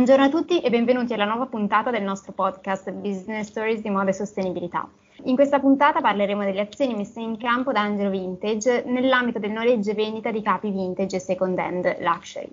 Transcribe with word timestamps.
Buongiorno 0.00 0.24
a 0.24 0.30
tutti 0.30 0.62
e 0.62 0.70
benvenuti 0.70 1.12
alla 1.12 1.26
nuova 1.26 1.44
puntata 1.44 1.90
del 1.90 2.02
nostro 2.02 2.32
podcast 2.32 2.90
Business 2.90 3.48
Stories 3.48 3.82
di 3.82 3.90
moda 3.90 4.08
e 4.08 4.14
sostenibilità. 4.14 4.88
In 5.24 5.34
questa 5.34 5.60
puntata 5.60 6.00
parleremo 6.00 6.42
delle 6.42 6.62
azioni 6.62 6.94
messe 6.94 7.20
in 7.20 7.36
campo 7.36 7.70
da 7.70 7.82
Angelo 7.82 8.08
Vintage 8.08 8.84
nell'ambito 8.86 9.38
del 9.38 9.50
noleggio 9.50 9.90
e 9.90 9.94
vendita 9.94 10.30
di 10.30 10.40
capi 10.40 10.70
vintage 10.70 11.16
e 11.16 11.20
second 11.20 11.58
hand 11.58 11.98
luxury. 12.00 12.50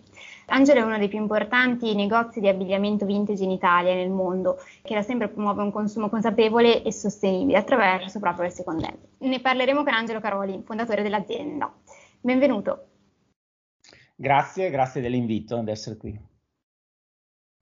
Angelo 0.48 0.82
è 0.82 0.84
uno 0.84 0.98
dei 0.98 1.08
più 1.08 1.20
importanti 1.20 1.96
negozi 1.96 2.42
di 2.42 2.50
abbigliamento 2.50 3.06
vintage 3.06 3.46
in 3.46 3.52
Italia 3.52 3.92
e 3.92 3.96
nel 3.96 4.10
mondo, 4.10 4.58
che 4.82 4.94
da 4.94 5.02
sempre 5.02 5.30
promuove 5.30 5.62
un 5.62 5.72
consumo 5.72 6.10
consapevole 6.10 6.84
e 6.84 6.92
sostenibile 6.92 7.60
attraverso 7.60 8.20
proprio 8.20 8.48
il 8.48 8.52
second 8.52 8.84
hand. 8.84 8.98
Ne 9.20 9.40
parleremo 9.40 9.86
con 9.86 9.94
Angelo 9.94 10.20
Caroli, 10.20 10.62
fondatore 10.66 11.02
dell'azienda. 11.02 11.74
Benvenuto. 12.20 12.88
Grazie, 14.18 14.70
grazie 14.70 15.00
dell'invito 15.00 15.56
ad 15.56 15.70
essere 15.70 15.96
qui. 15.96 16.27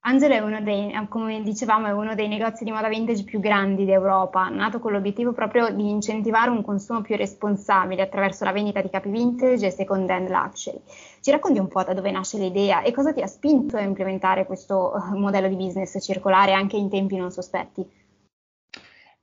Angelo 0.08 0.36
è 0.36 0.40
uno 0.40 0.62
dei, 0.62 0.94
come 1.10 1.42
dicevamo, 1.42 1.88
è 1.88 1.92
uno 1.92 2.14
dei 2.14 2.28
negozi 2.28 2.64
di 2.64 2.70
moda 2.70 2.88
vintage 2.88 3.24
più 3.24 3.40
grandi 3.40 3.86
d'Europa, 3.86 4.50
nato 4.50 4.78
con 4.78 4.92
l'obiettivo 4.92 5.34
proprio 5.34 5.72
di 5.72 5.90
incentivare 5.90 6.52
un 6.52 6.64
consumo 6.64 7.02
più 7.02 7.16
responsabile 7.16 8.04
attraverso 8.04 8.44
la 8.44 8.52
vendita 8.52 8.84
di 8.84 8.92
capi 8.92 9.10
vintage 9.10 9.66
e 9.66 9.72
second 9.72 10.08
hand 10.08 10.30
luxury. 10.30 10.80
Ci 11.22 11.32
racconti 11.32 11.58
un 11.58 11.68
po' 11.68 11.82
da 11.82 11.96
dove 11.96 12.12
nasce 12.12 12.38
l'idea 12.38 12.84
e 12.84 12.92
cosa 12.92 13.14
ti 13.14 13.24
ha 13.24 13.26
spinto 13.26 13.78
a 13.78 13.82
implementare 13.82 14.46
questo 14.46 14.94
eh, 14.94 15.18
modello 15.18 15.48
di 15.48 15.56
business 15.56 15.98
circolare 16.00 16.54
anche 16.54 16.78
in 16.78 16.88
tempi 16.88 17.18
non 17.18 17.32
sospetti? 17.32 17.84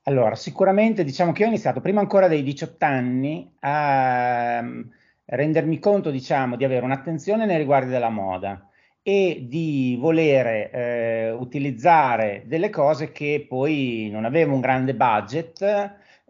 Allora, 0.02 0.34
sicuramente 0.34 1.04
diciamo 1.04 1.30
che 1.30 1.44
ho 1.44 1.46
iniziato 1.46 1.80
prima 1.80 2.00
ancora 2.00 2.26
dei 2.26 2.42
18 2.42 2.84
anni 2.84 3.54
a 3.60 4.58
mm, 4.60 4.80
rendermi 5.26 5.78
conto, 5.78 6.10
diciamo, 6.10 6.56
di 6.56 6.64
avere 6.64 6.84
un'attenzione 6.84 7.46
nei 7.46 7.58
riguardi 7.58 7.90
della 7.90 8.10
moda 8.10 8.66
e 9.02 9.46
di 9.48 9.96
volere 9.98 10.70
eh, 10.70 11.30
utilizzare 11.32 12.44
delle 12.46 12.70
cose 12.70 13.10
che 13.10 13.44
poi 13.48 14.08
non 14.12 14.24
avevo 14.24 14.54
un 14.54 14.60
grande 14.60 14.94
budget, 14.94 15.60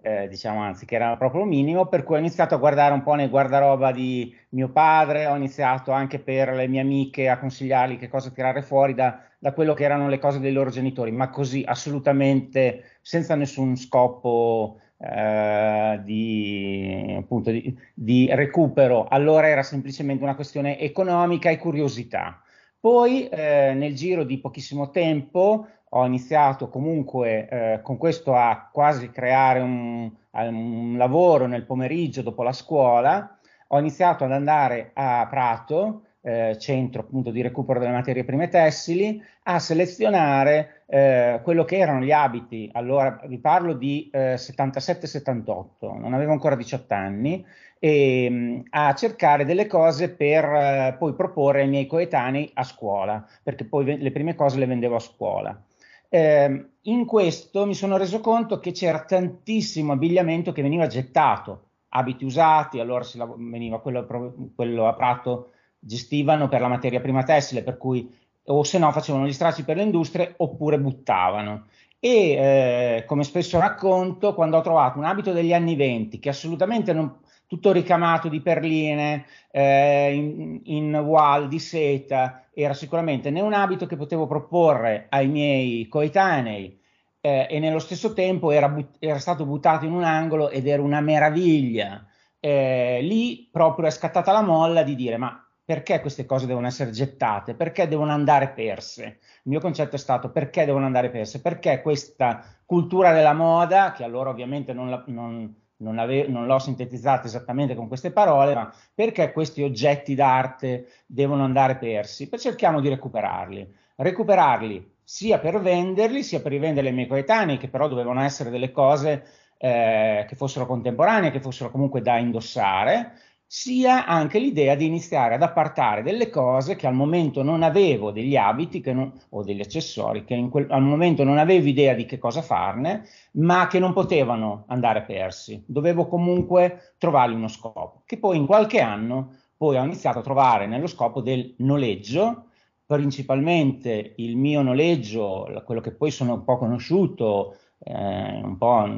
eh, 0.00 0.26
diciamo 0.28 0.60
anzi 0.60 0.86
che 0.86 0.94
era 0.96 1.16
proprio 1.16 1.44
minimo, 1.44 1.86
per 1.86 2.02
cui 2.02 2.16
ho 2.16 2.18
iniziato 2.18 2.54
a 2.54 2.58
guardare 2.58 2.94
un 2.94 3.02
po' 3.02 3.14
nel 3.14 3.30
guardaroba 3.30 3.92
di 3.92 4.34
mio 4.50 4.70
padre, 4.70 5.26
ho 5.26 5.36
iniziato 5.36 5.92
anche 5.92 6.18
per 6.18 6.52
le 6.54 6.66
mie 6.66 6.80
amiche 6.80 7.28
a 7.28 7.38
consigliargli 7.38 7.98
che 7.98 8.08
cosa 8.08 8.30
tirare 8.30 8.62
fuori 8.62 8.94
da, 8.94 9.20
da 9.38 9.52
quello 9.52 9.74
che 9.74 9.84
erano 9.84 10.08
le 10.08 10.18
cose 10.18 10.40
dei 10.40 10.52
loro 10.52 10.70
genitori, 10.70 11.12
ma 11.12 11.28
così 11.30 11.62
assolutamente 11.66 12.98
senza 13.02 13.34
nessun 13.34 13.76
scopo 13.76 14.80
eh, 14.98 16.00
di, 16.02 17.14
appunto, 17.18 17.50
di, 17.50 17.76
di 17.94 18.28
recupero. 18.32 19.06
Allora 19.08 19.48
era 19.48 19.62
semplicemente 19.62 20.22
una 20.22 20.34
questione 20.34 20.78
economica 20.80 21.50
e 21.50 21.58
curiosità. 21.58 22.41
Poi 22.82 23.28
eh, 23.28 23.74
nel 23.74 23.94
giro 23.94 24.24
di 24.24 24.40
pochissimo 24.40 24.90
tempo 24.90 25.68
ho 25.88 26.04
iniziato 26.04 26.68
comunque 26.68 27.48
eh, 27.48 27.80
con 27.80 27.96
questo 27.96 28.34
a 28.34 28.70
quasi 28.72 29.08
creare 29.12 29.60
un, 29.60 30.10
un, 30.32 30.96
lavoro 30.96 31.46
nel 31.46 31.64
pomeriggio 31.64 32.22
dopo 32.22 32.42
la 32.42 32.50
scuola. 32.50 33.38
Ho 33.68 33.78
iniziato 33.78 34.24
ad 34.24 34.32
andare 34.32 34.90
a 34.94 35.24
Prato, 35.30 36.06
eh, 36.22 36.56
centro 36.58 37.02
appunto 37.02 37.30
di 37.30 37.42
recupero 37.42 37.80
delle 37.80 37.92
materie 37.92 38.24
prime 38.24 38.48
tessili, 38.48 39.22
a 39.44 39.58
selezionare 39.58 40.84
eh, 40.86 41.40
quello 41.42 41.64
che 41.64 41.76
erano 41.76 42.00
gli 42.00 42.12
abiti. 42.12 42.70
Allora 42.72 43.20
vi 43.26 43.38
parlo 43.38 43.74
di 43.74 44.10
77-78, 44.12 45.66
eh, 45.80 45.98
non 45.98 46.14
avevo 46.14 46.32
ancora 46.32 46.54
18 46.54 46.94
anni 46.94 47.44
e, 47.78 48.24
ehm, 48.24 48.62
a 48.70 48.94
cercare 48.94 49.44
delle 49.44 49.66
cose 49.66 50.10
per 50.10 50.44
eh, 50.44 50.96
poi 50.98 51.14
proporre 51.14 51.62
ai 51.62 51.68
miei 51.68 51.86
coetanei 51.86 52.50
a 52.54 52.62
scuola, 52.62 53.26
perché 53.42 53.64
poi 53.64 53.98
le 53.98 54.12
prime 54.12 54.36
cose 54.36 54.58
le 54.58 54.66
vendevo 54.66 54.96
a 54.96 55.00
scuola. 55.00 55.60
Eh, 56.08 56.66
in 56.82 57.06
questo 57.06 57.66
mi 57.66 57.74
sono 57.74 57.96
reso 57.96 58.20
conto 58.20 58.60
che 58.60 58.72
c'era 58.72 59.02
tantissimo 59.02 59.92
abbigliamento 59.92 60.52
che 60.52 60.62
veniva 60.62 60.86
gettato, 60.86 61.70
abiti 61.88 62.24
usati, 62.24 62.78
allora 62.78 63.02
si 63.02 63.18
lav- 63.18 63.36
veniva 63.36 63.80
quello, 63.80 64.06
quello 64.54 64.86
a 64.86 64.94
Prato, 64.94 65.51
gestivano 65.84 66.48
per 66.48 66.60
la 66.60 66.68
materia 66.68 67.00
prima 67.00 67.24
tessile, 67.24 67.62
per 67.62 67.76
cui 67.76 68.08
o 68.46 68.62
se 68.64 68.78
no 68.78 68.90
facevano 68.92 69.26
gli 69.26 69.32
stracci 69.32 69.64
per 69.64 69.76
le 69.76 69.82
industrie 69.82 70.34
oppure 70.36 70.78
buttavano. 70.78 71.66
E 71.98 72.32
eh, 72.32 73.04
come 73.06 73.22
spesso 73.24 73.60
racconto, 73.60 74.34
quando 74.34 74.56
ho 74.56 74.60
trovato 74.62 74.98
un 74.98 75.04
abito 75.04 75.32
degli 75.32 75.52
anni 75.52 75.76
20 75.76 76.18
che 76.18 76.30
assolutamente 76.30 76.92
non, 76.92 77.20
tutto 77.46 77.70
ricamato 77.70 78.28
di 78.28 78.40
perline, 78.40 79.26
eh, 79.50 80.14
in, 80.14 80.60
in 80.64 80.94
wall 80.96 81.48
di 81.48 81.58
seta, 81.58 82.46
era 82.54 82.74
sicuramente 82.74 83.30
né 83.30 83.40
un 83.40 83.52
abito 83.52 83.86
che 83.86 83.96
potevo 83.96 84.26
proporre 84.26 85.06
ai 85.10 85.28
miei 85.28 85.86
coetanei 85.88 86.80
eh, 87.20 87.46
e 87.48 87.58
nello 87.58 87.78
stesso 87.78 88.12
tempo 88.14 88.50
era, 88.50 88.68
but- 88.68 88.96
era, 88.98 89.18
stato 89.18 89.46
buttato 89.46 89.84
in 89.84 89.92
un 89.92 90.02
angolo 90.02 90.50
ed 90.50 90.66
era 90.66 90.82
una 90.82 91.00
meraviglia. 91.00 92.04
Eh, 92.40 93.00
lì 93.02 93.48
proprio 93.52 93.86
è 93.86 93.90
scattata 93.90 94.32
la 94.32 94.42
molla 94.42 94.82
di 94.82 94.96
dire 94.96 95.16
ma 95.16 95.41
perché 95.64 96.00
queste 96.00 96.26
cose 96.26 96.46
devono 96.46 96.66
essere 96.66 96.90
gettate? 96.90 97.54
Perché 97.54 97.88
devono 97.88 98.12
andare 98.12 98.50
perse? 98.50 99.04
Il 99.04 99.50
mio 99.50 99.60
concetto 99.60 99.96
è 99.96 99.98
stato 99.98 100.30
perché 100.30 100.64
devono 100.64 100.86
andare 100.86 101.10
perse? 101.10 101.40
Perché 101.40 101.82
questa 101.82 102.44
cultura 102.64 103.12
della 103.12 103.32
moda, 103.32 103.92
che 103.92 104.04
allora 104.04 104.30
ovviamente 104.30 104.72
non, 104.72 104.90
la, 104.90 105.02
non 105.06 105.54
non, 105.82 105.98
ave- 105.98 106.28
non 106.28 106.46
l'ho 106.46 106.58
sintetizzata 106.58 107.26
esattamente 107.26 107.74
con 107.74 107.88
queste 107.88 108.12
parole, 108.12 108.54
ma 108.54 108.72
perché 108.94 109.32
questi 109.32 109.62
oggetti 109.62 110.14
d'arte 110.14 110.86
devono 111.06 111.44
andare 111.44 111.76
persi? 111.76 112.28
Per 112.28 112.38
cerchiamo 112.38 112.80
di 112.80 112.88
recuperarli. 112.88 113.74
Recuperarli 113.96 114.90
sia 115.02 115.38
per 115.38 115.60
venderli, 115.60 116.22
sia 116.22 116.40
per 116.40 116.52
rivendere 116.52 116.88
ai 116.88 116.94
miei 116.94 117.06
coetanei, 117.06 117.58
che 117.58 117.68
però 117.68 117.88
dovevano 117.88 118.22
essere 118.22 118.50
delle 118.50 118.70
cose 118.70 119.24
eh, 119.58 120.24
che 120.26 120.36
fossero 120.36 120.66
contemporanee, 120.66 121.30
che 121.30 121.40
fossero 121.40 121.70
comunque 121.70 122.00
da 122.00 122.16
indossare, 122.18 123.12
sia 123.54 124.06
anche 124.06 124.38
l'idea 124.38 124.74
di 124.74 124.86
iniziare 124.86 125.34
ad 125.34 125.42
appartare 125.42 126.02
delle 126.02 126.30
cose 126.30 126.74
che 126.74 126.86
al 126.86 126.94
momento 126.94 127.42
non 127.42 127.62
avevo, 127.62 128.10
degli 128.10 128.34
abiti 128.34 128.80
non, 128.94 129.12
o 129.28 129.42
degli 129.42 129.60
accessori, 129.60 130.24
che 130.24 130.48
quel, 130.48 130.68
al 130.70 130.80
momento 130.80 131.22
non 131.22 131.36
avevo 131.36 131.68
idea 131.68 131.92
di 131.92 132.06
che 132.06 132.16
cosa 132.18 132.40
farne, 132.40 133.04
ma 133.32 133.66
che 133.66 133.78
non 133.78 133.92
potevano 133.92 134.64
andare 134.68 135.02
persi. 135.02 135.62
Dovevo 135.66 136.06
comunque 136.06 136.94
trovargli 136.96 137.34
uno 137.34 137.48
scopo, 137.48 138.04
che 138.06 138.18
poi 138.18 138.38
in 138.38 138.46
qualche 138.46 138.80
anno 138.80 139.36
poi 139.54 139.76
ho 139.76 139.84
iniziato 139.84 140.20
a 140.20 140.22
trovare 140.22 140.66
nello 140.66 140.86
scopo 140.86 141.20
del 141.20 141.54
noleggio, 141.58 142.46
principalmente 142.86 144.14
il 144.16 144.38
mio 144.38 144.62
noleggio, 144.62 145.46
quello 145.66 145.82
che 145.82 145.92
poi 145.92 146.10
sono 146.10 146.32
un 146.32 146.44
po' 146.44 146.56
conosciuto, 146.56 147.58
eh, 147.80 148.40
un 148.42 148.56
po' 148.56 148.88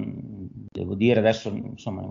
devo 0.71 0.95
dire 0.95 1.19
adesso 1.19 1.49
insomma 1.49 2.07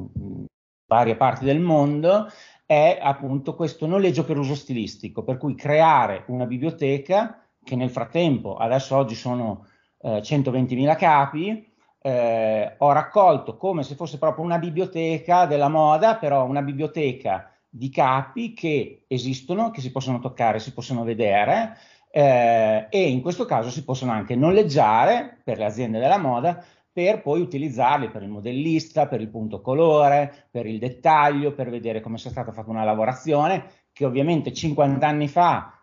varie 0.86 1.16
parti 1.16 1.46
del 1.46 1.60
mondo, 1.60 2.28
è 2.66 3.00
appunto 3.02 3.56
questo 3.56 3.86
noleggio 3.86 4.24
per 4.24 4.38
uso 4.38 4.56
stilistico, 4.56 5.24
per 5.24 5.38
cui 5.38 5.56
creare 5.56 6.24
una 6.28 6.46
biblioteca 6.46 7.46
che 7.64 7.76
nel 7.76 7.90
frattempo, 7.90 8.56
adesso 8.56 8.96
oggi 8.96 9.16
sono 9.16 9.68
eh, 10.02 10.20
120.000 10.20 10.96
capi, 10.98 11.72
eh, 12.02 12.76
ho 12.78 12.92
raccolto 12.92 13.56
come 13.56 13.84
se 13.84 13.96
fosse 13.96 14.18
proprio 14.18 14.44
una 14.44 14.60
biblioteca 14.60 15.46
della 15.46 15.70
moda, 15.70 16.16
però 16.16 16.46
una 16.46 16.62
biblioteca 16.62 17.50
di 17.70 17.90
capi 17.90 18.54
che 18.54 19.06
esistono, 19.08 19.72
che 19.72 19.82
si 19.82 19.92
possono 19.92 20.20
toccare, 20.20 20.60
si 20.60 20.74
possono 20.74 21.04
vedere 21.04 21.78
eh, 22.12 22.86
e 22.92 23.10
in 23.10 23.22
questo 23.22 23.46
caso 23.46 23.72
si 23.72 23.84
possono 23.84 24.12
anche 24.12 24.36
noleggiare 24.36 25.40
per 25.44 25.58
le 25.58 25.66
aziende 25.66 25.98
della 25.98 26.20
moda 26.20 26.64
per 26.94 27.24
poi 27.24 27.42
utilizzarli 27.42 28.10
per 28.10 28.22
il 28.22 28.30
modellista, 28.30 29.08
per 29.08 29.20
il 29.20 29.30
punto 29.30 29.62
colore, 29.62 30.48
per 30.52 30.68
il 30.68 30.78
dettaglio, 30.78 31.54
per 31.54 31.72
vedere 31.72 32.02
come 32.02 32.20
sia 32.20 32.30
stata 32.30 32.52
fatta 32.52 32.70
una 32.70 32.84
lavorazione 32.84 33.82
che 33.92 34.06
ovviamente 34.06 34.54
50 34.54 35.06
anni 35.06 35.28
fa, 35.28 35.74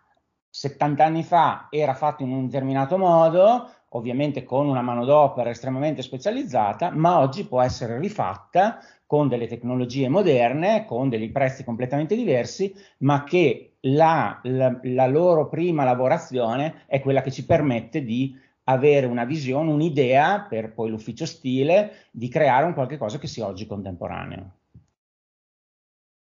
70 0.49 1.05
anni 1.05 1.25
fa 1.25 1.67
era 1.71 1.95
fatto 1.95 2.23
in 2.23 2.31
un 2.31 2.47
determinato 2.47 2.97
modo, 2.97 3.69
ovviamente 3.91 4.45
con 4.45 4.69
una 4.69 4.83
manodopera 4.83 5.51
estremamente 5.51 6.03
specializzata, 6.03 6.91
ma 6.91 7.19
oggi 7.19 7.45
può 7.45 7.61
essere 7.61 7.99
rifatta 7.99 8.79
con 9.07 9.27
delle 9.27 9.49
tecnologie 9.49 10.09
moderne, 10.09 10.85
con 10.85 11.09
dei 11.09 11.29
prezzi 11.31 11.65
completamente 11.65 12.15
diversi, 12.15 12.73
ma 12.99 13.25
che 13.25 13.75
la, 13.81 14.39
la, 14.45 14.79
la 14.83 15.07
loro 15.07 15.49
prima 15.49 15.83
lavorazione 15.83 16.85
è 16.87 17.01
quella 17.01 17.23
che 17.23 17.33
ci 17.33 17.45
permette 17.45 18.05
di 18.05 18.37
avere 18.71 19.07
una 19.07 19.25
visione, 19.25 19.71
un'idea 19.71 20.41
per 20.49 20.73
poi 20.73 20.91
l'ufficio 20.91 21.27
stile 21.27 22.07
di 22.11 22.29
creare 22.29 22.65
un 22.65 22.75
qualche 22.75 22.99
cosa 22.99 23.19
che 23.19 23.27
sia 23.27 23.47
oggi 23.47 23.67
contemporaneo. 23.67 24.53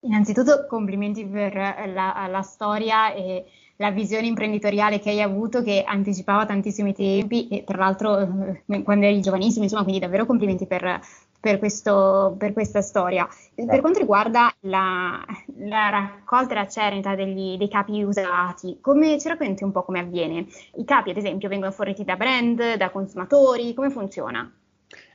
Innanzitutto 0.03 0.65
complimenti 0.67 1.25
per 1.25 1.53
la, 1.53 2.27
la, 2.27 2.41
storia 2.41 3.13
e 3.13 3.45
la 3.75 3.91
visione 3.91 4.25
imprenditoriale 4.25 4.99
che 4.99 5.11
hai 5.11 5.21
avuto 5.21 5.61
che 5.61 5.83
anticipava 5.85 6.47
tantissimi 6.47 6.91
tempi 6.93 7.47
e 7.49 7.63
tra 7.63 7.77
l'altro 7.77 8.17
eh, 8.19 8.81
quando 8.81 9.05
eri 9.05 9.21
giovanissimo, 9.21 9.63
insomma, 9.63 9.83
quindi 9.83 10.01
davvero 10.01 10.25
complimenti 10.25 10.65
per, 10.65 10.99
per, 11.39 11.59
questo, 11.59 12.33
per 12.35 12.53
questa 12.53 12.81
storia. 12.81 13.27
Per 13.53 13.79
quanto 13.79 13.99
riguarda 13.99 14.51
la, 14.61 15.23
la 15.63 15.89
raccolta 15.89 16.53
e 16.53 16.55
la 16.55 16.67
cernita 16.67 17.15
degli, 17.15 17.57
dei 17.57 17.69
capi 17.69 18.01
usati, 18.03 18.79
come 18.81 19.19
ci 19.19 19.27
racconti 19.27 19.63
un 19.63 19.71
po' 19.71 19.83
come 19.83 19.99
avviene? 19.99 20.45
I 20.75 20.85
capi, 20.85 21.11
ad 21.11 21.17
esempio, 21.17 21.49
vengono 21.49 21.71
forniti 21.71 22.03
da 22.03 22.15
brand, 22.15 22.75
da 22.75 22.89
consumatori, 22.89 23.73
come 23.73 23.89
funziona? 23.89 24.51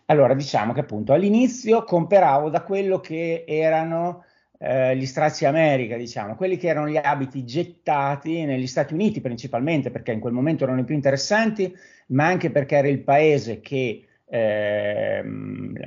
Allora, 0.07 0.35
diciamo 0.35 0.73
che 0.73 0.81
appunto 0.81 1.13
all'inizio 1.13 1.83
comperavo 1.83 2.49
da 2.49 2.63
quello 2.63 3.01
che 3.01 3.45
erano 3.47 4.25
eh, 4.59 4.97
gli 4.97 5.05
strazi 5.05 5.47
America, 5.47 5.97
diciamo, 5.97 6.37
quelli 6.37 6.57
che 6.57 6.69
erano 6.69 6.89
gli 6.89 6.97
abiti 6.97 7.45
gettati 7.45 8.45
negli 8.45 8.69
Stati 8.69 8.95
Uniti 8.95 9.21
principalmente, 9.21 9.91
perché 9.91 10.13
in 10.13 10.21
quel 10.21 10.33
momento 10.33 10.63
erano 10.63 10.81
i 10.81 10.85
più 10.85 10.95
interessanti, 10.95 11.75
ma 12.09 12.27
anche 12.27 12.51
perché 12.51 12.77
era 12.77 12.89
il 12.89 13.01
paese 13.01 13.61
che 13.61 14.07
eh, 14.29 15.23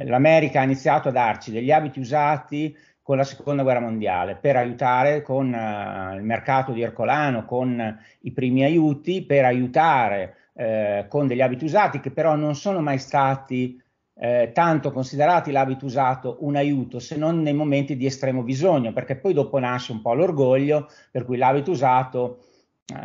l'America 0.05 0.61
ha 0.61 0.63
iniziato 0.63 1.09
a 1.09 1.11
darci 1.11 1.51
degli 1.51 1.71
abiti 1.71 1.99
usati 1.99 2.75
con 3.09 3.17
la 3.17 3.23
seconda 3.23 3.63
guerra 3.63 3.79
mondiale 3.79 4.35
per 4.35 4.55
aiutare 4.55 5.23
con 5.23 5.47
uh, 5.51 6.15
il 6.15 6.21
mercato 6.21 6.73
di 6.73 6.83
Ercolano, 6.83 7.43
con 7.43 7.99
i 8.19 8.31
primi 8.31 8.63
aiuti, 8.63 9.23
per 9.23 9.45
aiutare 9.45 10.35
eh, 10.53 11.07
con 11.09 11.25
degli 11.25 11.41
abiti 11.41 11.65
usati 11.65 12.01
che 12.01 12.11
però 12.11 12.35
non 12.35 12.53
sono 12.53 12.81
mai 12.81 12.99
stati 12.99 13.81
eh, 14.13 14.51
tanto 14.53 14.91
considerati 14.91 15.49
l'abito 15.49 15.85
usato 15.85 16.37
un 16.41 16.55
aiuto 16.55 16.99
se 16.99 17.17
non 17.17 17.41
nei 17.41 17.55
momenti 17.55 17.97
di 17.97 18.05
estremo 18.05 18.43
bisogno, 18.43 18.93
perché 18.93 19.15
poi 19.15 19.33
dopo 19.33 19.57
nasce 19.57 19.91
un 19.91 20.01
po' 20.01 20.13
l'orgoglio, 20.13 20.87
per 21.09 21.25
cui 21.25 21.37
l'abito 21.37 21.71
usato 21.71 22.43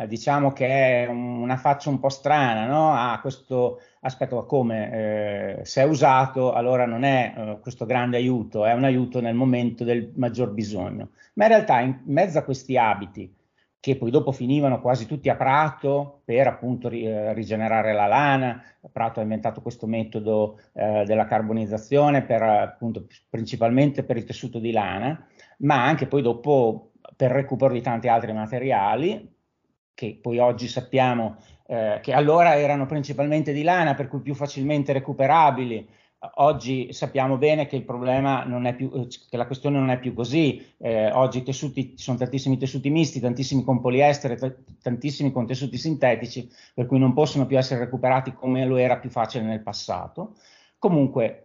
diciamo 0.07 0.51
che 0.51 0.67
è 1.03 1.07
un, 1.07 1.41
una 1.41 1.57
faccia 1.57 1.89
un 1.89 1.99
po' 1.99 2.09
strana, 2.09 2.65
no? 2.65 2.93
Ha 2.93 3.19
questo 3.21 3.81
aspetto 4.01 4.45
come 4.45 5.59
eh, 5.59 5.65
se 5.65 5.81
è 5.81 5.85
usato 5.85 6.53
allora 6.53 6.85
non 6.85 7.03
è 7.03 7.33
eh, 7.35 7.59
questo 7.61 7.85
grande 7.85 8.17
aiuto, 8.17 8.65
è 8.65 8.73
un 8.73 8.83
aiuto 8.83 9.21
nel 9.21 9.35
momento 9.35 9.83
del 9.83 10.11
maggior 10.15 10.51
bisogno. 10.51 11.09
Ma 11.33 11.45
in 11.45 11.49
realtà 11.49 11.79
in 11.81 11.99
mezzo 12.05 12.37
a 12.37 12.43
questi 12.43 12.77
abiti 12.77 13.33
che 13.79 13.97
poi 13.97 14.09
dopo 14.09 14.31
finivano 14.31 14.81
quasi 14.81 15.05
tutti 15.05 15.29
a 15.29 15.35
Prato 15.35 16.21
per 16.25 16.47
appunto 16.47 16.89
ri, 16.89 17.05
eh, 17.05 17.33
rigenerare 17.33 17.93
la 17.93 18.07
lana. 18.07 18.63
Prato 18.91 19.19
ha 19.19 19.23
inventato 19.23 19.61
questo 19.61 19.85
metodo 19.85 20.59
eh, 20.73 21.03
della 21.05 21.25
carbonizzazione 21.25 22.23
per, 22.23 22.41
appunto, 22.41 23.05
principalmente 23.29 24.03
per 24.03 24.17
il 24.17 24.23
tessuto 24.23 24.57
di 24.57 24.71
lana, 24.71 25.27
ma 25.59 25.85
anche 25.85 26.07
poi 26.07 26.23
dopo 26.23 26.93
per 27.15 27.29
recupero 27.29 27.73
di 27.73 27.81
tanti 27.81 28.07
altri 28.07 28.33
materiali 28.33 29.34
che 29.95 30.19
poi 30.21 30.37
oggi 30.37 30.67
sappiamo 30.67 31.37
eh, 31.65 31.99
che 32.03 32.13
allora 32.13 32.57
erano 32.57 32.85
principalmente 32.85 33.51
di 33.51 33.63
lana, 33.63 33.95
per 33.95 34.07
cui 34.07 34.19
più 34.19 34.35
facilmente 34.35 34.93
recuperabili, 34.93 35.87
Oggi 36.35 36.91
sappiamo 36.91 37.37
bene 37.37 37.67
che 37.67 37.75
il 37.75 37.83
problema 37.83 38.43
non 38.43 38.65
è 38.65 38.73
più, 38.73 38.91
eh, 38.93 39.07
che 39.29 39.37
la 39.37 39.45
questione 39.45 39.77
non 39.77 39.89
è 39.89 39.99
più 39.99 40.13
così. 40.13 40.65
Eh, 40.77 41.11
oggi 41.11 41.43
tessuti, 41.43 41.95
ci 41.95 42.03
sono 42.03 42.17
tantissimi 42.17 42.57
tessuti 42.57 42.89
misti, 42.89 43.19
tantissimi 43.19 43.63
con 43.63 43.81
poliestere, 43.81 44.35
t- 44.35 44.55
tantissimi 44.81 45.31
con 45.31 45.45
tessuti 45.45 45.77
sintetici, 45.77 46.49
per 46.73 46.87
cui 46.87 46.99
non 46.99 47.13
possono 47.13 47.45
più 47.45 47.57
essere 47.57 47.81
recuperati 47.81 48.33
come 48.33 48.65
lo 48.65 48.77
era 48.77 48.97
più 48.97 49.09
facile 49.09 49.43
nel 49.43 49.61
passato. 49.61 50.35
Comunque, 50.79 51.44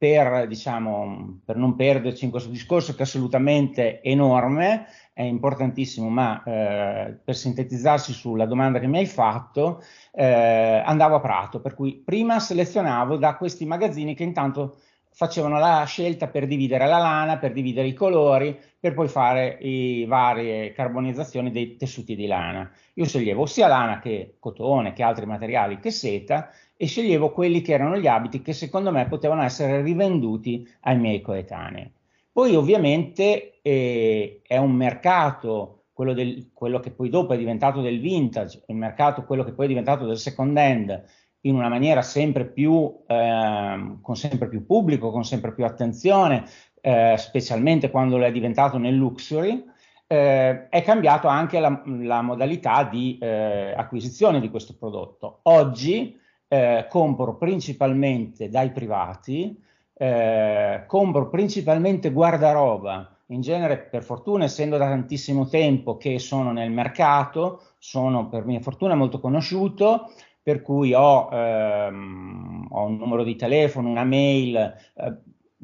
per, 0.00 0.46
diciamo, 0.46 1.40
per 1.44 1.56
non 1.56 1.76
perderci 1.76 2.24
in 2.24 2.30
questo 2.30 2.48
discorso 2.48 2.94
che 2.94 3.00
è 3.00 3.02
assolutamente 3.02 4.00
enorme, 4.00 4.86
è 5.12 5.20
importantissimo, 5.20 6.08
ma 6.08 6.42
eh, 6.42 7.18
per 7.22 7.36
sintetizzarsi 7.36 8.14
sulla 8.14 8.46
domanda 8.46 8.78
che 8.78 8.86
mi 8.86 8.96
hai 8.96 9.04
fatto, 9.04 9.82
eh, 10.12 10.82
andavo 10.82 11.16
a 11.16 11.20
Prato, 11.20 11.60
per 11.60 11.74
cui 11.74 12.00
prima 12.02 12.40
selezionavo 12.40 13.18
da 13.18 13.36
questi 13.36 13.66
magazzini 13.66 14.14
che 14.14 14.22
intanto 14.22 14.78
facevano 15.12 15.58
la 15.58 15.84
scelta 15.84 16.28
per 16.28 16.46
dividere 16.46 16.86
la 16.86 16.96
lana, 16.96 17.36
per 17.36 17.52
dividere 17.52 17.88
i 17.88 17.92
colori, 17.92 18.58
per 18.78 18.94
poi 18.94 19.06
fare 19.06 19.58
le 19.60 20.06
varie 20.06 20.72
carbonizzazioni 20.72 21.50
dei 21.50 21.76
tessuti 21.76 22.16
di 22.16 22.26
lana. 22.26 22.70
Io 22.94 23.04
sceglievo 23.04 23.44
sia 23.44 23.68
lana 23.68 23.98
che 23.98 24.36
cotone, 24.38 24.94
che 24.94 25.02
altri 25.02 25.26
materiali, 25.26 25.78
che 25.78 25.90
seta, 25.90 26.48
e 26.82 26.86
sceglievo 26.86 27.30
quelli 27.30 27.60
che 27.60 27.74
erano 27.74 27.98
gli 27.98 28.06
abiti 28.06 28.40
che 28.40 28.54
secondo 28.54 28.90
me 28.90 29.06
potevano 29.06 29.42
essere 29.42 29.82
rivenduti 29.82 30.66
ai 30.80 30.96
miei 30.96 31.20
coetanei. 31.20 31.92
Poi 32.32 32.54
ovviamente 32.54 33.60
eh, 33.60 34.40
è 34.46 34.56
un 34.56 34.72
mercato, 34.72 35.82
quello, 35.92 36.14
del, 36.14 36.52
quello, 36.54 36.80
che 36.80 36.90
poi 36.90 37.10
dopo 37.10 37.34
è 37.34 37.36
diventato 37.36 37.82
del 37.82 38.00
vintage, 38.00 38.62
il 38.68 38.76
mercato 38.76 39.24
quello 39.24 39.44
che 39.44 39.52
poi 39.52 39.66
è 39.66 39.68
diventato 39.68 40.06
del 40.06 40.16
second 40.16 40.56
hand, 40.56 41.04
in 41.42 41.54
una 41.54 41.68
maniera 41.68 42.00
sempre 42.00 42.46
più, 42.46 43.02
eh, 43.06 43.96
con 44.00 44.16
sempre 44.16 44.48
più 44.48 44.64
pubblico, 44.64 45.10
con 45.10 45.24
sempre 45.24 45.52
più 45.52 45.66
attenzione, 45.66 46.44
eh, 46.80 47.14
specialmente 47.18 47.90
quando 47.90 48.16
lo 48.16 48.24
è 48.24 48.32
diventato 48.32 48.78
nel 48.78 48.94
luxury, 48.94 49.62
eh, 50.06 50.68
è 50.70 50.82
cambiato 50.82 51.28
anche 51.28 51.60
la, 51.60 51.82
la 51.84 52.22
modalità 52.22 52.84
di 52.84 53.18
eh, 53.20 53.74
acquisizione 53.76 54.40
di 54.40 54.48
questo 54.48 54.74
prodotto. 54.78 55.40
Oggi 55.42 56.19
eh, 56.52 56.86
compro 56.88 57.36
principalmente 57.36 58.48
dai 58.48 58.72
privati, 58.72 59.56
eh, 59.94 60.82
compro 60.88 61.28
principalmente 61.28 62.10
guardaroba, 62.10 63.08
in 63.26 63.40
genere 63.40 63.78
per 63.78 64.02
fortuna 64.02 64.44
essendo 64.44 64.76
da 64.76 64.88
tantissimo 64.88 65.46
tempo 65.46 65.96
che 65.96 66.18
sono 66.18 66.50
nel 66.50 66.72
mercato, 66.72 67.62
sono 67.78 68.28
per 68.28 68.44
mia 68.46 68.58
fortuna 68.58 68.96
molto 68.96 69.20
conosciuto, 69.20 70.10
per 70.42 70.62
cui 70.62 70.92
ho, 70.92 71.28
ehm, 71.30 72.66
ho 72.68 72.84
un 72.84 72.96
numero 72.96 73.22
di 73.22 73.36
telefono, 73.36 73.88
una 73.88 74.02
mail 74.02 74.56
eh, 74.56 75.16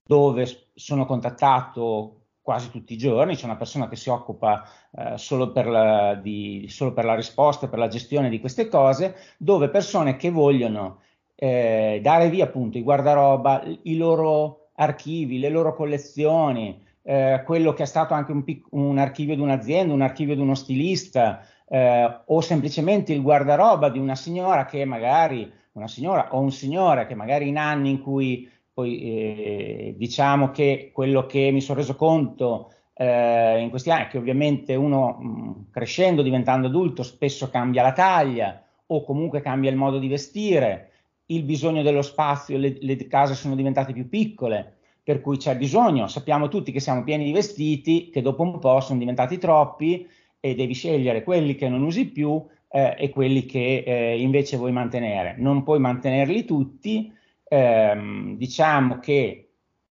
dove 0.07 0.47
sono 0.73 1.05
contattato 1.05 2.16
quasi 2.47 2.71
tutti 2.71 2.93
i 2.93 2.97
giorni, 2.97 3.35
c'è 3.35 3.45
una 3.45 3.57
persona 3.57 3.89
che 3.89 3.97
si 3.97 4.09
occupa 4.09 4.69
eh, 4.97 5.19
solo, 5.19 5.51
per 5.51 5.67
la, 5.67 6.15
di, 6.15 6.67
solo, 6.69 6.93
per 6.93 7.05
la, 7.05 7.17
risposta, 7.17 7.67
per 7.67 7.81
la 7.81 7.89
gestione 7.89 8.29
di 8.29 8.39
queste 8.39 8.69
cose, 8.69 9.17
dove 9.37 9.69
persone 9.69 10.15
che 10.15 10.31
vogliono 10.31 11.01
eh, 11.35 11.99
dare 12.01 12.31
via 12.31 12.45
appunto 12.45 12.79
i 12.79 12.85
guardaroba, 12.85 13.65
i 13.83 13.97
loro 13.97 14.69
archivi, 14.75 15.41
le 15.41 15.49
loro 15.49 15.75
collezioni, 15.75 16.81
eh, 17.03 17.43
quello 17.45 17.73
che 17.73 17.83
è 17.83 17.87
stato 17.87 18.15
anche 18.15 18.31
un, 18.31 18.45
pic- 18.45 18.69
un, 18.71 18.97
archivio 18.99 19.35
di 19.35 19.41
un'azienda, 19.41 19.93
un 19.93 20.03
archivio 20.03 20.37
di 20.37 20.41
uno 20.41 20.55
stilista, 20.55 21.45
eh, 21.69 22.21
o 22.27 22.41
semplicemente 22.43 23.13
il 23.13 23.23
guardaroba 23.23 23.89
di 23.89 23.99
una 23.99 24.15
signora 24.15 24.67
che 24.67 24.85
magari, 24.85 25.53
una 25.73 25.89
signora 25.89 26.29
o 26.31 26.39
un 26.39 26.53
signore 26.53 27.07
che 27.07 27.17
magari 27.17 27.49
in 27.49 27.59
anni 27.59 27.91
in 27.91 28.01
cui 28.01 28.49
poi 28.77 29.01
eh, 29.01 29.95
diciamo 29.97 30.51
che 30.51 30.91
quello 30.93 31.25
che 31.25 31.51
mi 31.51 31.63
sono 31.63 31.79
reso 31.79 31.97
conto 31.97 32.75
eh, 32.93 33.59
in 33.59 33.71
questi 33.71 33.91
anni 33.91 34.03
è 34.05 34.09
che 34.09 34.19
ovviamente 34.19 34.75
uno 34.75 35.17
mh, 35.19 35.71
crescendo, 35.71 36.21
diventando 36.21 36.67
adulto, 36.67 37.03
spesso 37.03 37.49
cambia 37.49 37.81
la 37.81 37.95
taglia 37.95 38.63
o 38.89 39.03
comunque 39.03 39.41
cambia 39.41 39.71
il 39.71 39.77
modo 39.77 39.99
di 39.99 40.09
vestire, 40.09 40.91
il 41.29 41.45
bisogno 41.45 41.81
dello 41.81 42.03
spazio, 42.03 42.59
le, 42.59 42.77
le 42.79 43.07
case 43.07 43.33
sono 43.35 43.55
diventate 43.55 43.95
più 43.95 44.11
piccole, 44.11 44.77
per 45.03 45.23
cui 45.23 45.39
c'è 45.39 45.57
bisogno, 45.57 46.07
sappiamo 46.07 46.49
tutti 46.49 46.71
che 46.71 46.81
siamo 46.81 47.03
pieni 47.03 47.25
di 47.25 47.33
vestiti, 47.33 48.11
che 48.11 48.21
dopo 48.21 48.43
un 48.43 48.59
po' 48.59 48.81
sono 48.81 48.99
diventati 48.99 49.39
troppi 49.39 50.07
e 50.39 50.55
devi 50.55 50.75
scegliere 50.75 51.25
quelli 51.25 51.55
che 51.55 51.71
non 51.71 51.83
usi 51.83 52.11
più 52.11 52.45
eh, 52.69 52.95
e 52.99 53.09
quelli 53.09 53.47
che 53.47 53.85
eh, 53.87 54.21
invece 54.21 54.59
vuoi 54.59 54.73
mantenere. 54.73 55.35
Non 55.39 55.63
puoi 55.63 55.79
mantenerli 55.79 56.45
tutti, 56.45 57.11
ehm, 57.49 58.37
diciamo 58.37 58.99
che 58.99 59.51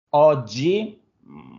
oggi, 0.10 1.02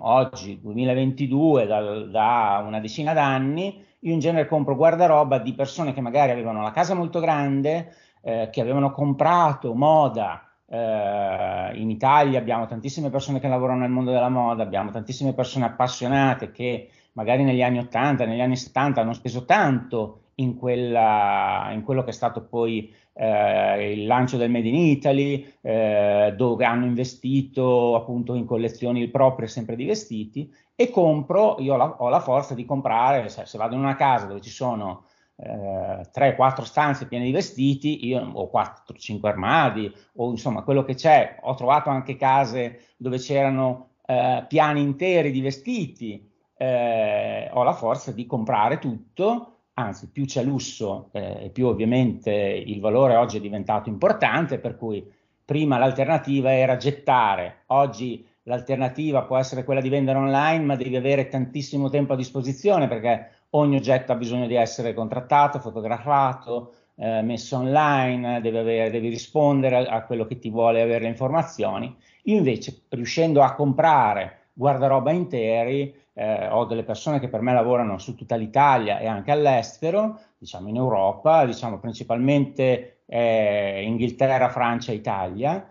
oggi 0.00 0.60
2022, 0.60 1.66
da, 1.66 1.80
da 2.02 2.64
una 2.66 2.80
decina 2.80 3.12
d'anni, 3.12 3.84
io 4.00 4.12
in 4.12 4.20
genere 4.20 4.46
compro 4.46 4.76
guardaroba 4.76 5.38
di 5.38 5.52
persone 5.54 5.92
che 5.92 6.00
magari 6.00 6.30
avevano 6.30 6.62
la 6.62 6.70
casa 6.70 6.94
molto 6.94 7.20
grande, 7.20 7.94
eh, 8.22 8.48
che 8.52 8.60
avevano 8.60 8.92
comprato 8.92 9.74
moda. 9.74 10.42
Eh, 10.68 11.70
in 11.74 11.90
Italia 11.90 12.38
abbiamo 12.38 12.66
tantissime 12.66 13.10
persone 13.10 13.40
che 13.40 13.48
lavorano 13.48 13.80
nel 13.80 13.90
mondo 13.90 14.10
della 14.10 14.28
moda, 14.28 14.62
abbiamo 14.62 14.90
tantissime 14.90 15.32
persone 15.32 15.64
appassionate 15.64 16.50
che 16.50 16.90
magari 17.12 17.44
negli 17.44 17.62
anni 17.62 17.78
80, 17.78 18.26
negli 18.26 18.40
anni 18.40 18.56
70 18.56 19.00
hanno 19.00 19.12
speso 19.12 19.44
tanto 19.44 20.20
in, 20.36 20.56
quella, 20.56 21.70
in 21.72 21.82
quello 21.82 22.02
che 22.02 22.10
è 22.10 22.14
stato 22.14 22.42
poi 22.42 22.92
eh, 23.12 23.92
il 23.92 24.06
lancio 24.06 24.36
del 24.36 24.50
Made 24.50 24.68
in 24.68 24.74
Italy, 24.74 25.54
eh, 25.60 26.34
dove 26.36 26.64
hanno 26.64 26.84
investito 26.84 27.94
appunto 27.94 28.34
in 28.34 28.44
collezioni 28.44 29.08
proprie 29.08 29.48
sempre 29.48 29.76
di 29.76 29.84
vestiti 29.84 30.52
e 30.74 30.90
compro, 30.90 31.56
io 31.60 31.74
ho 31.74 31.76
la, 31.76 31.96
ho 31.98 32.08
la 32.08 32.20
forza 32.20 32.54
di 32.54 32.64
comprare, 32.64 33.28
se, 33.28 33.46
se, 33.46 33.58
vado 33.58 33.74
in 33.74 33.80
una 33.80 33.96
casa 33.96 34.26
dove 34.26 34.42
ci 34.42 34.50
sono 34.50 35.04
eh, 35.36 36.10
3-4 36.14 36.62
stanze 36.62 37.06
piene 37.06 37.24
di 37.24 37.32
vestiti, 37.32 38.06
io 38.06 38.30
ho 38.32 38.50
4-5 38.52 39.26
armadi 39.26 39.90
o 40.16 40.30
insomma 40.30 40.62
quello 40.62 40.84
che 40.84 40.94
c'è, 40.94 41.38
ho 41.40 41.54
trovato 41.54 41.88
anche 41.88 42.16
case 42.16 42.80
dove 42.98 43.16
c'erano 43.18 43.90
eh, 44.04 44.44
piani 44.46 44.82
interi 44.82 45.30
di 45.30 45.40
vestiti, 45.40 46.30
eh, 46.58 47.50
ho 47.52 47.62
la 47.62 47.74
forza 47.74 48.12
di 48.12 48.26
comprare 48.26 48.78
tutto 48.78 49.55
anzi 49.78 50.09
più 50.11 50.25
c'è 50.25 50.42
lusso 50.42 51.09
eh, 51.12 51.50
più 51.52 51.66
ovviamente 51.66 52.33
il 52.33 52.80
valore 52.80 53.16
oggi 53.16 53.38
è 53.38 53.40
diventato 53.40 53.88
importante, 53.88 54.59
per 54.59 54.76
cui 54.76 55.04
prima 55.45 55.78
l'alternativa 55.78 56.52
era 56.52 56.76
gettare, 56.76 57.62
oggi 57.66 58.26
l'alternativa 58.45 59.25
può 59.25 59.37
essere 59.37 59.64
quella 59.64 59.80
di 59.80 59.88
vendere 59.88 60.18
online, 60.18 60.64
ma 60.64 60.76
devi 60.76 60.97
avere 60.97 61.28
tantissimo 61.28 61.88
tempo 61.88 62.14
a 62.14 62.16
disposizione 62.16 62.88
perché 62.88 63.30
ogni 63.50 63.76
oggetto 63.76 64.12
ha 64.12 64.16
bisogno 64.16 64.47
di 64.47 64.54
essere 64.54 64.95
contrattato, 64.95 65.59
fotografato, 65.59 66.73
eh, 66.97 67.23
messo 67.23 67.56
online, 67.56 68.40
devi, 68.40 68.56
avere, 68.56 68.90
devi 68.90 69.09
rispondere 69.09 69.76
a, 69.87 69.97
a, 69.97 70.04
quello 70.04 70.26
che 70.26 70.38
ti 70.38 70.49
vuole 70.49 70.80
avere 70.80 71.04
le 71.04 71.11
informazioni. 71.11 71.95
Io 72.25 72.37
invece, 72.37 72.83
riuscendo 72.88 73.42
a 73.42 73.54
comprare 73.54 74.45
guardaroba 74.56 75.10
interi, 75.10 75.94
eh, 76.14 76.48
ho 76.48 76.64
delle 76.64 76.82
persone 76.82 77.20
che 77.20 77.28
per 77.28 77.42
me 77.42 77.52
lavorano 77.52 77.98
su 77.98 78.14
tutta 78.14 78.36
l'Italia 78.36 78.98
e 78.98 79.06
anche 79.06 79.30
all'estero, 79.30 80.18
diciamo 80.38 80.68
in 80.68 80.76
Europa, 80.76 81.44
diciamo 81.44 81.78
principalmente 81.78 83.00
eh, 83.04 83.82
Inghilterra, 83.84 84.48
Francia, 84.48 84.92
Italia, 84.92 85.70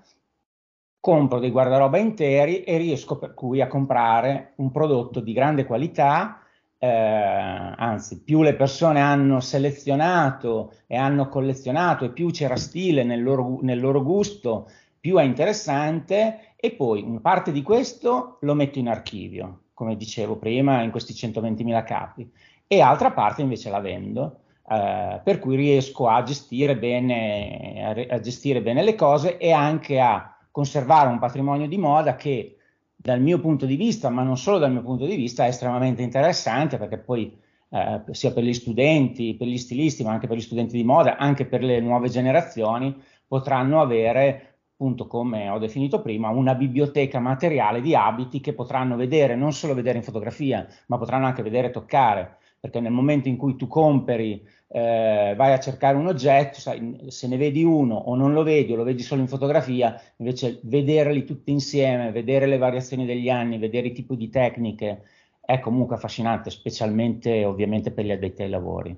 compro 0.99 1.39
dei 1.39 1.49
guardaroba 1.49 1.97
interi 1.97 2.63
e 2.63 2.77
riesco 2.77 3.17
per 3.17 3.33
cui 3.33 3.59
a 3.59 3.67
comprare 3.67 4.53
un 4.57 4.69
prodotto 4.69 5.19
di 5.19 5.33
grande 5.33 5.65
qualità 5.65 6.41
eh, 6.77 6.87
anzi, 6.87 8.21
più 8.21 8.43
le 8.43 8.53
persone 8.53 9.01
hanno 9.01 9.39
selezionato 9.39 10.73
e 10.85 10.95
hanno 10.95 11.27
collezionato 11.29 12.05
e 12.05 12.11
più 12.11 12.29
c'era 12.29 12.55
stile 12.55 13.03
nel 13.03 13.23
loro, 13.23 13.57
nel 13.61 13.79
loro 13.79 14.03
gusto, 14.03 14.69
più 14.99 15.17
è 15.17 15.23
interessante 15.23 16.44
e 16.55 16.71
poi 16.71 17.01
una 17.01 17.19
parte 17.19 17.51
di 17.51 17.61
questo 17.61 18.37
lo 18.41 18.53
metto 18.53 18.79
in 18.79 18.87
archivio, 18.87 19.63
come 19.73 19.95
dicevo 19.95 20.37
prima, 20.37 20.81
in 20.81 20.91
questi 20.91 21.13
120.000 21.13 21.83
capi, 21.83 22.31
e 22.67 22.81
altra 22.81 23.11
parte 23.11 23.41
invece 23.41 23.69
la 23.69 23.79
vendo. 23.79 24.39
Eh, 24.67 25.21
per 25.23 25.39
cui 25.39 25.55
riesco 25.55 26.07
a 26.07 26.23
gestire, 26.23 26.75
bene, 26.77 28.07
a, 28.09 28.15
a 28.15 28.19
gestire 28.19 28.61
bene 28.61 28.81
le 28.81 28.95
cose 28.95 29.37
e 29.37 29.51
anche 29.51 29.99
a 29.99 30.35
conservare 30.49 31.09
un 31.09 31.19
patrimonio 31.19 31.67
di 31.67 31.77
moda 31.77 32.15
che 32.15 32.57
dal 32.95 33.21
mio 33.21 33.39
punto 33.39 33.67
di 33.67 33.75
vista, 33.75 34.09
ma 34.09 34.23
non 34.23 34.37
solo 34.37 34.57
dal 34.57 34.71
mio 34.71 34.81
punto 34.81 35.05
di 35.05 35.15
vista, 35.15 35.45
è 35.45 35.49
estremamente 35.49 36.01
interessante 36.01 36.77
perché 36.77 36.97
poi 36.97 37.37
eh, 37.69 38.01
sia 38.11 38.31
per 38.31 38.43
gli 38.43 38.53
studenti, 38.53 39.35
per 39.35 39.47
gli 39.47 39.57
stilisti, 39.57 40.03
ma 40.03 40.11
anche 40.11 40.27
per 40.27 40.37
gli 40.37 40.41
studenti 40.41 40.75
di 40.75 40.83
moda, 40.83 41.17
anche 41.17 41.45
per 41.45 41.61
le 41.61 41.79
nuove 41.81 42.09
generazioni, 42.09 42.95
potranno 43.27 43.81
avere, 43.81 44.54
appunto 44.77 45.07
come 45.07 45.49
ho 45.49 45.57
definito 45.57 46.01
prima, 46.01 46.29
una 46.29 46.53
biblioteca 46.53 47.19
materiale 47.19 47.81
di 47.81 47.95
abiti 47.95 48.41
che 48.41 48.53
potranno 48.53 48.97
vedere, 48.97 49.35
non 49.35 49.53
solo 49.53 49.73
vedere 49.73 49.97
in 49.97 50.03
fotografia, 50.03 50.67
ma 50.87 50.97
potranno 50.97 51.25
anche 51.25 51.41
vedere 51.41 51.67
e 51.67 51.71
toccare 51.71 52.37
perché 52.65 52.79
nel 52.79 52.91
momento 52.91 53.27
in 53.27 53.37
cui 53.37 53.55
tu 53.55 53.67
compri, 53.67 54.43
eh, 54.69 55.35
vai 55.37 55.53
a 55.53 55.59
cercare 55.59 55.97
un 55.97 56.07
oggetto, 56.07 56.59
sai, 56.59 57.05
se 57.09 57.27
ne 57.27 57.37
vedi 57.37 57.63
uno 57.63 57.95
o 57.95 58.15
non 58.15 58.33
lo 58.33 58.41
vedi 58.41 58.73
o 58.73 58.75
lo 58.75 58.83
vedi 58.83 59.03
solo 59.03 59.21
in 59.21 59.27
fotografia, 59.27 60.01
invece 60.17 60.61
vederli 60.63 61.25
tutti 61.25 61.51
insieme, 61.51 62.11
vedere 62.11 62.47
le 62.47 62.57
variazioni 62.57 63.05
degli 63.05 63.29
anni, 63.29 63.59
vedere 63.59 63.87
i 63.87 63.91
tipi 63.93 64.17
di 64.17 64.29
tecniche, 64.29 65.03
è 65.41 65.59
comunque 65.59 65.95
affascinante, 65.95 66.49
specialmente 66.49 67.45
ovviamente 67.45 67.91
per 67.91 68.03
gli 68.05 68.11
addetti 68.11 68.41
ai 68.41 68.49
lavori. 68.49 68.97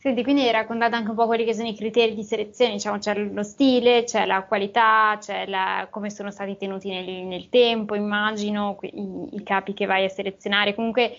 Senti, 0.00 0.22
quindi 0.22 0.46
hai 0.46 0.50
raccontato 0.50 0.96
anche 0.96 1.10
un 1.10 1.14
po' 1.14 1.26
quelli 1.26 1.44
che 1.44 1.52
sono 1.52 1.68
i 1.68 1.74
criteri 1.74 2.14
di 2.14 2.22
selezione, 2.22 2.72
diciamo 2.72 2.96
c'è 2.96 3.14
lo 3.14 3.42
stile, 3.42 4.04
c'è 4.04 4.24
la 4.24 4.44
qualità, 4.44 5.18
c'è 5.20 5.44
la, 5.44 5.88
come 5.90 6.08
sono 6.08 6.30
stati 6.30 6.56
tenuti 6.56 6.88
nel, 6.88 7.26
nel 7.26 7.50
tempo, 7.50 7.94
immagino, 7.94 8.78
i, 8.80 9.28
i, 9.32 9.42
capi 9.42 9.74
che 9.74 9.84
vai 9.84 10.06
a 10.06 10.08
selezionare, 10.08 10.74
comunque 10.74 11.12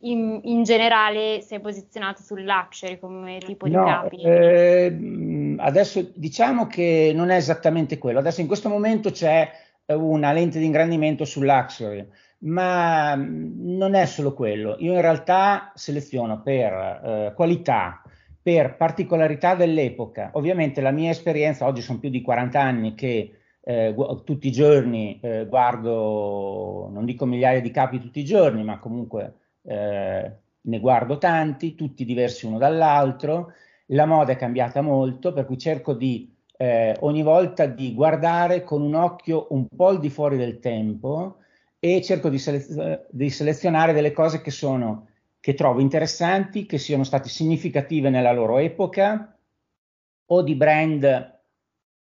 in, 0.00 0.38
in, 0.44 0.64
generale 0.64 1.40
sei 1.40 1.60
posizionato 1.60 2.20
sul 2.20 2.44
luxury 2.44 2.98
come 2.98 3.38
tipo 3.38 3.66
no, 3.68 3.82
di 3.82 3.90
capi? 3.90 4.20
Eh, 4.20 5.54
adesso 5.56 6.06
diciamo 6.14 6.66
che 6.66 7.12
non 7.14 7.30
è 7.30 7.36
esattamente 7.36 7.96
quello. 7.96 8.18
Adesso 8.18 8.42
in 8.42 8.46
questo 8.48 8.68
momento 8.68 9.10
c'è 9.12 9.50
una 9.86 10.32
lente 10.32 10.58
di 10.58 10.66
ingrandimento 10.66 11.24
sul 11.24 11.46
luxury, 11.46 12.06
ma 12.40 13.14
non 13.14 13.94
è 13.94 14.04
solo 14.04 14.34
quello. 14.34 14.76
Io 14.80 14.92
in 14.92 15.00
realtà 15.00 15.72
seleziono 15.74 16.42
per 16.42 16.72
eh, 16.72 17.32
qualità, 17.34 18.02
per 18.46 18.76
particolarità 18.76 19.56
dell'epoca. 19.56 20.30
Ovviamente 20.34 20.80
la 20.80 20.92
mia 20.92 21.10
esperienza, 21.10 21.66
oggi 21.66 21.80
sono 21.80 21.98
più 21.98 22.10
di 22.10 22.22
40 22.22 22.60
anni 22.60 22.94
che 22.94 23.38
eh, 23.60 23.92
gu- 23.92 24.22
tutti 24.22 24.46
i 24.46 24.52
giorni 24.52 25.18
eh, 25.20 25.46
guardo, 25.48 26.88
non 26.92 27.04
dico 27.04 27.26
migliaia 27.26 27.60
di 27.60 27.72
capi 27.72 27.98
tutti 27.98 28.20
i 28.20 28.24
giorni, 28.24 28.62
ma 28.62 28.78
comunque 28.78 29.34
eh, 29.64 30.32
ne 30.60 30.78
guardo 30.78 31.18
tanti, 31.18 31.74
tutti 31.74 32.04
diversi 32.04 32.46
uno 32.46 32.58
dall'altro, 32.58 33.52
la 33.86 34.06
moda 34.06 34.30
è 34.30 34.36
cambiata 34.36 34.80
molto, 34.80 35.32
per 35.32 35.44
cui 35.44 35.58
cerco 35.58 35.92
di 35.92 36.32
eh, 36.56 36.94
ogni 37.00 37.24
volta 37.24 37.66
di 37.66 37.94
guardare 37.94 38.62
con 38.62 38.80
un 38.80 38.94
occhio 38.94 39.48
un 39.50 39.66
po' 39.66 39.88
al 39.88 39.98
di 39.98 40.08
fuori 40.08 40.36
del 40.36 40.60
tempo 40.60 41.38
e 41.80 42.00
cerco 42.00 42.28
di, 42.28 42.38
selez- 42.38 43.08
di 43.10 43.28
selezionare 43.28 43.92
delle 43.92 44.12
cose 44.12 44.40
che 44.40 44.52
sono 44.52 45.05
che 45.46 45.54
trovo 45.54 45.78
interessanti, 45.78 46.66
che 46.66 46.76
siano 46.76 47.04
state 47.04 47.28
significative 47.28 48.10
nella 48.10 48.32
loro 48.32 48.58
epoca 48.58 49.38
o 50.26 50.42
di 50.42 50.56
brand 50.56 51.40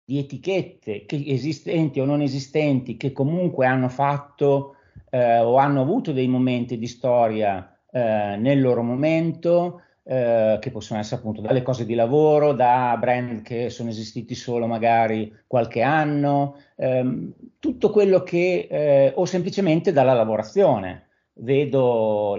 di 0.01 0.17
etichette 0.17 1.05
che 1.05 1.21
esistenti 1.27 1.99
o 1.99 2.05
non 2.05 2.21
esistenti 2.21 2.95
che 2.95 3.11
comunque 3.11 3.65
hanno 3.65 3.89
fatto 3.89 4.75
eh, 5.09 5.39
o 5.39 5.57
hanno 5.57 5.81
avuto 5.81 6.13
dei 6.13 6.29
momenti 6.29 6.77
di 6.77 6.87
storia 6.87 7.77
eh, 7.91 8.37
nel 8.37 8.61
loro 8.61 8.81
momento, 8.81 9.81
eh, 10.03 10.57
che 10.61 10.71
possono 10.71 11.01
essere 11.01 11.19
appunto 11.19 11.41
dalle 11.41 11.63
cose 11.63 11.85
di 11.85 11.95
lavoro, 11.95 12.53
da 12.53 12.95
brand 12.97 13.41
che 13.41 13.69
sono 13.69 13.89
esistiti 13.89 14.35
solo 14.35 14.67
magari 14.67 15.35
qualche 15.47 15.81
anno, 15.81 16.59
ehm, 16.77 17.33
tutto 17.59 17.89
quello 17.89 18.23
che, 18.23 18.69
eh, 18.71 19.11
o 19.13 19.25
semplicemente 19.25 19.91
dalla 19.91 20.13
lavorazione. 20.13 21.02
Vedo 21.35 22.37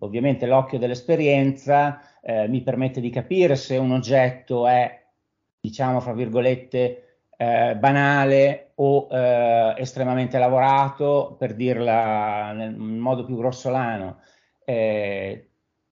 ovviamente 0.00 0.46
l'occhio 0.46 0.78
dell'esperienza, 0.78 2.00
eh, 2.20 2.46
mi 2.46 2.62
permette 2.62 3.00
di 3.00 3.08
capire 3.08 3.56
se 3.56 3.78
un 3.78 3.92
oggetto 3.92 4.66
è, 4.66 5.02
diciamo, 5.60 6.00
fra 6.00 6.12
virgolette, 6.12 7.20
eh, 7.36 7.76
banale 7.76 8.72
o 8.76 9.08
eh, 9.10 9.74
estremamente 9.78 10.38
lavorato, 10.38 11.36
per 11.38 11.54
dirla 11.54 12.52
nel 12.52 12.76
modo 12.76 13.24
più 13.24 13.36
grossolano. 13.36 14.18
Eh, 14.64 15.48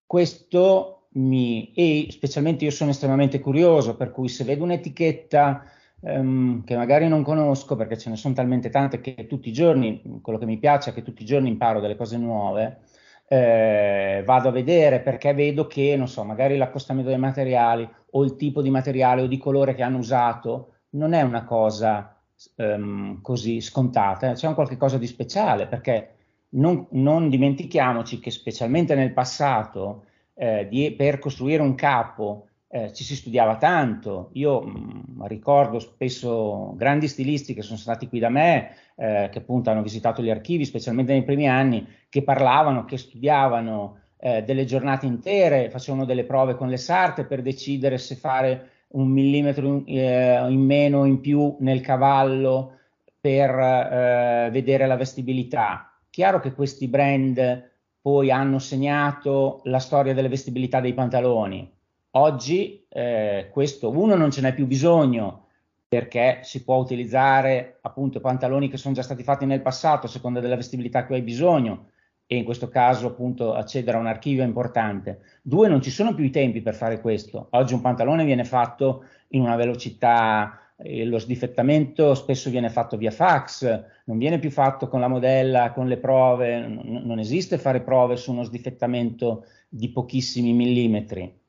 questo 0.06 1.06
mi, 1.14 1.72
e 1.74 2.08
specialmente 2.10 2.64
io 2.64 2.70
sono 2.70 2.90
estremamente 2.90 3.40
curioso, 3.40 3.96
per 3.96 4.10
cui 4.10 4.28
se 4.28 4.44
vedo 4.44 4.64
un'etichetta 4.64 5.64
ehm, 6.02 6.64
che 6.64 6.76
magari 6.76 7.08
non 7.08 7.22
conosco, 7.22 7.76
perché 7.76 7.96
ce 7.96 8.10
ne 8.10 8.16
sono 8.16 8.34
talmente 8.34 8.70
tante 8.70 9.00
che 9.00 9.26
tutti 9.26 9.48
i 9.48 9.52
giorni, 9.52 10.20
quello 10.20 10.38
che 10.38 10.46
mi 10.46 10.58
piace 10.58 10.90
è 10.90 10.92
che 10.92 11.02
tutti 11.02 11.22
i 11.22 11.26
giorni 11.26 11.48
imparo 11.48 11.80
delle 11.80 11.96
cose 11.96 12.16
nuove, 12.18 12.80
eh, 13.28 14.22
vado 14.26 14.48
a 14.48 14.52
vedere 14.52 15.00
perché 15.00 15.32
vedo 15.32 15.66
che, 15.66 15.96
non 15.96 16.08
so, 16.08 16.24
magari 16.24 16.56
l'accostamento 16.56 17.08
dei 17.08 17.18
materiali 17.18 17.88
o 18.10 18.24
il 18.24 18.36
tipo 18.36 18.60
di 18.60 18.70
materiale 18.70 19.22
o 19.22 19.26
di 19.26 19.38
colore 19.38 19.74
che 19.74 19.82
hanno 19.82 19.98
usato 19.98 20.74
non 20.90 21.14
è 21.14 21.22
una 21.22 21.44
cosa 21.44 22.20
um, 22.56 23.20
così 23.22 23.60
scontata, 23.60 24.32
c'è 24.32 24.46
un 24.46 24.54
qualche 24.54 24.76
cosa 24.76 24.98
di 24.98 25.06
speciale, 25.06 25.66
perché 25.66 26.14
non, 26.50 26.86
non 26.90 27.28
dimentichiamoci 27.28 28.18
che 28.18 28.30
specialmente 28.30 28.94
nel 28.94 29.12
passato, 29.12 30.04
eh, 30.34 30.66
di, 30.68 30.92
per 30.92 31.18
costruire 31.18 31.62
un 31.62 31.74
capo, 31.74 32.48
eh, 32.74 32.90
ci 32.94 33.04
si 33.04 33.14
studiava 33.14 33.56
tanto. 33.56 34.30
Io 34.32 34.62
mh, 34.62 35.18
mm, 35.18 35.24
ricordo 35.26 35.78
spesso 35.78 36.72
grandi 36.74 37.06
stilisti 37.06 37.52
che 37.52 37.60
sono 37.60 37.76
stati 37.76 38.08
qui 38.08 38.18
da 38.18 38.30
me, 38.30 38.70
eh, 38.96 39.28
che 39.30 39.38
appunto 39.38 39.68
hanno 39.68 39.82
visitato 39.82 40.22
gli 40.22 40.30
archivi, 40.30 40.64
specialmente 40.64 41.12
nei 41.12 41.22
primi 41.22 41.46
anni, 41.46 41.86
che 42.08 42.22
parlavano, 42.22 42.86
che 42.86 42.96
studiavano 42.96 43.98
eh, 44.16 44.42
delle 44.42 44.64
giornate 44.64 45.04
intere, 45.04 45.68
facevano 45.68 46.06
delle 46.06 46.24
prove 46.24 46.54
con 46.54 46.68
le 46.68 46.78
sarte 46.78 47.24
per 47.26 47.42
decidere 47.42 47.98
se 47.98 48.14
fare 48.14 48.70
un 48.92 49.06
millimetro 49.08 49.66
in, 49.66 49.84
eh, 49.86 50.46
in 50.48 50.60
meno 50.64 51.00
o 51.00 51.04
in 51.04 51.20
più 51.20 51.54
nel 51.60 51.82
cavallo 51.82 52.78
per 53.20 53.50
eh, 53.50 54.48
vedere 54.50 54.86
la 54.86 54.96
vestibilità. 54.96 55.92
Chiaro 56.08 56.40
che 56.40 56.54
questi 56.54 56.88
brand 56.88 57.70
poi 58.00 58.30
hanno 58.30 58.58
segnato 58.58 59.60
la 59.64 59.78
storia 59.78 60.14
delle 60.14 60.28
vestibilità 60.28 60.80
dei 60.80 60.94
pantaloni. 60.94 61.80
Oggi 62.14 62.84
eh, 62.88 63.48
questo, 63.50 63.90
uno, 63.90 64.14
non 64.16 64.30
ce 64.30 64.42
n'è 64.42 64.52
più 64.52 64.66
bisogno 64.66 65.46
perché 65.88 66.40
si 66.42 66.64
può 66.64 66.76
utilizzare 66.76 67.78
appunto 67.82 68.20
pantaloni 68.20 68.68
che 68.68 68.76
sono 68.76 68.94
già 68.94 69.02
stati 69.02 69.22
fatti 69.22 69.46
nel 69.46 69.62
passato 69.62 70.06
a 70.06 70.10
seconda 70.10 70.40
della 70.40 70.56
vestibilità 70.56 71.06
che 71.06 71.14
hai 71.14 71.22
bisogno 71.22 71.90
e 72.26 72.36
in 72.36 72.44
questo 72.44 72.68
caso 72.68 73.08
appunto 73.08 73.54
accedere 73.54 73.96
a 73.96 74.00
un 74.00 74.06
archivio 74.06 74.42
è 74.42 74.46
importante. 74.46 75.20
Due, 75.42 75.68
non 75.68 75.82
ci 75.82 75.90
sono 75.90 76.14
più 76.14 76.24
i 76.24 76.30
tempi 76.30 76.62
per 76.62 76.74
fare 76.74 77.00
questo. 77.00 77.48
Oggi 77.50 77.74
un 77.74 77.82
pantalone 77.82 78.24
viene 78.24 78.44
fatto 78.44 79.04
in 79.28 79.42
una 79.42 79.56
velocità, 79.56 80.61
eh, 80.82 81.04
lo 81.04 81.18
sdifettamento 81.18 82.14
spesso 82.14 82.50
viene 82.50 82.68
fatto 82.68 82.96
via 82.96 83.10
fax, 83.10 83.84
non 84.04 84.18
viene 84.18 84.38
più 84.38 84.50
fatto 84.50 84.88
con 84.88 85.00
la 85.00 85.08
modella, 85.08 85.72
con 85.72 85.86
le 85.86 85.98
prove, 85.98 86.58
non, 86.60 87.02
non 87.04 87.18
esiste 87.18 87.58
fare 87.58 87.80
prove 87.80 88.16
su 88.16 88.32
uno 88.32 88.42
sdifettamento 88.42 89.46
di 89.68 89.90
pochissimi 89.90 90.52
millimetri, 90.52 91.40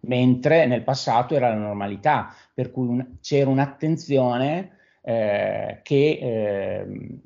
mentre 0.00 0.66
nel 0.66 0.82
passato 0.82 1.34
era 1.34 1.48
la 1.48 1.56
normalità, 1.56 2.32
per 2.54 2.70
cui 2.70 2.86
un, 2.86 3.16
c'era 3.20 3.50
un'attenzione 3.50 4.70
eh, 5.02 5.80
che 5.82 6.18
eh, 6.22 7.18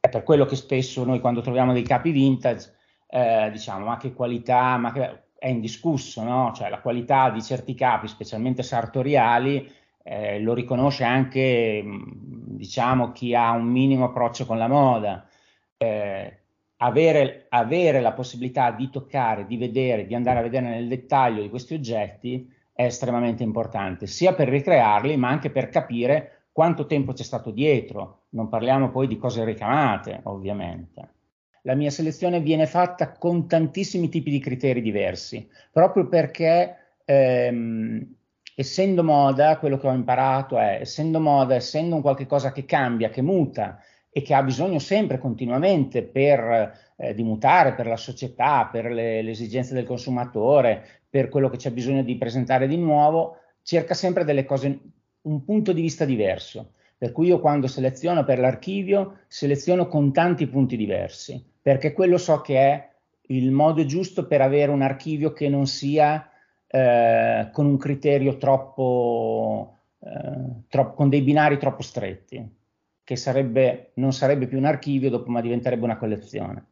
è 0.00 0.08
per 0.08 0.22
quello 0.22 0.46
che 0.46 0.56
spesso 0.56 1.04
noi 1.04 1.20
quando 1.20 1.42
troviamo 1.42 1.74
dei 1.74 1.82
capi 1.82 2.10
vintage 2.10 2.72
eh, 3.08 3.50
diciamo 3.50 3.86
ma 3.86 3.96
che 3.96 4.12
qualità, 4.12 4.76
ma 4.76 4.92
che 4.92 5.22
è 5.38 5.48
indiscusso, 5.48 6.22
no? 6.22 6.52
Cioè 6.54 6.68
la 6.68 6.80
qualità 6.80 7.30
di 7.30 7.42
certi 7.42 7.74
capi, 7.74 8.08
specialmente 8.08 8.62
sartoriali, 8.62 9.70
eh, 10.10 10.40
lo 10.40 10.54
riconosce 10.54 11.04
anche 11.04 11.84
diciamo 11.84 13.12
chi 13.12 13.34
ha 13.34 13.50
un 13.50 13.66
minimo 13.66 14.06
approccio 14.06 14.46
con 14.46 14.56
la 14.56 14.66
moda. 14.66 15.28
Eh, 15.76 16.38
avere, 16.78 17.44
avere, 17.50 18.00
la 18.00 18.12
possibilità 18.12 18.70
di 18.70 18.88
toccare, 18.88 19.46
di 19.46 19.58
vedere, 19.58 20.06
di 20.06 20.14
andare 20.14 20.38
a 20.38 20.42
vedere 20.42 20.70
nel 20.70 20.88
dettaglio 20.88 21.42
di 21.42 21.50
questi 21.50 21.74
oggetti 21.74 22.50
è 22.72 22.84
estremamente 22.84 23.42
importante, 23.42 24.06
sia 24.06 24.32
per 24.32 24.48
ricrearli, 24.48 25.14
ma 25.18 25.28
anche 25.28 25.50
per 25.50 25.68
capire 25.68 26.46
quanto 26.52 26.86
tempo 26.86 27.12
c'è 27.12 27.22
stato 27.22 27.50
dietro. 27.50 28.22
Non 28.30 28.48
parliamo 28.48 28.90
poi 28.90 29.08
di 29.08 29.18
cose 29.18 29.44
ricamate, 29.44 30.20
ovviamente. 30.24 31.16
La 31.62 31.74
mia 31.74 31.90
selezione 31.90 32.40
viene 32.40 32.66
fatta 32.66 33.12
con 33.12 33.46
tantissimi 33.46 34.08
tipi 34.08 34.30
di 34.30 34.38
criteri 34.38 34.80
diversi, 34.80 35.46
proprio 35.70 36.08
perché 36.08 36.94
ehm, 37.04 38.16
essendo 38.60 39.04
moda, 39.04 39.56
quello 39.58 39.78
che 39.78 39.86
ho 39.86 39.92
imparato 39.92 40.58
è, 40.58 40.78
essendo 40.80 41.20
moda, 41.20 41.54
essendo 41.54 41.94
un 41.94 42.02
qualche 42.02 42.26
cosa 42.26 42.50
che 42.50 42.64
cambia, 42.64 43.08
che 43.08 43.22
muta 43.22 43.80
e 44.10 44.20
che 44.20 44.34
ha 44.34 44.42
bisogno 44.42 44.80
sempre, 44.80 45.18
continuamente, 45.18 46.02
per 46.02 46.72
eh, 46.96 47.14
di 47.14 47.22
mutare, 47.22 47.74
per 47.74 47.86
la 47.86 47.96
società, 47.96 48.68
per 48.70 48.86
le, 48.86 49.22
le 49.22 49.30
esigenze 49.30 49.74
del 49.74 49.84
consumatore, 49.84 50.84
per 51.08 51.28
quello 51.28 51.48
che 51.48 51.56
c'è 51.56 51.70
bisogno 51.70 52.02
di 52.02 52.16
presentare 52.16 52.66
di 52.66 52.76
nuovo, 52.76 53.36
cerca 53.62 53.94
sempre 53.94 54.24
delle 54.24 54.44
cose, 54.44 54.76
un 55.22 55.44
punto 55.44 55.72
di 55.72 55.80
vista 55.80 56.04
diverso. 56.04 56.72
Per 56.98 57.12
cui 57.12 57.28
io 57.28 57.38
quando 57.38 57.68
seleziono 57.68 58.24
per 58.24 58.40
l'archivio, 58.40 59.18
seleziono 59.28 59.86
con 59.86 60.12
tanti 60.12 60.48
punti 60.48 60.76
diversi, 60.76 61.40
perché 61.62 61.92
quello 61.92 62.18
so 62.18 62.40
che 62.40 62.58
è 62.58 62.88
il 63.28 63.52
modo 63.52 63.84
giusto 63.84 64.26
per 64.26 64.40
avere 64.40 64.72
un 64.72 64.82
archivio 64.82 65.32
che 65.32 65.48
non 65.48 65.68
sia 65.68 66.28
eh, 66.68 67.48
con 67.52 67.66
un 67.66 67.76
criterio 67.78 68.36
troppo, 68.36 69.76
eh, 70.00 70.64
troppo, 70.68 70.94
con 70.94 71.08
dei 71.08 71.22
binari 71.22 71.58
troppo 71.58 71.82
stretti, 71.82 72.56
che 73.02 73.16
sarebbe, 73.16 73.92
non 73.94 74.12
sarebbe 74.12 74.46
più 74.46 74.58
un 74.58 74.66
archivio 74.66 75.10
dopo, 75.10 75.30
ma 75.30 75.40
diventerebbe 75.40 75.84
una 75.84 75.96
collezione. 75.96 76.66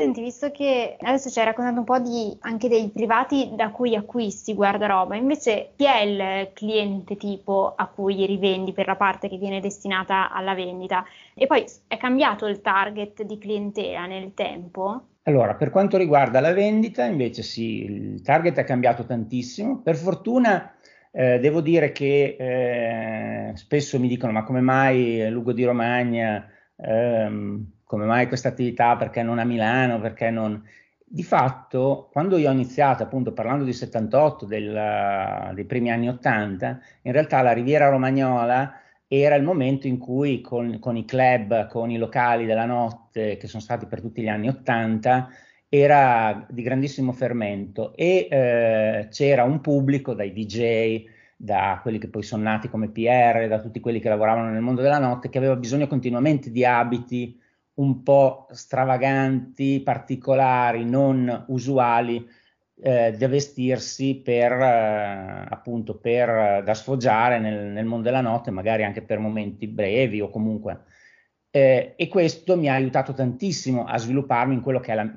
Senti, 0.00 0.22
visto 0.22 0.50
che 0.50 0.96
adesso 0.98 1.28
ci 1.28 1.38
hai 1.40 1.44
raccontato 1.44 1.78
un 1.80 1.84
po' 1.84 1.98
di, 1.98 2.34
anche 2.40 2.68
dei 2.68 2.88
privati 2.88 3.50
da 3.54 3.70
cui 3.70 3.94
acquisti 3.94 4.54
guardaroba, 4.54 5.14
invece 5.14 5.72
chi 5.76 5.84
è 5.84 6.00
il 6.00 6.52
cliente 6.54 7.16
tipo 7.18 7.74
a 7.74 7.86
cui 7.86 8.24
rivendi 8.24 8.72
per 8.72 8.86
la 8.86 8.96
parte 8.96 9.28
che 9.28 9.36
viene 9.36 9.60
destinata 9.60 10.32
alla 10.32 10.54
vendita? 10.54 11.04
E 11.34 11.46
poi 11.46 11.66
è 11.86 11.98
cambiato 11.98 12.46
il 12.46 12.62
target 12.62 13.24
di 13.24 13.36
clientela 13.36 14.06
nel 14.06 14.32
tempo? 14.32 15.02
Allora, 15.24 15.54
per 15.54 15.70
quanto 15.70 15.96
riguarda 15.96 16.40
la 16.40 16.52
vendita, 16.52 17.04
invece 17.04 17.42
sì, 17.42 17.84
il 17.84 18.22
target 18.22 18.56
è 18.58 18.64
cambiato 18.64 19.04
tantissimo. 19.04 19.80
Per 19.82 19.96
fortuna 19.96 20.74
eh, 21.12 21.38
devo 21.38 21.60
dire 21.60 21.92
che 21.92 22.36
eh, 22.38 23.56
spesso 23.56 23.98
mi 23.98 24.08
dicono 24.08 24.32
ma 24.32 24.44
come 24.44 24.60
mai 24.60 25.28
Lugo 25.30 25.52
di 25.52 25.64
Romagna... 25.64 26.48
Ehm, 26.76 27.78
come 27.90 28.04
mai 28.04 28.28
questa 28.28 28.50
attività, 28.50 28.94
perché 28.94 29.24
non 29.24 29.40
a 29.40 29.44
Milano, 29.44 29.98
perché 29.98 30.30
non... 30.30 30.64
Di 31.04 31.24
fatto, 31.24 32.08
quando 32.12 32.36
io 32.36 32.48
ho 32.48 32.52
iniziato, 32.52 33.02
appunto 33.02 33.32
parlando 33.32 33.64
di 33.64 33.72
78, 33.72 34.46
del, 34.46 35.50
dei 35.54 35.64
primi 35.64 35.90
anni 35.90 36.08
80, 36.08 36.80
in 37.02 37.10
realtà 37.10 37.42
la 37.42 37.50
Riviera 37.50 37.88
Romagnola 37.88 38.72
era 39.12 39.34
il 39.34 39.42
momento 39.42 39.88
in 39.88 39.98
cui 39.98 40.40
con, 40.40 40.78
con, 40.78 40.96
i 40.96 41.04
club, 41.04 41.66
con 41.66 41.90
i 41.90 41.98
locali 41.98 42.46
della 42.46 42.64
notte, 42.64 43.36
che 43.38 43.48
sono 43.48 43.60
stati 43.60 43.86
per 43.86 44.00
tutti 44.00 44.22
gli 44.22 44.28
anni 44.28 44.46
80, 44.46 45.28
era 45.68 46.46
di 46.48 46.62
grandissimo 46.62 47.10
fermento 47.10 47.92
e 47.96 48.28
eh, 48.30 49.08
c'era 49.10 49.42
un 49.42 49.60
pubblico 49.60 50.14
dai 50.14 50.32
DJ, 50.32 51.04
da 51.36 51.80
quelli 51.82 51.98
che 51.98 52.06
poi 52.08 52.22
sono 52.22 52.44
nati 52.44 52.68
come 52.68 52.90
PR, 52.90 53.48
da 53.48 53.60
tutti 53.60 53.80
quelli 53.80 53.98
che 53.98 54.08
lavoravano 54.08 54.50
nel 54.50 54.62
mondo 54.62 54.80
della 54.80 54.98
notte, 54.98 55.28
che 55.28 55.38
aveva 55.38 55.56
bisogno 55.56 55.88
continuamente 55.88 56.52
di 56.52 56.64
abiti, 56.64 57.36
un 57.74 58.04
po' 58.04 58.46
stravaganti, 58.52 59.80
particolari, 59.80 60.84
non 60.84 61.46
usuali 61.48 62.24
eh, 62.82 63.12
da 63.12 63.28
vestirsi 63.28 64.16
per 64.16 64.52
eh, 64.52 65.46
appunto 65.48 65.96
per 65.98 66.62
da 66.64 66.74
sfoggiare 66.74 67.38
nel, 67.38 67.66
nel, 67.66 67.84
mondo 67.84 68.04
della 68.04 68.20
notte, 68.20 68.50
magari 68.50 68.84
anche 68.84 69.02
per 69.02 69.18
momenti 69.18 69.66
brevi 69.66 70.20
o 70.20 70.30
comunque. 70.30 70.84
Eh, 71.50 71.94
e 71.96 72.08
questo 72.08 72.56
mi 72.56 72.68
ha 72.68 72.74
aiutato 72.74 73.12
tantissimo 73.12 73.84
a 73.84 73.98
svilupparmi 73.98 74.54
in 74.54 74.60
quello 74.60 74.80
che 74.80 74.92
è 74.92 74.94
la, 74.94 75.12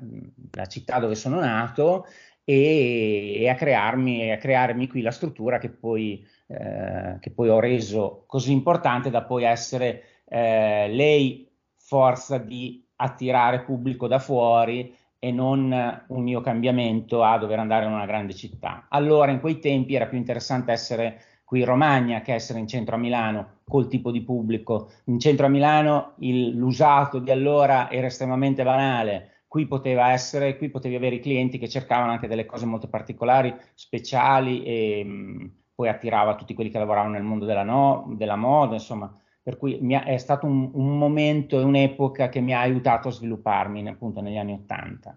la 0.52 0.66
città 0.66 0.98
dove 0.98 1.14
sono 1.14 1.38
nato 1.38 2.06
e, 2.44 3.40
e, 3.40 3.48
a 3.48 3.54
crearmi, 3.54 4.32
a 4.32 4.36
crearmi 4.36 4.88
qui 4.88 5.00
la 5.00 5.12
struttura 5.12 5.58
che 5.58 5.70
poi, 5.70 6.26
eh, 6.48 7.18
che 7.20 7.30
poi 7.30 7.48
ho 7.48 7.60
reso 7.60 8.24
così 8.26 8.52
importante 8.52 9.10
da 9.10 9.22
poi 9.22 9.44
essere 9.44 10.02
eh, 10.26 10.88
lei 10.88 11.48
forza 11.76 12.38
di 12.38 12.84
attirare 12.96 13.62
pubblico 13.62 14.06
da 14.06 14.18
fuori 14.18 14.94
e 15.24 15.32
non 15.32 16.04
un 16.08 16.22
mio 16.22 16.42
cambiamento 16.42 17.22
a 17.22 17.38
dover 17.38 17.58
andare 17.58 17.86
in 17.86 17.92
una 17.92 18.04
grande 18.04 18.34
città. 18.34 18.84
Allora 18.90 19.30
in 19.30 19.40
quei 19.40 19.58
tempi 19.58 19.94
era 19.94 20.04
più 20.04 20.18
interessante 20.18 20.70
essere 20.70 21.18
qui 21.44 21.60
in 21.60 21.64
Romagna 21.64 22.20
che 22.20 22.34
essere 22.34 22.58
in 22.58 22.68
centro 22.68 22.96
a 22.96 22.98
Milano 22.98 23.60
col 23.66 23.88
tipo 23.88 24.10
di 24.10 24.20
pubblico. 24.20 24.90
In 25.04 25.18
centro 25.18 25.46
a 25.46 25.48
Milano 25.48 26.12
il, 26.18 26.54
l'usato 26.54 27.20
di 27.20 27.30
allora 27.30 27.90
era 27.90 28.06
estremamente 28.06 28.64
banale, 28.64 29.44
qui 29.48 29.66
poteva 29.66 30.10
essere, 30.10 30.58
qui 30.58 30.68
potevi 30.68 30.94
avere 30.94 31.14
i 31.14 31.20
clienti 31.20 31.56
che 31.56 31.70
cercavano 31.70 32.12
anche 32.12 32.28
delle 32.28 32.44
cose 32.44 32.66
molto 32.66 32.88
particolari, 32.88 33.54
speciali 33.72 34.62
e 34.62 35.04
mh, 35.04 35.52
poi 35.74 35.88
attirava 35.88 36.34
tutti 36.34 36.52
quelli 36.52 36.68
che 36.68 36.78
lavoravano 36.78 37.14
nel 37.14 37.22
mondo 37.22 37.46
della, 37.46 37.62
no, 37.62 38.12
della 38.14 38.36
moda, 38.36 38.74
insomma 38.74 39.10
per 39.44 39.58
cui 39.58 39.94
ha, 39.94 40.04
è 40.04 40.16
stato 40.16 40.46
un, 40.46 40.70
un, 40.72 40.96
momento 40.96 41.60
e 41.60 41.62
un'epoca 41.62 42.30
che 42.30 42.40
mi 42.40 42.54
ha 42.54 42.60
aiutato 42.60 43.08
a 43.08 43.12
svilupparmi 43.12 43.86
appunto 43.86 44.22
negli 44.22 44.38
anni 44.38 44.54
Ottanta. 44.54 45.16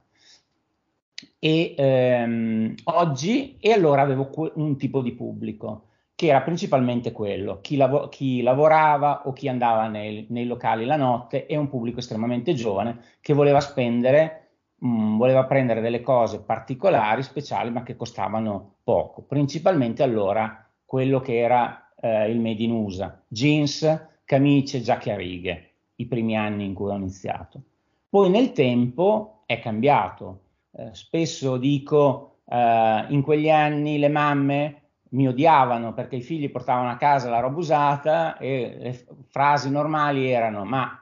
E 1.40 1.74
ehm, 1.78 2.76
oggi, 2.84 3.58
e 3.58 3.72
allora 3.72 4.02
avevo 4.02 4.30
un 4.56 4.78
tipo 4.78 5.02
di 5.02 5.14
pubblico 5.14 5.86
che 6.14 6.28
era 6.28 6.42
principalmente 6.42 7.14
quello, 7.14 7.62
chi, 7.62 7.78
lav- 7.78 8.10
chi 8.10 8.42
lavorava 8.42 9.22
o 9.28 9.32
chi 9.32 9.48
andava 9.48 9.88
nei, 9.88 10.26
nei, 10.30 10.46
locali 10.46 10.84
la 10.84 10.98
notte 10.98 11.46
e 11.46 11.56
un 11.56 11.70
pubblico 11.70 12.00
estremamente 12.00 12.54
giovane 12.54 13.00
che 13.22 13.34
voleva 13.34 13.62
spendere, 13.62 14.50
mh, 14.80 14.90
mm, 14.90 15.18
voleva 15.18 15.46
prendere 15.46 15.80
delle 15.80 16.02
cose 16.02 16.42
particolari, 16.42 17.24
speciali, 17.24 17.70
ma 17.70 17.84
che 17.84 17.96
costavano 17.96 18.78
poco. 18.84 19.22
Principalmente 19.22 20.04
allora 20.04 20.68
quello 20.84 21.22
che 21.22 21.38
era 21.38 21.92
eh, 22.00 22.30
il 22.30 22.40
made 22.40 22.64
in 22.64 22.72
USA, 22.72 23.22
jeans, 23.28 24.07
camicie, 24.28 24.82
giacche 24.82 25.14
a 25.14 25.16
righe, 25.16 25.70
i 25.96 26.06
primi 26.06 26.38
anni 26.38 26.66
in 26.66 26.74
cui 26.74 26.92
ho 26.92 26.96
iniziato. 26.96 27.62
Poi 28.10 28.30
nel 28.30 28.52
tempo 28.52 29.44
è 29.46 29.60
cambiato. 29.60 30.42
Eh, 30.72 30.90
spesso 30.92 31.56
dico, 31.56 32.40
eh, 32.46 33.06
in 33.08 33.22
quegli 33.22 33.50
anni 33.50 33.98
le 33.98 34.10
mamme 34.10 34.82
mi 35.12 35.30
odiavano 35.30 35.94
perché 35.94 36.18
i 36.18 36.22
figli 36.22 36.52
portavano 36.52 36.90
a 36.90 36.98
casa 36.98 37.30
la 37.30 37.40
roba 37.40 37.58
usata 37.58 38.38
e 38.38 38.76
le 38.78 39.06
frasi 39.30 39.72
normali 39.72 40.30
erano 40.30 40.66
ma 40.66 41.02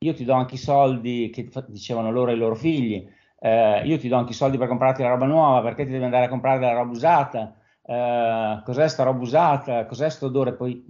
io 0.00 0.12
ti 0.12 0.24
do 0.24 0.34
anche 0.34 0.56
i 0.56 0.58
soldi 0.58 1.30
che 1.32 1.48
dicevano 1.68 2.12
loro 2.12 2.30
ai 2.30 2.36
loro 2.36 2.54
figli, 2.54 3.08
eh, 3.40 3.82
io 3.84 3.98
ti 3.98 4.08
do 4.08 4.16
anche 4.16 4.32
i 4.32 4.34
soldi 4.34 4.58
per 4.58 4.68
comprarti 4.68 5.02
la 5.02 5.08
roba 5.08 5.26
nuova, 5.26 5.62
perché 5.62 5.84
ti 5.84 5.90
devi 5.90 6.04
andare 6.04 6.26
a 6.26 6.28
comprare 6.28 6.60
la 6.60 6.72
roba 6.72 6.92
usata? 6.92 7.54
Eh, 7.82 8.60
cos'è 8.64 8.88
sta 8.88 9.02
roba 9.04 9.22
usata? 9.22 9.86
Cos'è 9.86 10.08
sto 10.10 10.26
odore? 10.26 10.52
Poi 10.52 10.84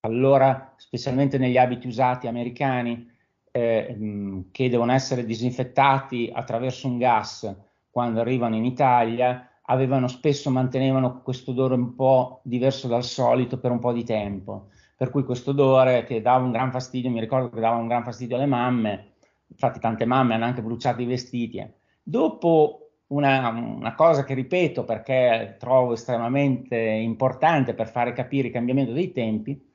allora, 0.00 0.74
specialmente 0.76 1.38
negli 1.38 1.56
abiti 1.56 1.86
usati 1.86 2.26
americani, 2.26 3.08
eh, 3.52 3.94
mh, 3.94 4.50
che 4.50 4.68
devono 4.68 4.92
essere 4.92 5.24
disinfettati 5.24 6.30
attraverso 6.32 6.86
un 6.86 6.98
gas 6.98 7.54
quando 7.90 8.20
arrivano 8.20 8.56
in 8.56 8.64
Italia, 8.64 9.48
avevano 9.62 10.08
spesso 10.08 10.50
mantenevano 10.50 11.22
questo 11.22 11.50
odore 11.50 11.74
un 11.74 11.94
po' 11.94 12.40
diverso 12.44 12.88
dal 12.88 13.04
solito 13.04 13.58
per 13.58 13.70
un 13.70 13.78
po' 13.78 13.92
di 13.92 14.04
tempo. 14.04 14.68
Per 14.96 15.10
cui 15.10 15.24
questo 15.24 15.50
odore 15.50 16.04
che 16.04 16.20
dava 16.20 16.44
un 16.44 16.52
gran 16.52 16.70
fastidio, 16.70 17.10
mi 17.10 17.20
ricordo 17.20 17.50
che 17.50 17.60
dava 17.60 17.76
un 17.76 17.88
gran 17.88 18.04
fastidio 18.04 18.36
alle 18.36 18.46
mamme, 18.46 19.12
infatti 19.46 19.80
tante 19.80 20.04
mamme 20.04 20.34
hanno 20.34 20.44
anche 20.44 20.62
bruciato 20.62 21.02
i 21.02 21.06
vestiti. 21.06 21.64
Dopo 22.02 22.90
una, 23.08 23.48
una, 23.48 23.94
cosa 23.94 24.24
che 24.24 24.34
ripeto 24.34 24.84
perché 24.84 25.56
trovo 25.58 25.94
estremamente 25.94 26.76
importante 26.76 27.74
per 27.74 27.88
fare 27.88 28.12
capire 28.12 28.48
il 28.48 28.52
cambiamento 28.52 28.92
dei 28.92 29.12
tempi, 29.12 29.69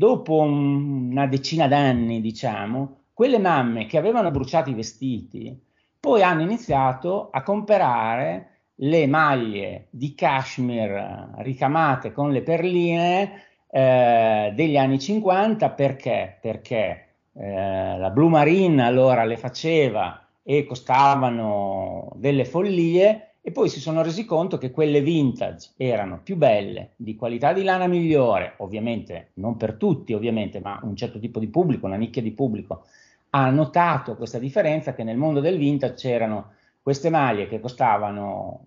dopo 0.00 0.40
una 0.40 1.26
decina 1.26 1.68
d'anni, 1.68 2.22
diciamo, 2.22 3.00
quelle 3.12 3.38
mamme 3.38 3.84
che 3.84 3.98
avevano 3.98 4.30
bruciato 4.30 4.70
i 4.70 4.74
vestiti 4.74 5.62
poi 6.00 6.22
hanno 6.22 6.40
iniziato 6.40 7.28
a 7.30 7.42
comprare 7.42 8.70
le 8.76 9.06
maglie 9.06 9.88
di 9.90 10.14
cashmere 10.14 11.32
ricamate 11.40 12.12
con 12.12 12.30
le 12.30 12.40
perline 12.40 13.42
eh, 13.70 14.52
degli 14.54 14.78
anni 14.78 14.98
50 14.98 15.68
perché? 15.68 16.38
Perché 16.40 17.08
eh, 17.34 17.98
la 17.98 18.08
Blue 18.08 18.30
Marine 18.30 18.82
allora 18.82 19.24
le 19.24 19.36
faceva 19.36 20.26
e 20.42 20.64
costavano 20.64 22.10
delle 22.14 22.46
follie 22.46 23.29
e 23.42 23.52
poi 23.52 23.68
si 23.68 23.80
sono 23.80 24.02
resi 24.02 24.24
conto 24.24 24.58
che 24.58 24.70
quelle 24.70 25.00
vintage 25.00 25.70
erano 25.76 26.20
più 26.22 26.36
belle, 26.36 26.92
di 26.96 27.16
qualità 27.16 27.52
di 27.52 27.62
lana 27.62 27.86
migliore, 27.86 28.54
ovviamente 28.58 29.30
non 29.34 29.56
per 29.56 29.74
tutti, 29.74 30.12
ovviamente, 30.12 30.60
ma 30.60 30.78
un 30.82 30.94
certo 30.94 31.18
tipo 31.18 31.38
di 31.38 31.48
pubblico, 31.48 31.86
una 31.86 31.96
nicchia 31.96 32.22
di 32.22 32.32
pubblico 32.32 32.84
ha 33.30 33.50
notato 33.50 34.16
questa 34.16 34.38
differenza 34.38 34.92
che 34.92 35.04
nel 35.04 35.16
mondo 35.16 35.40
del 35.40 35.56
vintage 35.56 35.94
c'erano 35.94 36.52
queste 36.82 37.10
maglie 37.10 37.46
che 37.46 37.60
costavano 37.60 38.66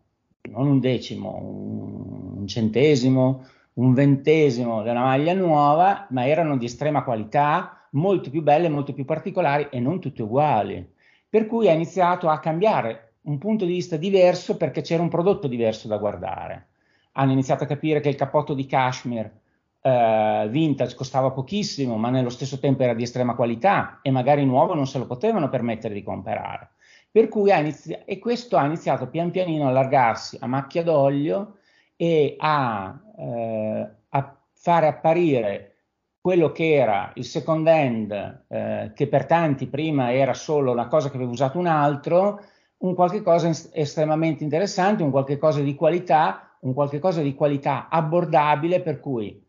non 0.49 0.67
un 0.67 0.79
decimo, 0.79 2.35
un 2.37 2.47
centesimo, 2.47 3.45
un 3.73 3.93
ventesimo 3.93 4.81
della 4.81 5.01
maglia 5.01 5.33
nuova, 5.33 6.07
ma 6.09 6.25
erano 6.27 6.57
di 6.57 6.65
estrema 6.65 7.03
qualità, 7.03 7.87
molto 7.91 8.29
più 8.29 8.41
belle, 8.41 8.69
molto 8.69 8.93
più 8.93 9.05
particolari 9.05 9.67
e 9.69 9.79
non 9.79 9.99
tutte 9.99 10.23
uguali. 10.23 10.91
Per 11.29 11.47
cui 11.47 11.67
ha 11.67 11.73
iniziato 11.73 12.29
a 12.29 12.39
cambiare 12.39 13.12
un 13.23 13.37
punto 13.37 13.65
di 13.65 13.73
vista 13.73 13.97
diverso 13.97 14.57
perché 14.57 14.81
c'era 14.81 15.01
un 15.01 15.09
prodotto 15.09 15.47
diverso 15.47 15.87
da 15.87 15.97
guardare. 15.97 16.67
Hanno 17.13 17.31
iniziato 17.31 17.63
a 17.63 17.67
capire 17.67 17.99
che 17.99 18.09
il 18.09 18.15
cappotto 18.15 18.53
di 18.53 18.65
cashmere 18.65 19.41
eh, 19.81 20.47
vintage 20.49 20.95
costava 20.95 21.31
pochissimo, 21.31 21.97
ma 21.97 22.09
nello 22.09 22.29
stesso 22.29 22.59
tempo 22.59 22.83
era 22.83 22.93
di 22.93 23.03
estrema 23.03 23.35
qualità 23.35 23.99
e 24.01 24.11
magari 24.11 24.45
nuovo 24.45 24.73
non 24.73 24.87
se 24.87 24.97
lo 24.97 25.05
potevano 25.05 25.49
permettere 25.49 25.93
di 25.93 26.03
comprare. 26.03 26.71
Per 27.11 27.27
cui 27.27 27.51
ha 27.51 27.59
iniziato, 27.59 28.03
e 28.05 28.17
questo 28.17 28.57
ha 28.57 28.65
iniziato 28.65 29.07
pian 29.07 29.29
pianino 29.29 29.65
a 29.65 29.69
allargarsi 29.69 30.37
a 30.39 30.47
macchia 30.47 30.83
d'olio 30.83 31.57
e 31.95 32.35
a, 32.39 32.99
eh, 33.17 33.89
a 34.09 34.37
fare 34.51 34.87
apparire 34.87 35.75
quello 36.19 36.51
che 36.51 36.73
era 36.73 37.11
il 37.15 37.25
second 37.25 37.67
hand, 37.67 38.45
eh, 38.47 38.91
che 38.95 39.07
per 39.07 39.25
tanti 39.25 39.67
prima 39.67 40.13
era 40.13 40.33
solo 40.33 40.71
una 40.71 40.87
cosa 40.87 41.09
che 41.09 41.17
aveva 41.17 41.31
usato 41.31 41.59
un 41.59 41.67
altro, 41.67 42.41
un 42.83 42.95
qualche 42.95 43.21
cosa 43.21 43.49
estremamente 43.71 44.43
interessante, 44.43 45.03
un 45.03 45.11
qualche 45.11 45.37
cosa 45.37 45.61
di 45.61 45.73
qualità, 45.75 46.57
un 46.61 46.73
qualche 46.73 46.99
cosa 46.99 47.21
di 47.21 47.33
qualità 47.33 47.87
abbordabile, 47.89 48.81
per 48.81 48.99
cui 48.99 49.41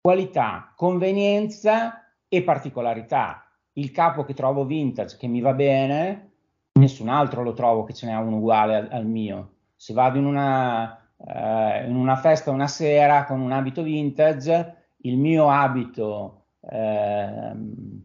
qualità, 0.00 0.72
convenienza 0.76 2.04
e 2.28 2.42
particolarità. 2.42 3.46
Il 3.74 3.90
capo 3.90 4.24
che 4.24 4.34
trovo 4.34 4.64
vintage, 4.64 5.16
che 5.16 5.26
mi 5.26 5.40
va 5.40 5.54
bene, 5.54 6.32
nessun 6.72 7.08
altro 7.08 7.42
lo 7.42 7.54
trovo 7.54 7.84
che 7.84 7.94
ce 7.94 8.06
n'è 8.06 8.16
uno 8.16 8.36
uguale 8.36 8.76
al, 8.76 8.88
al 8.90 9.06
mio. 9.06 9.52
Se 9.76 9.94
vado 9.94 10.18
in 10.18 10.26
una, 10.26 10.98
eh, 11.26 11.88
in 11.88 11.96
una 11.96 12.16
festa 12.16 12.50
una 12.50 12.68
sera 12.68 13.24
con 13.24 13.40
un 13.40 13.52
abito 13.52 13.82
vintage, 13.82 14.76
il 14.98 15.16
mio 15.16 15.48
abito, 15.48 16.44
eh, 16.60 17.52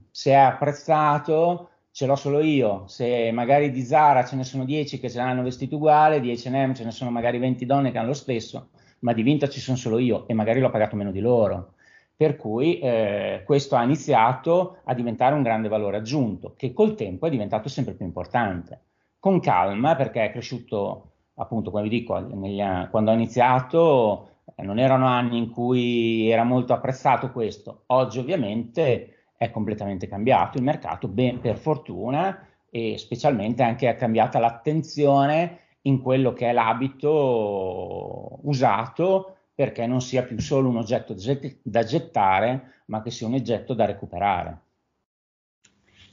se 0.10 0.32
è 0.32 0.36
apprezzato, 0.36 1.70
ce 2.00 2.06
l'ho 2.06 2.16
solo 2.16 2.40
io, 2.40 2.88
se 2.88 3.30
magari 3.34 3.72
di 3.72 3.82
Zara 3.82 4.24
ce 4.24 4.38
ne 4.38 4.46
sono 4.46 4.64
10 4.64 5.02
che 5.02 5.10
ce 5.10 5.18
l'hanno 5.18 5.44
vestito 5.44 5.76
uguale, 5.76 6.22
di 6.22 6.32
H&M 6.32 6.74
ce 6.74 6.86
ne 6.86 6.92
sono 6.92 7.12
magari 7.12 7.40
20 7.40 7.66
donne 7.66 7.92
che 7.92 7.98
hanno 7.98 8.08
lo 8.08 8.14
stesso, 8.14 8.70
ma 9.00 9.12
di 9.12 9.22
vintage 9.22 9.52
ci 9.52 9.60
sono 9.60 9.76
solo 9.76 9.98
io 9.98 10.26
e 10.26 10.34
magari 10.34 10.62
l'ho 10.62 10.70
pagato 10.70 10.96
meno 10.96 11.12
di 11.12 11.20
loro. 11.20 11.74
Per 12.16 12.38
cui 12.38 12.80
eh, 12.80 13.44
questo 13.46 13.76
ha 13.76 13.84
iniziato 13.84 14.78
a 14.86 14.94
diventare 14.94 15.36
un 15.36 15.42
grande 15.44 15.68
valore 15.68 15.98
aggiunto, 15.98 16.54
che 16.56 16.72
col 16.72 16.96
tempo 16.96 17.28
è 17.28 17.30
diventato 17.30 17.68
sempre 17.68 17.96
più 17.96 18.06
importante. 18.06 18.84
Con 19.20 19.42
calma, 19.42 19.98
perché 19.98 20.24
è 20.24 20.32
cresciuto, 20.32 21.16
appunto, 21.34 21.70
come 21.70 21.84
vi 21.84 21.90
dico, 21.90 22.18
negli, 22.18 22.62
quando 22.92 23.12
ho 23.12 23.14
iniziato 23.14 24.30
eh, 24.56 24.64
non 24.64 24.80
erano 24.80 25.06
anni 25.06 25.38
in 25.38 25.50
cui 25.50 26.30
era 26.30 26.46
molto 26.46 26.72
apprezzato 26.72 27.30
questo. 27.34 27.84
Oggi 27.88 28.20
ovviamente 28.20 29.16
è 29.40 29.52
completamente 29.52 30.10
cambiato 30.10 30.58
il 30.58 30.66
mercato, 30.66 31.08
ben 31.08 31.40
per 31.40 31.56
fortuna, 31.56 32.46
e 32.70 32.98
specialmente 32.98 33.64
anche 33.64 33.88
è 33.88 33.96
cambiata 33.96 34.38
l'attenzione 34.38 35.60
in 35.84 36.02
quello 36.02 36.34
che 36.34 36.50
è 36.50 36.52
l'abito 36.52 38.40
usato 38.42 39.38
perché 39.56 39.88
non 39.88 40.02
sia 40.02 40.24
più 40.24 40.38
solo 40.42 40.68
un 40.68 40.76
oggetto 40.76 41.16
da 41.62 41.84
gettare, 41.84 42.84
ma 42.88 43.02
che 43.02 43.12
sia 43.12 43.28
un 43.28 43.36
oggetto 43.36 43.74
da 43.74 43.86
recuperare. 43.86 44.58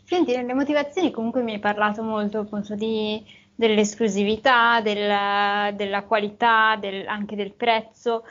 Senti, 0.05 0.37
nelle 0.37 0.55
motivazioni 0.55 1.11
comunque 1.11 1.43
mi 1.43 1.55
hai 1.55 1.59
parlato 1.59 2.05
molto 2.05 2.39
appunto 2.39 2.77
di, 2.77 3.25
dell'esclusività, 3.57 4.81
del, 4.81 5.75
della 5.75 6.05
qualità, 6.05 6.77
del, 6.77 7.09
anche 7.09 7.35
del 7.35 7.55
prezzo. 7.55 8.23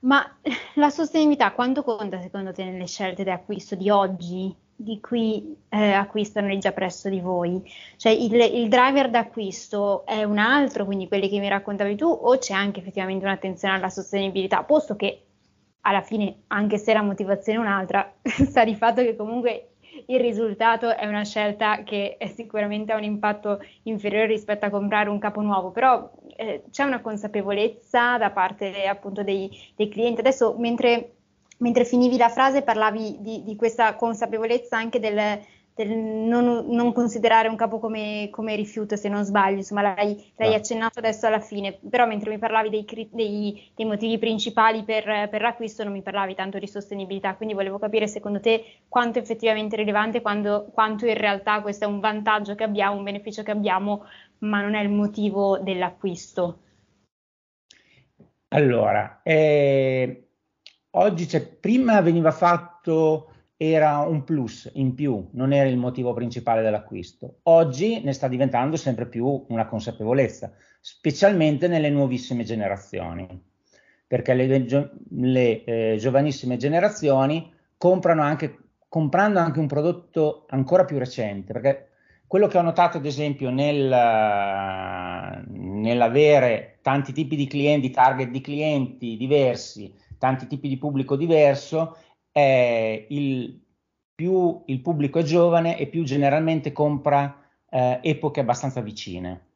Ma 0.00 0.24
la 0.74 0.90
sostenibilità 0.90 1.52
quanto 1.52 1.82
conta 1.82 2.20
secondo 2.20 2.52
te 2.52 2.64
nelle 2.64 2.86
scelte 2.86 3.24
di 3.24 3.30
acquisto 3.30 3.74
di 3.74 3.90
oggi, 3.90 4.54
di 4.80 5.00
cui 5.00 5.56
eh, 5.68 5.92
acquistano 5.92 6.56
già 6.58 6.72
presso 6.72 7.08
di 7.08 7.20
voi? 7.20 7.62
Cioè 7.96 8.12
il, 8.12 8.34
il, 8.34 8.68
driver 8.68 9.10
d'acquisto 9.10 10.06
è 10.06 10.22
un 10.22 10.38
altro, 10.38 10.84
quindi 10.84 11.08
quelli 11.08 11.28
che 11.28 11.38
mi 11.40 11.48
raccontavi 11.48 11.96
tu, 11.96 12.06
o 12.06 12.38
c'è 12.38 12.54
anche 12.54 12.80
effettivamente 12.80 13.24
un'attenzione 13.24 13.74
alla 13.74 13.88
sostenibilità, 13.88 14.62
posto 14.62 14.94
che 14.94 15.24
alla 15.80 16.02
fine, 16.02 16.42
anche 16.48 16.78
se 16.78 16.92
la 16.92 17.02
motivazione 17.02 17.58
è 17.58 17.62
un'altra, 17.62 18.12
sta 18.22 18.64
di 18.64 18.74
fatto 18.74 19.02
che 19.02 19.16
comunque 19.16 19.70
il 20.06 20.20
risultato 20.20 20.94
è 20.94 21.06
una 21.06 21.24
scelta 21.24 21.82
che 21.82 22.16
sicuramente 22.34 22.92
ha 22.92 22.96
un 22.96 23.04
impatto 23.04 23.60
inferiore 23.84 24.26
rispetto 24.26 24.66
a 24.66 24.70
comprare 24.70 25.08
un 25.08 25.18
capo 25.18 25.40
nuovo, 25.40 25.70
però 25.70 26.10
eh, 26.38 26.62
c'è 26.70 26.84
una 26.84 27.00
consapevolezza 27.00 28.16
da 28.16 28.30
parte 28.30 28.86
appunto 28.86 29.24
dei, 29.24 29.50
dei 29.74 29.88
clienti. 29.88 30.20
Adesso 30.20 30.54
mentre, 30.56 31.16
mentre, 31.58 31.84
finivi 31.84 32.16
la 32.16 32.28
frase 32.28 32.62
parlavi 32.62 33.16
di, 33.18 33.42
di 33.42 33.56
questa 33.56 33.96
consapevolezza 33.96 34.76
anche 34.76 35.00
del, 35.00 35.40
del 35.74 35.88
non, 35.96 36.66
non, 36.68 36.92
considerare 36.92 37.48
un 37.48 37.56
capo 37.56 37.80
come, 37.80 38.28
come, 38.30 38.54
rifiuto, 38.54 38.94
se 38.94 39.08
non 39.08 39.24
sbaglio, 39.24 39.56
insomma 39.56 39.82
l'hai, 39.82 40.32
l'hai 40.36 40.54
accennato 40.54 41.00
adesso 41.00 41.26
alla 41.26 41.40
fine, 41.40 41.76
però 41.90 42.06
mentre 42.06 42.30
mi 42.30 42.38
parlavi 42.38 42.68
dei, 42.68 43.08
dei, 43.10 43.70
dei 43.74 43.86
motivi 43.86 44.16
principali 44.18 44.84
per, 44.84 45.28
per, 45.28 45.40
l'acquisto 45.40 45.82
non 45.82 45.92
mi 45.92 46.02
parlavi 46.02 46.36
tanto 46.36 46.60
di 46.60 46.68
sostenibilità, 46.68 47.34
quindi 47.34 47.54
volevo 47.54 47.80
capire 47.80 48.06
secondo 48.06 48.38
te 48.38 48.64
quanto 48.88 49.18
è 49.18 49.22
effettivamente 49.22 49.74
rilevante, 49.74 50.20
quando, 50.20 50.68
quanto 50.72 51.04
in 51.04 51.16
realtà 51.16 51.60
questo 51.62 51.84
è 51.84 51.88
un 51.88 51.98
vantaggio 51.98 52.54
che 52.54 52.62
abbiamo, 52.62 52.96
un 52.96 53.02
beneficio 53.02 53.42
che 53.42 53.50
abbiamo, 53.50 54.04
ma 54.40 54.60
non 54.60 54.74
è 54.74 54.82
il 54.82 54.90
motivo 54.90 55.58
dell'acquisto. 55.58 56.62
Allora, 58.48 59.20
eh, 59.22 60.28
oggi 60.90 61.28
cioè, 61.28 61.46
prima 61.46 62.00
veniva 62.00 62.30
fatto 62.30 63.32
era 63.60 63.98
un 63.98 64.22
plus 64.24 64.70
in 64.74 64.94
più, 64.94 65.28
non 65.32 65.52
era 65.52 65.68
il 65.68 65.76
motivo 65.76 66.14
principale 66.14 66.62
dell'acquisto. 66.62 67.40
Oggi 67.44 68.02
ne 68.02 68.12
sta 68.12 68.28
diventando 68.28 68.76
sempre 68.76 69.06
più 69.06 69.44
una 69.48 69.66
consapevolezza, 69.66 70.52
specialmente 70.80 71.66
nelle 71.66 71.90
nuovissime 71.90 72.44
generazioni, 72.44 73.26
perché 74.06 74.32
le, 74.34 74.46
le 75.10 75.64
eh, 75.64 75.96
giovanissime 75.98 76.56
generazioni 76.56 77.52
comprano 77.76 78.22
anche, 78.22 78.56
comprando 78.88 79.40
anche 79.40 79.58
un 79.58 79.66
prodotto 79.66 80.46
ancora 80.48 80.84
più 80.84 80.96
recente, 80.96 81.52
perché 81.52 81.88
quello 82.28 82.46
che 82.46 82.58
ho 82.58 82.62
notato 82.62 82.98
ad 82.98 83.06
esempio 83.06 83.50
nel, 83.50 83.88
nell'avere 85.48 86.78
tanti 86.82 87.12
tipi 87.12 87.34
di 87.34 87.46
clienti, 87.46 87.90
target 87.90 88.28
di 88.28 88.42
clienti 88.42 89.16
diversi, 89.16 89.92
tanti 90.18 90.46
tipi 90.46 90.68
di 90.68 90.76
pubblico 90.76 91.16
diverso, 91.16 91.96
è 92.30 93.06
il, 93.08 93.58
più 94.14 94.62
il 94.66 94.80
pubblico 94.80 95.18
è 95.18 95.22
giovane 95.22 95.78
e 95.78 95.86
più 95.86 96.04
generalmente 96.04 96.70
compra 96.70 97.34
eh, 97.70 97.98
epoche 98.02 98.40
abbastanza 98.40 98.82
vicine. 98.82 99.46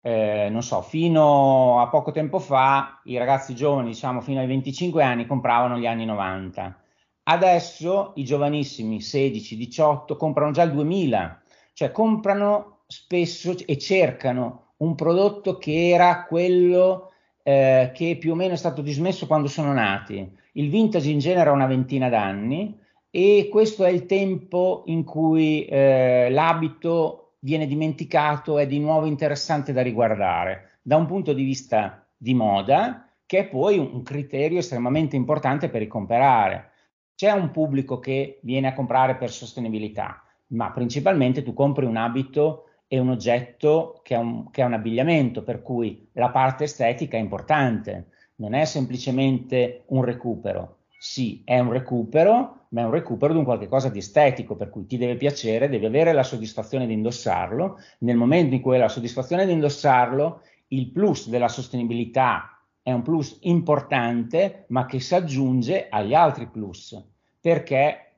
Eh, 0.00 0.48
non 0.50 0.62
so, 0.62 0.82
fino 0.82 1.80
a 1.80 1.88
poco 1.88 2.12
tempo 2.12 2.38
fa 2.38 3.00
i 3.04 3.16
ragazzi 3.16 3.56
giovani, 3.56 3.88
diciamo 3.88 4.20
fino 4.20 4.38
ai 4.38 4.46
25 4.46 5.02
anni, 5.02 5.26
compravano 5.26 5.78
gli 5.78 5.86
anni 5.86 6.04
90. 6.04 6.78
Adesso 7.24 8.12
i 8.16 8.24
giovanissimi 8.24 9.00
16, 9.00 9.56
18 9.56 10.16
comprano 10.16 10.52
già 10.52 10.62
il 10.62 10.72
2000, 10.72 11.42
cioè 11.74 11.90
comprano 11.90 12.84
spesso 12.86 13.54
e 13.66 13.76
cercano 13.76 14.72
un 14.78 14.94
prodotto 14.94 15.58
che 15.58 15.90
era 15.90 16.24
quello 16.24 17.10
eh, 17.42 17.90
che 17.92 18.16
più 18.18 18.32
o 18.32 18.34
meno 18.34 18.54
è 18.54 18.56
stato 18.56 18.80
dismesso 18.80 19.26
quando 19.26 19.48
sono 19.48 19.72
nati. 19.72 20.26
Il 20.52 20.70
vintage 20.70 21.10
in 21.10 21.18
genere 21.18 21.50
ha 21.50 21.52
una 21.52 21.66
ventina 21.66 22.08
d'anni 22.08 22.78
e 23.10 23.48
questo 23.50 23.84
è 23.84 23.90
il 23.90 24.06
tempo 24.06 24.84
in 24.86 25.04
cui 25.04 25.64
eh, 25.66 26.28
l'abito 26.30 27.34
viene 27.40 27.66
dimenticato, 27.66 28.58
è 28.58 28.66
di 28.66 28.78
nuovo 28.78 29.04
interessante 29.04 29.72
da 29.72 29.82
riguardare 29.82 30.78
da 30.86 30.96
un 30.96 31.06
punto 31.06 31.32
di 31.32 31.44
vista 31.44 32.06
di 32.16 32.34
moda, 32.34 33.08
che 33.24 33.38
è 33.38 33.48
poi 33.48 33.78
un 33.78 34.02
criterio 34.02 34.58
estremamente 34.58 35.16
importante 35.16 35.70
per 35.70 35.80
ricomperare. 35.80 36.72
C'è 37.14 37.30
un 37.30 37.50
pubblico 37.50 37.98
che 37.98 38.40
viene 38.42 38.68
a 38.68 38.74
comprare 38.74 39.16
per 39.16 39.30
sostenibilità, 39.30 40.23
ma 40.48 40.70
principalmente 40.70 41.42
tu 41.42 41.52
compri 41.52 41.84
un 41.84 41.96
abito 41.96 42.66
e 42.86 42.98
un 42.98 43.10
oggetto 43.10 44.00
che 44.02 44.14
è 44.14 44.18
un, 44.18 44.50
che 44.50 44.62
è 44.62 44.64
un 44.64 44.74
abbigliamento, 44.74 45.42
per 45.42 45.62
cui 45.62 46.08
la 46.12 46.30
parte 46.30 46.64
estetica 46.64 47.16
è 47.16 47.20
importante, 47.20 48.08
non 48.36 48.54
è 48.54 48.64
semplicemente 48.64 49.84
un 49.86 50.04
recupero. 50.04 50.78
sì, 50.98 51.42
è 51.44 51.58
un 51.58 51.70
recupero, 51.70 52.66
ma 52.70 52.80
è 52.80 52.84
un 52.84 52.90
recupero 52.90 53.32
di 53.32 53.38
un 53.38 53.44
qualche 53.44 53.68
cosa 53.68 53.90
di 53.90 53.98
estetico, 53.98 54.56
per 54.56 54.70
cui 54.70 54.86
ti 54.86 54.96
deve 54.96 55.16
piacere, 55.16 55.68
devi 55.68 55.84
avere 55.84 56.12
la 56.12 56.22
soddisfazione 56.22 56.86
di 56.86 56.94
indossarlo. 56.94 57.76
Nel 58.00 58.16
momento 58.16 58.54
in 58.54 58.62
cui 58.62 58.74
hai 58.74 58.80
la 58.80 58.88
soddisfazione 58.88 59.44
di 59.44 59.52
indossarlo, 59.52 60.40
il 60.68 60.90
plus 60.90 61.28
della 61.28 61.48
sostenibilità 61.48 62.58
è 62.82 62.90
un 62.90 63.02
plus 63.02 63.38
importante, 63.42 64.64
ma 64.68 64.86
che 64.86 64.98
si 64.98 65.14
aggiunge 65.14 65.88
agli 65.90 66.14
altri 66.14 66.46
plus, 66.46 66.98
perché 67.40 68.12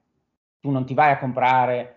tu 0.60 0.70
non 0.70 0.86
ti 0.86 0.94
vai 0.94 1.10
a 1.10 1.18
comprare 1.18 1.95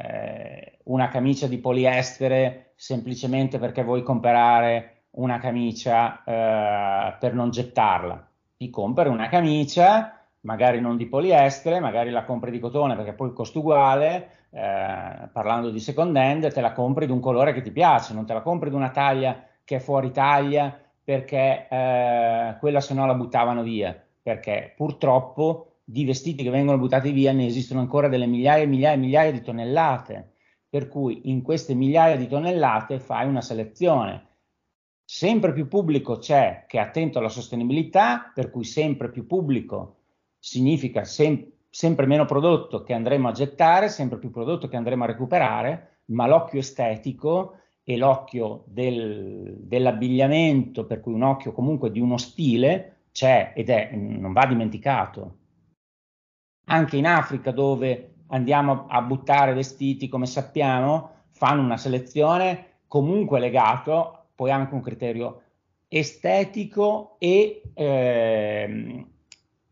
eh, 0.00 0.78
una 0.84 1.08
camicia 1.08 1.46
di 1.46 1.58
poliestere 1.58 2.72
semplicemente 2.76 3.58
perché 3.58 3.82
vuoi 3.82 4.02
comprare 4.02 5.04
una 5.12 5.38
camicia 5.38 6.22
eh, 6.24 7.16
per 7.18 7.34
non 7.34 7.50
gettarla. 7.50 8.28
Ti 8.56 8.70
compri 8.70 9.08
una 9.08 9.28
camicia, 9.28 10.18
magari 10.40 10.80
non 10.80 10.96
di 10.96 11.06
poliestere, 11.06 11.80
magari 11.80 12.10
la 12.10 12.24
compri 12.24 12.50
di 12.50 12.58
cotone 12.58 12.96
perché 12.96 13.12
poi 13.12 13.28
il 13.28 13.34
costo 13.34 13.60
uguale, 13.60 14.28
eh, 14.50 15.28
parlando 15.32 15.70
di 15.70 15.80
second 15.80 16.16
hand, 16.16 16.52
te 16.52 16.60
la 16.60 16.72
compri 16.72 17.06
di 17.06 17.12
un 17.12 17.20
colore 17.20 17.52
che 17.52 17.62
ti 17.62 17.70
piace, 17.70 18.14
non 18.14 18.26
te 18.26 18.34
la 18.34 18.42
compri 18.42 18.70
di 18.70 18.76
una 18.76 18.90
taglia 18.90 19.42
che 19.64 19.76
è 19.76 19.80
fuori 19.80 20.10
taglia 20.10 20.78
perché 21.02 21.66
eh, 21.68 22.56
quella 22.58 22.80
se 22.80 22.94
no 22.94 23.06
la 23.06 23.14
buttavano 23.14 23.62
via, 23.62 23.96
perché 24.22 24.72
purtroppo 24.74 25.73
di 25.84 26.04
vestiti 26.04 26.42
che 26.42 26.50
vengono 26.50 26.78
buttati 26.78 27.12
via 27.12 27.32
ne 27.32 27.46
esistono 27.46 27.80
ancora 27.80 28.08
delle 28.08 28.26
migliaia 28.26 28.62
e 28.62 28.66
migliaia 28.66 28.94
e 28.94 28.98
migliaia 28.98 29.32
di 29.32 29.42
tonnellate, 29.42 30.32
per 30.68 30.88
cui 30.88 31.28
in 31.30 31.42
queste 31.42 31.74
migliaia 31.74 32.16
di 32.16 32.26
tonnellate 32.26 32.98
fai 32.98 33.28
una 33.28 33.42
selezione. 33.42 34.28
Sempre 35.04 35.52
più 35.52 35.68
pubblico 35.68 36.16
c'è 36.16 36.64
che 36.66 36.78
è 36.78 36.80
attento 36.80 37.18
alla 37.18 37.28
sostenibilità, 37.28 38.32
per 38.34 38.50
cui 38.50 38.64
sempre 38.64 39.10
più 39.10 39.26
pubblico 39.26 39.96
significa 40.38 41.04
sem- 41.04 41.46
sempre 41.68 42.06
meno 42.06 42.24
prodotto 42.24 42.82
che 42.82 42.94
andremo 42.94 43.28
a 43.28 43.32
gettare, 43.32 43.88
sempre 43.88 44.18
più 44.18 44.30
prodotto 44.30 44.68
che 44.68 44.76
andremo 44.76 45.04
a 45.04 45.08
recuperare, 45.08 45.98
ma 46.06 46.26
l'occhio 46.26 46.60
estetico 46.60 47.58
e 47.82 47.96
l'occhio 47.96 48.64
del, 48.66 49.56
dell'abbigliamento, 49.58 50.86
per 50.86 51.00
cui 51.00 51.12
un 51.12 51.22
occhio 51.22 51.52
comunque 51.52 51.90
di 51.90 52.00
uno 52.00 52.16
stile, 52.16 53.08
c'è 53.12 53.52
ed 53.54 53.68
è, 53.68 53.94
non 53.94 54.32
va 54.32 54.46
dimenticato. 54.46 55.38
Anche 56.66 56.96
in 56.96 57.06
Africa, 57.06 57.50
dove 57.50 58.14
andiamo 58.28 58.86
a 58.88 59.02
buttare 59.02 59.54
vestiti, 59.54 60.08
come 60.08 60.26
sappiamo, 60.26 61.10
fanno 61.30 61.62
una 61.62 61.76
selezione 61.76 62.72
comunque 62.86 63.40
legato 63.40 64.26
poi 64.34 64.50
anche 64.50 64.74
un 64.74 64.80
criterio 64.80 65.42
estetico 65.88 67.16
e, 67.18 67.62
ehm, 67.72 69.08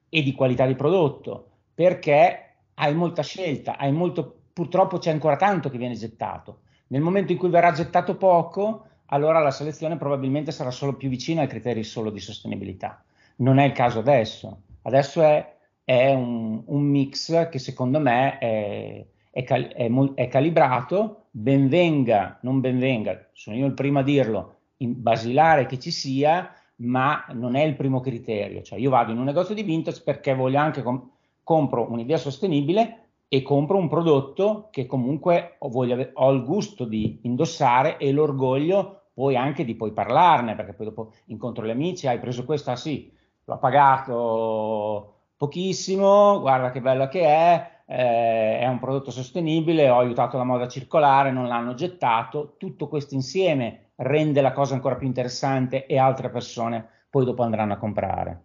e 0.09 0.23
di 0.23 0.33
qualità 0.35 0.67
di 0.67 0.75
prodotto, 0.75 1.49
perché 1.75 2.55
hai 2.75 2.95
molta 2.95 3.23
scelta, 3.23 3.77
hai 3.77 3.93
molto, 3.93 4.43
purtroppo 4.53 4.99
c'è 4.99 5.11
ancora 5.11 5.37
tanto 5.37 5.69
che 5.71 5.79
viene 5.79 5.95
gettato 5.95 6.61
nel 6.93 7.01
momento 7.01 7.33
in 7.33 7.39
cui 7.39 7.49
verrà 7.49 7.73
gettato 7.73 8.17
poco, 8.17 8.87
allora 9.07 9.41
la 9.41 9.51
selezione 9.51 9.97
probabilmente 9.97 10.53
sarà 10.53 10.71
solo 10.71 10.95
più 10.95 11.09
vicina 11.09 11.41
ai 11.41 11.49
criteri 11.49 11.83
solo 11.85 12.11
di 12.11 12.21
sostenibilità. 12.21 13.03
Non 13.37 13.59
è 13.59 13.65
il 13.65 13.73
caso 13.73 14.01
adesso. 14.01 14.61
Adesso 14.83 15.23
è, 15.23 15.57
è 15.85 16.13
un, 16.13 16.63
un, 16.67 16.83
mix 16.83 17.49
che 17.49 17.59
secondo 17.59 17.99
me 17.99 18.39
è, 18.39 19.07
è, 19.31 19.43
cal- 19.43 19.73
è, 20.15 20.29
calibrato, 20.29 21.27
benvenga, 21.31 22.39
non 22.43 22.61
benvenga, 22.61 23.29
sono 23.33 23.57
io 23.57 23.67
il 23.67 23.75
primo 23.75 24.01
a 24.01 24.03
dirlo, 24.03 24.57
in 24.79 25.01
basilare 25.01 25.67
che 25.67 25.79
ci 25.79 25.91
sia, 25.91 26.55
ma 26.77 27.25
non 27.33 27.55
è 27.55 27.63
il 27.63 27.75
primo 27.77 28.01
criterio. 28.01 28.63
Cioè 28.63 28.79
io 28.79 28.91
vado 28.91 29.13
in 29.13 29.19
un 29.19 29.25
negozio 29.25 29.55
di 29.55 29.63
vintage 29.63 30.03
perché 30.03 30.35
voglio 30.35 30.59
anche 30.59 30.83
com- 30.83 31.11
compro 31.43 31.91
un'idea 31.91 32.17
sostenibile, 32.17 33.03
e 33.33 33.41
compro 33.41 33.79
un 33.79 33.89
prodotto 33.89 34.69
che 34.71 34.85
comunque 34.85 35.57
ho, 35.61 35.71
voglio, 35.71 36.11
ho 36.13 36.33
il 36.33 36.45
gusto 36.45 36.85
di 36.85 37.21
indossare 37.23 37.97
e 37.97 38.13
l'orgoglio 38.13 39.05
poi 39.15 39.37
anche 39.37 39.65
di 39.65 39.75
poi 39.75 39.93
parlarne, 39.93 40.55
perché 40.55 40.75
poi 40.75 40.85
dopo 40.85 41.13
incontro 41.29 41.65
gli 41.65 41.71
amici, 41.71 42.07
hai 42.07 42.19
preso 42.19 42.45
questa, 42.45 42.77
sì, 42.77 43.11
l'ho 43.45 43.57
pagato 43.57 45.15
pochissimo, 45.43 46.39
guarda 46.39 46.71
che 46.71 46.81
bella 46.81 47.09
che 47.09 47.25
è, 47.25 47.83
eh, 47.87 48.61
è 48.61 48.67
un 48.69 48.79
prodotto 48.79 49.11
sostenibile, 49.11 49.91
ho 49.91 49.99
aiutato 49.99 50.37
la 50.37 50.45
moda 50.45 50.69
circolare, 50.69 51.33
non 51.33 51.49
l'hanno 51.49 51.75
gettato, 51.75 52.55
tutto 52.59 52.87
questo 52.87 53.15
insieme 53.15 53.91
rende 53.97 54.41
la 54.41 54.53
cosa 54.53 54.75
ancora 54.75 54.95
più 54.95 55.09
interessante 55.09 55.87
e 55.87 55.99
altre 55.99 56.31
persone 56.31 57.07
poi 57.11 57.25
dopo 57.25 57.43
andranno 57.43 57.73
a 57.73 57.77
comprare. 57.77 58.43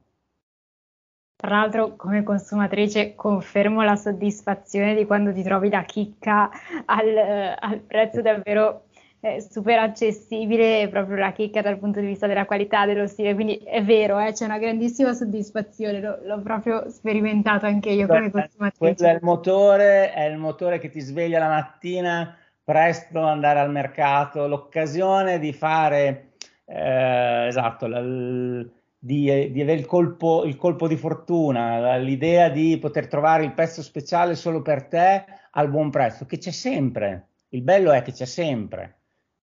Tra 1.35 1.49
l'altro, 1.51 1.95
come 1.95 2.23
consumatrice, 2.23 3.13
confermo 3.13 3.83
la 3.83 3.95
soddisfazione 3.95 4.95
di 4.95 5.05
quando 5.05 5.31
ti 5.31 5.43
trovi 5.43 5.69
la 5.69 5.83
chicca 5.83 6.49
al, 6.85 7.07
eh, 7.07 7.55
al 7.59 7.79
prezzo 7.81 8.23
davvero 8.23 8.86
eh, 9.19 9.41
super 9.41 9.79
accessibile, 9.79 10.87
proprio 10.89 11.17
la 11.17 11.31
chicca 11.31 11.61
dal 11.61 11.77
punto 11.77 11.99
di 11.99 12.05
vista 12.05 12.27
della 12.27 12.45
qualità, 12.45 12.85
dello 12.85 13.07
stile. 13.07 13.33
Quindi 13.33 13.57
è 13.57 13.83
vero, 13.83 14.19
eh, 14.19 14.31
c'è 14.31 14.45
una 14.45 14.59
grandissima 14.59 15.13
soddisfazione, 15.13 15.99
lo, 15.99 16.19
l'ho 16.23 16.41
proprio 16.41 16.89
sperimentato 16.89 17.65
anche 17.65 17.89
io 17.89 18.07
come 18.07 18.31
consumatrice. 18.31 18.95
Quello 18.95 19.11
è 19.11 19.13
il 19.13 19.23
motore, 19.23 20.13
è 20.13 20.23
il 20.25 20.37
motore 20.37 20.79
che 20.79 20.89
ti 20.89 20.99
sveglia 20.99 21.39
la 21.39 21.49
mattina 21.49 22.37
presto 22.63 23.21
andare 23.21 23.59
al 23.59 23.71
mercato, 23.71 24.45
l'occasione 24.45 25.39
di 25.39 25.53
fare 25.53 26.31
eh, 26.65 27.47
esatto, 27.47 27.87
la, 27.87 28.01
di, 28.01 29.51
di 29.51 29.61
avere 29.61 29.79
il 29.79 29.85
colpo, 29.85 30.43
il 30.43 30.57
colpo, 30.57 30.87
di 30.87 30.97
fortuna, 30.97 31.95
l'idea 31.95 32.49
di 32.49 32.77
poter 32.77 33.07
trovare 33.07 33.45
il 33.45 33.53
pezzo 33.53 33.81
speciale 33.81 34.35
solo 34.35 34.61
per 34.61 34.83
te 34.83 35.23
al 35.51 35.69
buon 35.69 35.89
prezzo, 35.89 36.25
che 36.25 36.37
c'è 36.37 36.51
sempre. 36.51 37.29
Il 37.49 37.61
bello 37.61 37.93
è 37.93 38.01
che 38.01 38.11
c'è 38.11 38.25
sempre. 38.25 38.96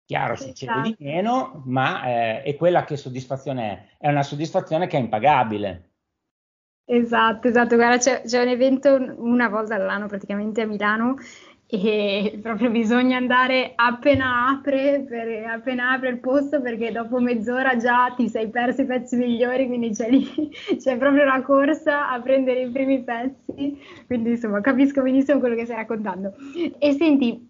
Chiaro, 0.09 0.37
si 0.37 0.55
cede 0.55 0.81
di 0.81 0.97
meno, 1.01 1.61
ma 1.67 2.03
eh, 2.05 2.43
è 2.43 2.57
quella 2.57 2.83
che 2.85 2.97
soddisfazione 2.97 3.71
è. 3.99 4.07
È 4.07 4.09
una 4.09 4.23
soddisfazione 4.23 4.87
che 4.87 4.97
è 4.97 5.01
impagabile. 5.01 5.91
Esatto, 6.87 7.49
esatto. 7.49 7.75
Guarda, 7.75 7.99
c'è, 7.99 8.23
c'è 8.23 8.41
un 8.41 8.49
evento 8.49 8.95
una 9.19 9.51
volta 9.51 9.75
all'anno 9.75 10.07
praticamente 10.07 10.63
a 10.63 10.67
Milano 10.67 11.17
e 11.67 12.39
proprio 12.41 12.71
bisogna 12.71 13.19
andare 13.19 13.73
appena 13.75 14.49
apre, 14.49 15.05
per, 15.07 15.45
appena 15.45 15.91
apre 15.91 16.09
il 16.09 16.21
posto 16.21 16.63
perché 16.63 16.91
dopo 16.91 17.21
mezz'ora 17.21 17.77
già 17.77 18.11
ti 18.17 18.31
sei 18.31 18.49
perso 18.49 18.81
i 18.81 18.87
pezzi 18.87 19.15
migliori, 19.15 19.67
quindi 19.67 19.91
c'è, 19.91 20.09
lì, 20.09 20.27
c'è 20.81 20.97
proprio 20.97 21.25
la 21.25 21.43
corsa 21.43 22.09
a 22.09 22.19
prendere 22.23 22.63
i 22.63 22.71
primi 22.71 23.03
pezzi, 23.03 23.79
quindi 24.07 24.31
insomma 24.31 24.63
capisco 24.63 25.03
benissimo 25.03 25.39
quello 25.39 25.55
che 25.55 25.67
stai 25.67 25.77
raccontando. 25.77 26.33
E 26.79 26.93
senti, 26.95 27.48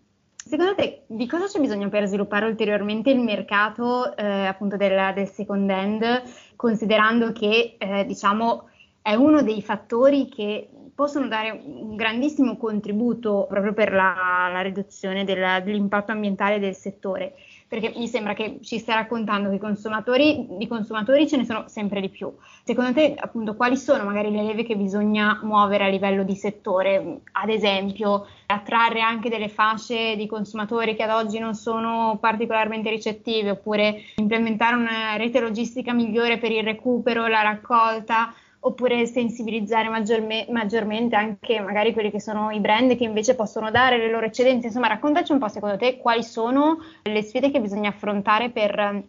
secondo 0.48 0.74
te 0.74 1.02
di 1.06 1.26
cosa 1.26 1.44
c'è 1.44 1.60
bisogno 1.60 1.90
per 1.90 2.06
sviluppare 2.06 2.46
ulteriormente 2.46 3.10
il 3.10 3.20
mercato 3.20 4.16
eh, 4.16 4.46
appunto 4.46 4.78
del, 4.78 5.12
del, 5.14 5.28
second 5.28 5.68
hand, 5.68 6.22
considerando 6.56 7.32
che 7.32 7.76
eh, 7.78 8.04
diciamo 8.06 8.70
è 9.02 9.14
uno 9.14 9.42
dei 9.42 9.60
fattori 9.60 10.28
che 10.28 10.68
possono 10.94 11.28
dare 11.28 11.50
un 11.50 11.94
grandissimo 11.96 12.56
contributo 12.56 13.46
proprio 13.48 13.74
per 13.74 13.92
la, 13.92 14.48
la 14.50 14.60
riduzione 14.62 15.24
della, 15.24 15.60
dell'impatto 15.60 16.12
ambientale 16.12 16.58
del 16.58 16.74
settore, 16.74 17.34
perché 17.68 17.92
mi 17.96 18.08
sembra 18.08 18.32
che 18.32 18.60
ci 18.62 18.78
stai 18.78 18.94
raccontando 18.94 19.50
che 19.50 19.58
consumatori, 19.58 20.46
di 20.56 20.66
consumatori 20.66 21.28
ce 21.28 21.36
ne 21.36 21.44
sono 21.44 21.64
sempre 21.68 22.00
di 22.00 22.08
più. 22.08 22.32
Secondo 22.64 22.94
te, 22.94 23.14
appunto, 23.14 23.54
quali 23.54 23.76
sono 23.76 24.04
magari 24.04 24.30
le 24.30 24.42
leve 24.42 24.64
che 24.64 24.74
bisogna 24.74 25.38
muovere 25.42 25.84
a 25.84 25.88
livello 25.88 26.24
di 26.24 26.34
settore? 26.34 27.20
Ad 27.32 27.50
esempio, 27.50 28.26
attrarre 28.46 29.02
anche 29.02 29.28
delle 29.28 29.50
fasce 29.50 30.16
di 30.16 30.26
consumatori 30.26 30.96
che 30.96 31.02
ad 31.02 31.10
oggi 31.10 31.38
non 31.38 31.54
sono 31.54 32.16
particolarmente 32.18 32.88
ricettive, 32.88 33.50
oppure 33.50 34.00
implementare 34.16 34.74
una 34.74 35.16
rete 35.16 35.38
logistica 35.38 35.92
migliore 35.92 36.38
per 36.38 36.50
il 36.50 36.62
recupero, 36.62 37.26
la 37.26 37.42
raccolta 37.42 38.32
oppure 38.60 39.06
sensibilizzare 39.06 39.88
maggiorme, 39.88 40.46
maggiormente 40.50 41.16
anche 41.16 41.60
magari 41.60 41.92
quelli 41.92 42.10
che 42.10 42.20
sono 42.20 42.50
i 42.50 42.60
brand 42.60 42.96
che 42.96 43.04
invece 43.04 43.34
possono 43.34 43.70
dare 43.70 43.98
le 43.98 44.10
loro 44.10 44.26
eccedenze. 44.26 44.66
Insomma, 44.66 44.88
raccontaci 44.88 45.32
un 45.32 45.38
po' 45.38 45.48
secondo 45.48 45.76
te 45.76 45.98
quali 45.98 46.22
sono 46.22 46.78
le 47.02 47.22
sfide 47.22 47.50
che 47.50 47.60
bisogna 47.60 47.90
affrontare 47.90 48.50
per, 48.50 49.04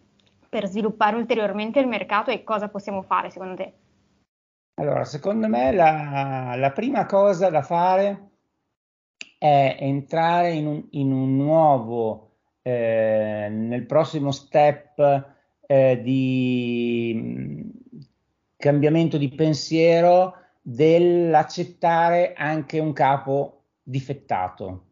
per 0.48 0.66
sviluppare 0.66 1.16
ulteriormente 1.16 1.80
il 1.80 1.88
mercato 1.88 2.30
e 2.30 2.44
cosa 2.44 2.68
possiamo 2.68 3.02
fare 3.02 3.30
secondo 3.30 3.56
te? 3.56 3.72
Allora, 4.74 5.04
secondo 5.04 5.48
me 5.48 5.72
la, 5.72 6.54
la 6.56 6.70
prima 6.70 7.04
cosa 7.06 7.50
da 7.50 7.62
fare 7.62 8.28
è 9.36 9.76
entrare 9.80 10.52
in 10.52 10.66
un, 10.66 10.86
in 10.90 11.12
un 11.12 11.36
nuovo, 11.36 12.30
eh, 12.62 13.48
nel 13.50 13.84
prossimo 13.84 14.30
step 14.30 15.28
eh, 15.66 16.00
di 16.02 17.79
cambiamento 18.60 19.16
di 19.16 19.30
pensiero 19.30 20.36
dell'accettare 20.60 22.34
anche 22.34 22.78
un 22.78 22.92
capo 22.92 23.62
difettato. 23.82 24.84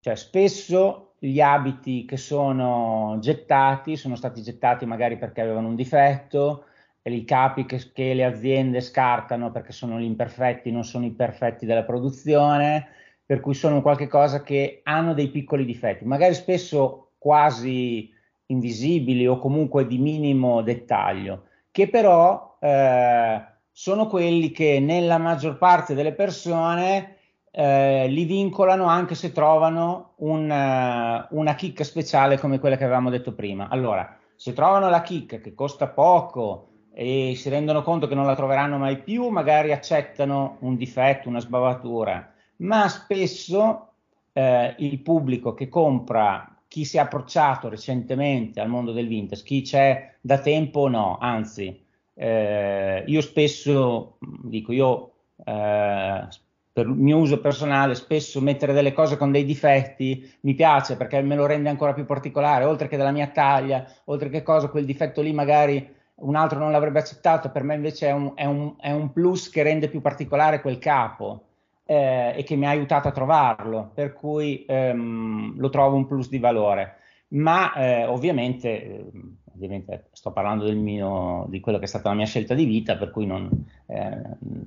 Cioè 0.00 0.16
spesso 0.16 1.14
gli 1.18 1.40
abiti 1.40 2.04
che 2.04 2.16
sono 2.16 3.18
gettati 3.20 3.96
sono 3.96 4.16
stati 4.16 4.42
gettati 4.42 4.84
magari 4.86 5.16
perché 5.16 5.40
avevano 5.42 5.68
un 5.68 5.76
difetto, 5.76 6.64
i 7.02 7.24
capi 7.24 7.66
che, 7.66 7.92
che, 7.92 8.14
le 8.14 8.24
aziende 8.24 8.80
scartano 8.80 9.52
perché 9.52 9.72
sono 9.72 9.98
gli 10.00 10.04
imperfetti, 10.04 10.72
non 10.72 10.84
sono 10.84 11.06
i 11.06 11.12
perfetti 11.12 11.64
della 11.64 11.84
produzione, 11.84 12.88
per 13.24 13.40
cui 13.40 13.54
sono 13.54 13.80
qualche 13.82 14.08
cosa 14.08 14.42
che 14.42 14.80
hanno 14.82 15.14
dei 15.14 15.28
piccoli 15.28 15.64
difetti, 15.64 16.04
magari 16.04 16.34
spesso 16.34 17.12
quasi 17.18 18.12
invisibili 18.46 19.26
o 19.26 19.38
comunque 19.38 19.86
di 19.86 19.98
minimo 19.98 20.62
dettaglio, 20.62 21.45
che 21.76 21.90
però 21.90 22.56
eh, 22.58 23.44
sono 23.70 24.06
quelli 24.06 24.50
che 24.50 24.80
nella 24.80 25.18
maggior 25.18 25.58
parte 25.58 25.92
delle 25.92 26.14
persone 26.14 27.16
eh, 27.50 28.08
li 28.08 28.24
vincolano 28.24 28.86
anche 28.86 29.14
se 29.14 29.30
trovano 29.30 30.14
un, 30.20 30.44
uh, 30.44 31.36
una 31.36 31.54
chicca 31.54 31.84
speciale 31.84 32.38
come 32.38 32.60
quella 32.60 32.78
che 32.78 32.84
avevamo 32.84 33.10
detto 33.10 33.34
prima. 33.34 33.68
Allora, 33.68 34.16
se 34.36 34.54
trovano 34.54 34.88
la 34.88 35.02
chicca 35.02 35.36
che 35.36 35.52
costa 35.52 35.88
poco 35.88 36.68
e 36.94 37.34
si 37.36 37.50
rendono 37.50 37.82
conto 37.82 38.08
che 38.08 38.14
non 38.14 38.24
la 38.24 38.34
troveranno 38.34 38.78
mai 38.78 39.02
più, 39.02 39.28
magari 39.28 39.70
accettano 39.70 40.56
un 40.60 40.76
difetto, 40.76 41.28
una 41.28 41.40
sbavatura, 41.40 42.32
ma 42.60 42.88
spesso 42.88 43.88
eh, 44.32 44.74
il 44.78 44.98
pubblico 45.00 45.52
che 45.52 45.68
compra 45.68 46.55
chi 46.76 46.84
si 46.84 46.98
è 46.98 47.00
approcciato 47.00 47.70
recentemente 47.70 48.60
al 48.60 48.68
mondo 48.68 48.92
del 48.92 49.08
vintage, 49.08 49.44
chi 49.44 49.62
c'è 49.62 50.12
da 50.20 50.40
tempo 50.40 50.88
no, 50.88 51.16
anzi, 51.18 51.82
eh, 52.12 53.02
io 53.06 53.20
spesso 53.22 54.18
dico, 54.42 54.72
io 54.72 55.12
eh, 55.42 56.28
per 56.74 56.86
il 56.86 56.92
mio 56.92 57.16
uso 57.16 57.40
personale, 57.40 57.94
spesso 57.94 58.42
mettere 58.42 58.74
delle 58.74 58.92
cose 58.92 59.16
con 59.16 59.32
dei 59.32 59.46
difetti 59.46 60.30
mi 60.40 60.52
piace 60.52 60.98
perché 60.98 61.22
me 61.22 61.34
lo 61.34 61.46
rende 61.46 61.70
ancora 61.70 61.94
più 61.94 62.04
particolare, 62.04 62.64
oltre 62.64 62.88
che 62.88 62.98
della 62.98 63.10
mia 63.10 63.28
taglia, 63.28 63.90
oltre 64.04 64.28
che 64.28 64.42
cosa, 64.42 64.68
quel 64.68 64.84
difetto 64.84 65.22
lì 65.22 65.32
magari 65.32 65.94
un 66.16 66.34
altro 66.34 66.58
non 66.58 66.72
l'avrebbe 66.72 66.98
accettato, 66.98 67.48
per 67.48 67.62
me 67.62 67.74
invece 67.74 68.08
è 68.08 68.12
un, 68.12 68.32
è 68.34 68.44
un, 68.44 68.74
è 68.78 68.90
un 68.90 69.10
plus 69.14 69.48
che 69.48 69.62
rende 69.62 69.88
più 69.88 70.02
particolare 70.02 70.60
quel 70.60 70.76
capo 70.76 71.44
eh, 71.86 72.34
e 72.36 72.42
che 72.42 72.56
mi 72.56 72.66
ha 72.66 72.70
aiutato 72.70 73.08
a 73.08 73.12
trovarlo, 73.12 73.90
per 73.94 74.12
cui 74.12 74.64
ehm, 74.66 75.54
lo 75.56 75.70
trovo 75.70 75.96
un 75.96 76.06
plus 76.06 76.28
di 76.28 76.38
valore. 76.38 76.96
Ma 77.28 77.72
eh, 77.74 78.04
ovviamente, 78.04 78.82
eh, 78.82 79.10
ovviamente, 79.54 80.08
sto 80.12 80.32
parlando 80.32 80.70
mio, 80.74 81.46
di 81.48 81.60
quello 81.60 81.78
che 81.78 81.84
è 81.84 81.88
stata 81.88 82.08
la 82.08 82.14
mia 82.16 82.26
scelta 82.26 82.54
di 82.54 82.64
vita, 82.64 82.96
per 82.96 83.10
cui 83.10 83.26
non, 83.26 83.48
eh, 83.86 84.20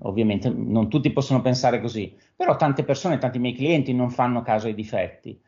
ovviamente 0.04 0.50
non 0.50 0.90
tutti 0.90 1.12
possono 1.12 1.42
pensare 1.42 1.82
così, 1.82 2.16
però 2.36 2.56
tante 2.56 2.84
persone, 2.84 3.18
tanti 3.18 3.40
miei 3.40 3.54
clienti 3.54 3.94
non 3.94 4.10
fanno 4.10 4.42
caso 4.42 4.68
ai 4.68 4.74
difetti. 4.76 5.40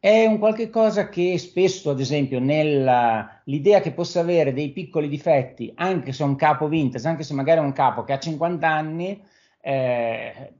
È 0.00 0.26
un 0.26 0.38
qualche 0.38 0.70
cosa 0.70 1.08
che 1.08 1.36
spesso, 1.38 1.90
ad 1.90 1.98
esempio, 2.00 2.38
nell'idea 2.38 3.80
che 3.80 3.92
possa 3.92 4.20
avere 4.20 4.52
dei 4.52 4.70
piccoli 4.70 5.08
difetti, 5.08 5.72
anche 5.74 6.12
se 6.12 6.22
è 6.22 6.26
un 6.26 6.36
capo 6.36 6.68
vintage, 6.68 7.08
anche 7.08 7.24
se 7.24 7.34
magari 7.34 7.58
è 7.58 7.62
un 7.62 7.72
capo 7.72 8.04
che 8.04 8.12
ha 8.12 8.18
50 8.18 8.68
anni, 8.68 9.20
eh, 9.60 10.52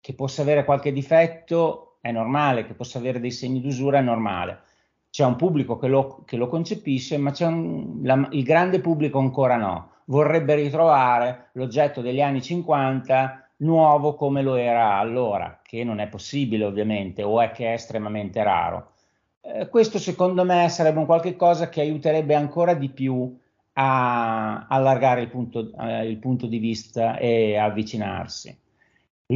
che 0.00 0.14
possa 0.14 0.42
avere 0.42 0.64
qualche 0.64 0.92
difetto 0.92 1.98
è 2.00 2.10
normale, 2.10 2.64
che 2.64 2.74
possa 2.74 2.98
avere 2.98 3.20
dei 3.20 3.30
segni 3.30 3.60
d'usura 3.60 3.98
è 3.98 4.02
normale. 4.02 4.60
C'è 5.10 5.24
un 5.24 5.36
pubblico 5.36 5.76
che 5.76 5.88
lo, 5.88 6.22
che 6.24 6.36
lo 6.36 6.48
concepisce, 6.48 7.18
ma 7.18 7.32
un, 7.40 8.00
la, 8.02 8.28
il 8.30 8.42
grande 8.42 8.80
pubblico 8.80 9.18
ancora 9.18 9.56
no. 9.56 9.90
Vorrebbe 10.06 10.54
ritrovare 10.54 11.50
l'oggetto 11.52 12.00
degli 12.00 12.20
anni 12.20 12.42
50 12.42 13.50
nuovo 13.58 14.14
come 14.14 14.42
lo 14.42 14.54
era 14.54 14.94
allora, 14.94 15.60
che 15.62 15.84
non 15.84 16.00
è 16.00 16.08
possibile 16.08 16.64
ovviamente, 16.64 17.22
o 17.22 17.40
è 17.40 17.50
che 17.50 17.68
è 17.68 17.72
estremamente 17.72 18.42
raro. 18.42 18.92
Eh, 19.42 19.68
questo 19.68 19.98
secondo 19.98 20.44
me 20.44 20.68
sarebbe 20.68 20.98
un 20.98 21.06
qualche 21.06 21.36
cosa 21.36 21.68
che 21.68 21.80
aiuterebbe 21.80 22.34
ancora 22.34 22.74
di 22.74 22.88
più 22.88 23.38
a 23.74 24.66
allargare 24.66 25.22
il 25.22 25.28
punto, 25.28 25.72
eh, 25.78 26.08
il 26.08 26.18
punto 26.18 26.46
di 26.46 26.58
vista 26.58 27.18
e 27.18 27.56
avvicinarsi 27.56 28.56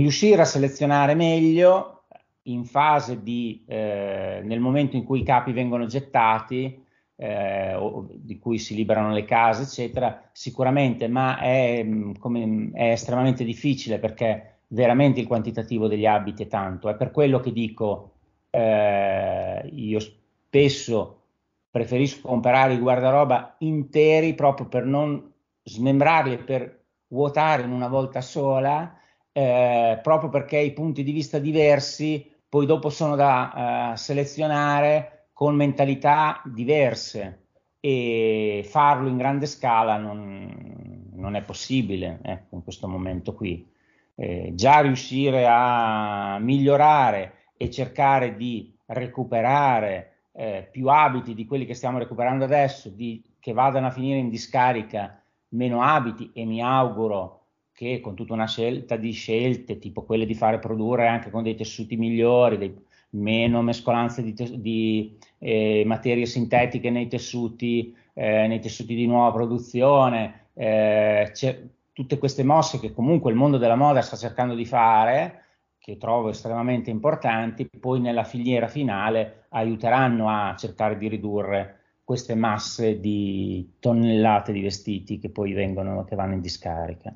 riuscire 0.00 0.42
a 0.42 0.46
selezionare 0.46 1.14
meglio 1.14 2.04
in 2.42 2.64
fase 2.64 3.22
di, 3.22 3.64
eh, 3.66 4.40
nel 4.42 4.60
momento 4.60 4.96
in 4.96 5.04
cui 5.04 5.20
i 5.20 5.24
capi 5.24 5.52
vengono 5.52 5.86
gettati, 5.86 6.82
eh, 7.16 7.74
o 7.74 8.08
di 8.12 8.38
cui 8.38 8.58
si 8.58 8.74
liberano 8.74 9.12
le 9.12 9.24
case, 9.24 9.62
eccetera, 9.62 10.28
sicuramente, 10.32 11.06
ma 11.08 11.38
è, 11.38 11.82
mm, 11.82 12.14
come, 12.18 12.70
è, 12.72 12.90
estremamente 12.90 13.44
difficile 13.44 13.98
perché 13.98 14.58
veramente 14.68 15.20
il 15.20 15.26
quantitativo 15.26 15.86
degli 15.86 16.06
abiti 16.06 16.42
è 16.42 16.48
tanto. 16.48 16.88
È 16.88 16.96
per 16.96 17.12
quello 17.12 17.38
che 17.40 17.52
dico, 17.52 18.10
eh, 18.50 19.70
io 19.72 20.00
spesso 20.00 21.20
preferisco 21.70 22.28
comprare 22.28 22.74
i 22.74 22.78
guardaroba 22.78 23.56
interi 23.58 24.34
proprio 24.34 24.66
per 24.66 24.84
non 24.84 25.32
smembrarli, 25.62 26.38
per 26.38 26.82
vuotare 27.08 27.62
in 27.62 27.70
una 27.70 27.88
volta 27.88 28.20
sola 28.20 28.98
eh, 29.36 29.98
proprio 30.00 30.30
perché 30.30 30.58
i 30.58 30.72
punti 30.72 31.02
di 31.02 31.10
vista 31.10 31.40
diversi 31.40 32.32
poi 32.48 32.66
dopo 32.66 32.88
sono 32.88 33.16
da 33.16 33.92
eh, 33.92 33.96
selezionare 33.96 35.30
con 35.32 35.56
mentalità 35.56 36.40
diverse 36.44 37.46
e 37.80 38.64
farlo 38.64 39.08
in 39.08 39.16
grande 39.16 39.46
scala 39.46 39.96
non, 39.96 41.10
non 41.14 41.34
è 41.34 41.42
possibile 41.42 42.20
ecco, 42.22 42.54
in 42.54 42.62
questo 42.62 42.86
momento 42.86 43.34
qui. 43.34 43.68
Eh, 44.14 44.52
già 44.54 44.78
riuscire 44.78 45.44
a 45.48 46.38
migliorare 46.38 47.48
e 47.56 47.68
cercare 47.72 48.36
di 48.36 48.72
recuperare 48.86 50.28
eh, 50.30 50.68
più 50.70 50.86
abiti 50.86 51.34
di 51.34 51.46
quelli 51.46 51.66
che 51.66 51.74
stiamo 51.74 51.98
recuperando 51.98 52.44
adesso, 52.44 52.88
di, 52.88 53.20
che 53.40 53.52
vadano 53.52 53.88
a 53.88 53.90
finire 53.90 54.18
in 54.18 54.30
discarica 54.30 55.20
meno 55.48 55.82
abiti 55.82 56.30
e 56.32 56.44
mi 56.44 56.62
auguro 56.62 57.43
che 57.74 58.00
con 58.00 58.14
tutta 58.14 58.32
una 58.32 58.46
scelta 58.46 58.96
di 58.96 59.10
scelte, 59.10 59.78
tipo 59.78 60.04
quelle 60.04 60.26
di 60.26 60.34
fare 60.34 60.58
produrre 60.60 61.08
anche 61.08 61.30
con 61.30 61.42
dei 61.42 61.56
tessuti 61.56 61.96
migliori, 61.96 62.56
dei, 62.56 62.74
meno 63.10 63.62
mescolanze 63.62 64.22
di, 64.22 64.32
te, 64.32 64.60
di 64.60 65.16
eh, 65.38 65.82
materie 65.84 66.26
sintetiche 66.26 66.90
nei 66.90 67.08
tessuti, 67.08 67.94
eh, 68.14 68.46
nei 68.46 68.60
tessuti 68.60 68.94
di 68.94 69.06
nuova 69.06 69.32
produzione, 69.32 70.48
eh, 70.54 71.32
tutte 71.92 72.18
queste 72.18 72.44
mosse 72.44 72.78
che 72.78 72.92
comunque 72.92 73.30
il 73.30 73.36
mondo 73.36 73.58
della 73.58 73.76
moda 73.76 74.02
sta 74.02 74.16
cercando 74.16 74.54
di 74.54 74.64
fare, 74.64 75.42
che 75.78 75.96
trovo 75.96 76.30
estremamente 76.30 76.90
importanti, 76.90 77.68
poi 77.68 78.00
nella 78.00 78.24
filiera 78.24 78.68
finale 78.68 79.46
aiuteranno 79.50 80.28
a 80.28 80.54
cercare 80.56 80.96
di 80.96 81.08
ridurre 81.08 81.80
queste 82.04 82.34
masse 82.34 83.00
di 83.00 83.76
tonnellate 83.80 84.52
di 84.52 84.60
vestiti 84.62 85.18
che 85.18 85.30
poi 85.30 85.52
vengono, 85.52 86.04
che 86.04 86.16
vanno 86.16 86.34
in 86.34 86.40
discarica. 86.40 87.14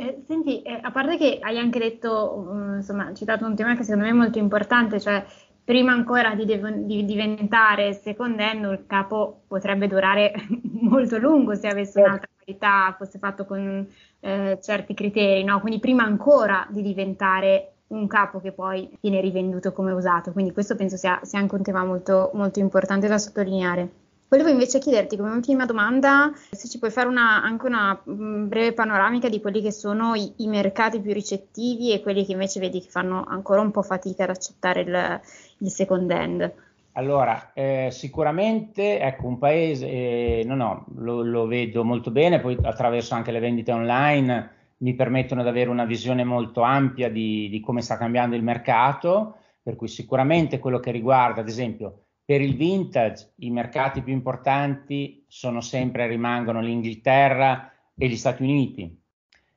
Eh, 0.00 0.22
senti, 0.28 0.62
eh, 0.62 0.78
a 0.80 0.92
parte 0.92 1.16
che 1.16 1.40
hai 1.42 1.58
anche 1.58 1.80
detto, 1.80 2.32
um, 2.36 2.74
insomma, 2.76 3.12
citato 3.14 3.44
un 3.44 3.56
tema 3.56 3.74
che 3.74 3.82
secondo 3.82 4.04
me 4.04 4.10
è 4.10 4.14
molto 4.14 4.38
importante, 4.38 5.00
cioè 5.00 5.24
prima 5.64 5.90
ancora 5.90 6.36
di, 6.36 6.44
dev- 6.44 6.84
di 6.84 7.04
diventare 7.04 7.94
secondendo 7.94 8.70
il 8.70 8.86
capo 8.86 9.40
potrebbe 9.48 9.88
durare 9.88 10.32
molto 10.82 11.18
lungo 11.18 11.56
se 11.56 11.66
avesse 11.66 11.94
certo. 11.94 12.08
un'altra 12.08 12.28
qualità, 12.36 12.94
fosse 12.96 13.18
fatto 13.18 13.44
con 13.44 13.88
eh, 14.20 14.58
certi 14.62 14.94
criteri, 14.94 15.42
no? 15.42 15.58
Quindi 15.58 15.80
prima 15.80 16.04
ancora 16.04 16.64
di 16.70 16.80
diventare 16.82 17.72
un 17.88 18.06
capo 18.06 18.38
che 18.38 18.52
poi 18.52 18.88
viene 19.00 19.20
rivenduto 19.20 19.72
come 19.72 19.90
usato. 19.90 20.30
Quindi 20.30 20.52
questo 20.52 20.76
penso 20.76 20.96
sia, 20.96 21.18
sia 21.24 21.40
anche 21.40 21.56
un 21.56 21.62
tema 21.62 21.84
molto, 21.84 22.30
molto 22.34 22.60
importante 22.60 23.08
da 23.08 23.18
sottolineare. 23.18 23.90
Volevo 24.28 24.50
invece 24.50 24.78
chiederti 24.78 25.16
come 25.16 25.30
ultima 25.30 25.64
domanda 25.64 26.30
se 26.50 26.68
ci 26.68 26.78
puoi 26.78 26.90
fare 26.90 27.08
una, 27.08 27.42
anche 27.42 27.66
una 27.66 27.98
mm, 28.10 28.46
breve 28.48 28.74
panoramica 28.74 29.30
di 29.30 29.40
quelli 29.40 29.62
che 29.62 29.72
sono 29.72 30.14
i, 30.14 30.34
i, 30.36 30.46
mercati 30.48 31.00
più 31.00 31.14
ricettivi 31.14 31.92
e 31.92 32.02
quelli 32.02 32.26
che 32.26 32.32
invece 32.32 32.60
vedi 32.60 32.82
che 32.82 32.90
fanno 32.90 33.24
ancora 33.26 33.62
un 33.62 33.70
po' 33.70 33.82
fatica 33.82 34.24
ad 34.24 34.30
accettare 34.30 34.82
il, 34.82 35.20
il 35.58 35.70
second 35.70 36.10
hand. 36.10 36.52
Allora, 36.92 37.52
eh, 37.54 37.88
sicuramente 37.90 39.00
ecco, 39.00 39.28
un 39.28 39.38
paese, 39.38 39.86
eh, 39.86 40.42
no, 40.44 40.56
no, 40.56 40.84
lo, 40.96 41.22
lo, 41.22 41.46
vedo 41.46 41.82
molto 41.82 42.10
bene, 42.10 42.40
poi 42.40 42.58
attraverso 42.60 43.14
anche 43.14 43.30
le 43.30 43.40
vendite 43.40 43.72
online 43.72 44.50
mi 44.78 44.94
permettono 44.94 45.42
di 45.42 45.48
avere 45.48 45.70
una 45.70 45.86
visione 45.86 46.24
molto 46.24 46.60
ampia 46.60 47.08
di, 47.08 47.48
di 47.48 47.60
come 47.60 47.80
sta 47.80 47.96
cambiando 47.96 48.36
il 48.36 48.42
mercato, 48.42 49.36
per 49.62 49.74
cui 49.74 49.88
sicuramente 49.88 50.58
quello 50.58 50.80
che 50.80 50.90
riguarda, 50.90 51.40
ad 51.40 51.48
esempio, 51.48 52.07
per 52.28 52.42
il 52.42 52.56
vintage 52.56 53.32
i 53.36 53.48
mercati 53.48 54.02
più 54.02 54.12
importanti 54.12 55.24
sono 55.28 55.62
sempre 55.62 56.06
rimangono 56.06 56.60
l'Inghilterra 56.60 57.72
e 57.96 58.06
gli 58.06 58.16
Stati 58.16 58.42
Uniti, 58.42 59.00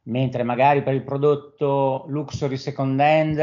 mentre 0.04 0.44
magari 0.44 0.82
per 0.82 0.94
il 0.94 1.04
prodotto 1.04 2.06
luxury 2.08 2.56
second 2.56 2.98
hand 2.98 3.38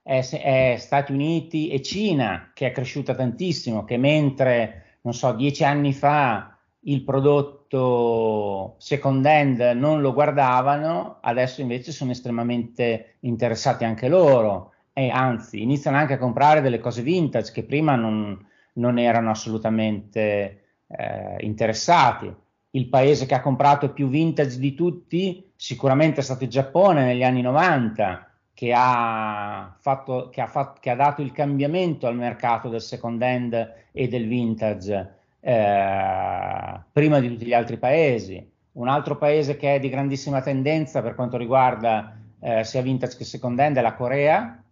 è, 0.00 0.20
è 0.20 0.76
Stati 0.78 1.10
Uniti 1.10 1.70
e 1.70 1.82
Cina 1.82 2.52
che 2.54 2.68
è 2.68 2.70
cresciuta 2.70 3.16
tantissimo, 3.16 3.82
che 3.82 3.96
mentre 3.96 4.98
non 5.00 5.12
so 5.12 5.32
dieci 5.32 5.64
anni 5.64 5.92
fa 5.92 6.56
il 6.82 7.02
prodotto 7.02 8.76
second 8.78 9.26
hand 9.26 9.58
non 9.74 10.00
lo 10.00 10.12
guardavano, 10.12 11.18
adesso 11.20 11.62
invece 11.62 11.90
sono 11.90 12.12
estremamente 12.12 13.16
interessati 13.22 13.82
anche 13.82 14.06
loro 14.06 14.74
e 14.92 15.10
anzi 15.10 15.62
iniziano 15.62 15.96
anche 15.96 16.12
a 16.12 16.18
comprare 16.18 16.60
delle 16.60 16.78
cose 16.78 17.02
vintage 17.02 17.50
che 17.50 17.64
prima 17.64 17.96
non, 17.96 18.46
non 18.74 18.98
erano 18.98 19.30
assolutamente 19.30 20.80
eh, 20.86 21.36
interessati. 21.40 22.32
il 22.72 22.88
paese 22.88 23.26
che 23.26 23.34
ha 23.34 23.40
comprato 23.40 23.92
più 23.92 24.08
vintage 24.08 24.58
di 24.58 24.74
tutti 24.74 25.48
sicuramente 25.56 26.20
è 26.20 26.22
stato 26.22 26.44
il 26.44 26.50
Giappone 26.50 27.04
negli 27.04 27.24
anni 27.24 27.40
90, 27.42 28.28
che 28.54 28.72
ha, 28.74 29.76
fatto, 29.80 30.28
che 30.30 30.40
ha, 30.40 30.46
fatto, 30.46 30.80
che 30.80 30.90
ha 30.90 30.94
dato 30.94 31.22
il 31.22 31.32
cambiamento 31.32 32.06
al 32.06 32.16
mercato 32.16 32.68
del 32.68 32.80
second 32.80 33.20
hand 33.22 33.74
e 33.92 34.08
del 34.08 34.26
vintage 34.26 35.16
eh, 35.40 36.80
prima 36.92 37.20
di 37.20 37.28
tutti 37.28 37.44
gli 37.44 37.52
altri 37.52 37.76
paesi. 37.78 38.50
Un 38.72 38.88
altro 38.88 39.16
paese 39.16 39.56
che 39.56 39.74
è 39.74 39.80
di 39.80 39.88
grandissima 39.88 40.40
tendenza 40.40 41.02
per 41.02 41.14
quanto 41.14 41.36
riguarda 41.36 42.16
eh, 42.40 42.64
sia 42.64 42.82
vintage 42.82 43.16
che 43.16 43.24
second 43.24 43.58
hand 43.58 43.76
è 43.76 43.80
la 43.80 43.94
Corea, 43.94 44.62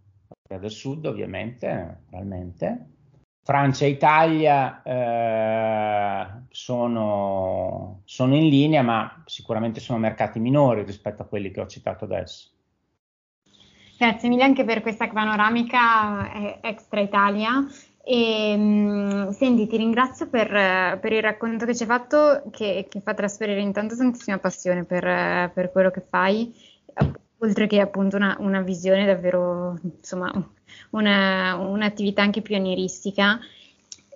Corea 0.43 0.61
del 0.61 0.71
Sud 0.71 1.07
ovviamente, 1.07 1.69
naturalmente. 1.69 2.87
Francia 3.47 3.85
e 3.85 3.91
Italia 3.91 4.83
eh, 4.83 6.27
sono, 6.51 8.01
sono, 8.05 8.35
in 8.35 8.49
linea, 8.49 8.83
ma 8.83 9.23
sicuramente 9.25 9.79
sono 9.79 10.01
mercati 10.01 10.41
minori 10.41 10.83
rispetto 10.83 11.23
a 11.23 11.27
quelli 11.27 11.53
che 11.53 11.61
ho 11.61 11.67
citato 11.69 12.07
adesso. 12.07 12.49
Grazie 13.97 14.29
mille 14.29 14.43
anche 14.43 14.65
per 14.65 14.83
questa 14.83 15.07
panoramica 15.07 16.33
eh, 16.33 16.59
extra 16.61 16.99
Italia. 16.99 17.65
E, 18.03 18.57
mh, 18.57 19.31
senti, 19.31 19.69
ti 19.69 19.77
ringrazio 19.77 20.29
per, 20.29 20.99
per, 20.99 21.13
il 21.13 21.23
racconto 21.23 21.67
che 21.67 21.75
ci 21.77 21.85
hai 21.85 21.89
fatto, 21.89 22.43
che, 22.51 22.89
che, 22.91 23.01
fa 23.01 23.15
trasferire 23.15 23.61
intanto 23.61 23.97
tantissima 23.97 24.39
passione 24.39 24.83
per, 24.83 25.53
per 25.55 25.71
quello 25.71 25.93
che 25.93 26.01
fai, 26.01 26.53
oltre 27.39 27.67
che 27.67 27.81
appunto 27.81 28.17
una, 28.17 28.37
una 28.41 28.61
visione 28.61 29.05
davvero, 29.05 29.79
insomma, 29.83 30.33
una, 30.91 31.57
un'attività 31.57 32.23
anche 32.23 32.43
pionieristica. 32.43 33.39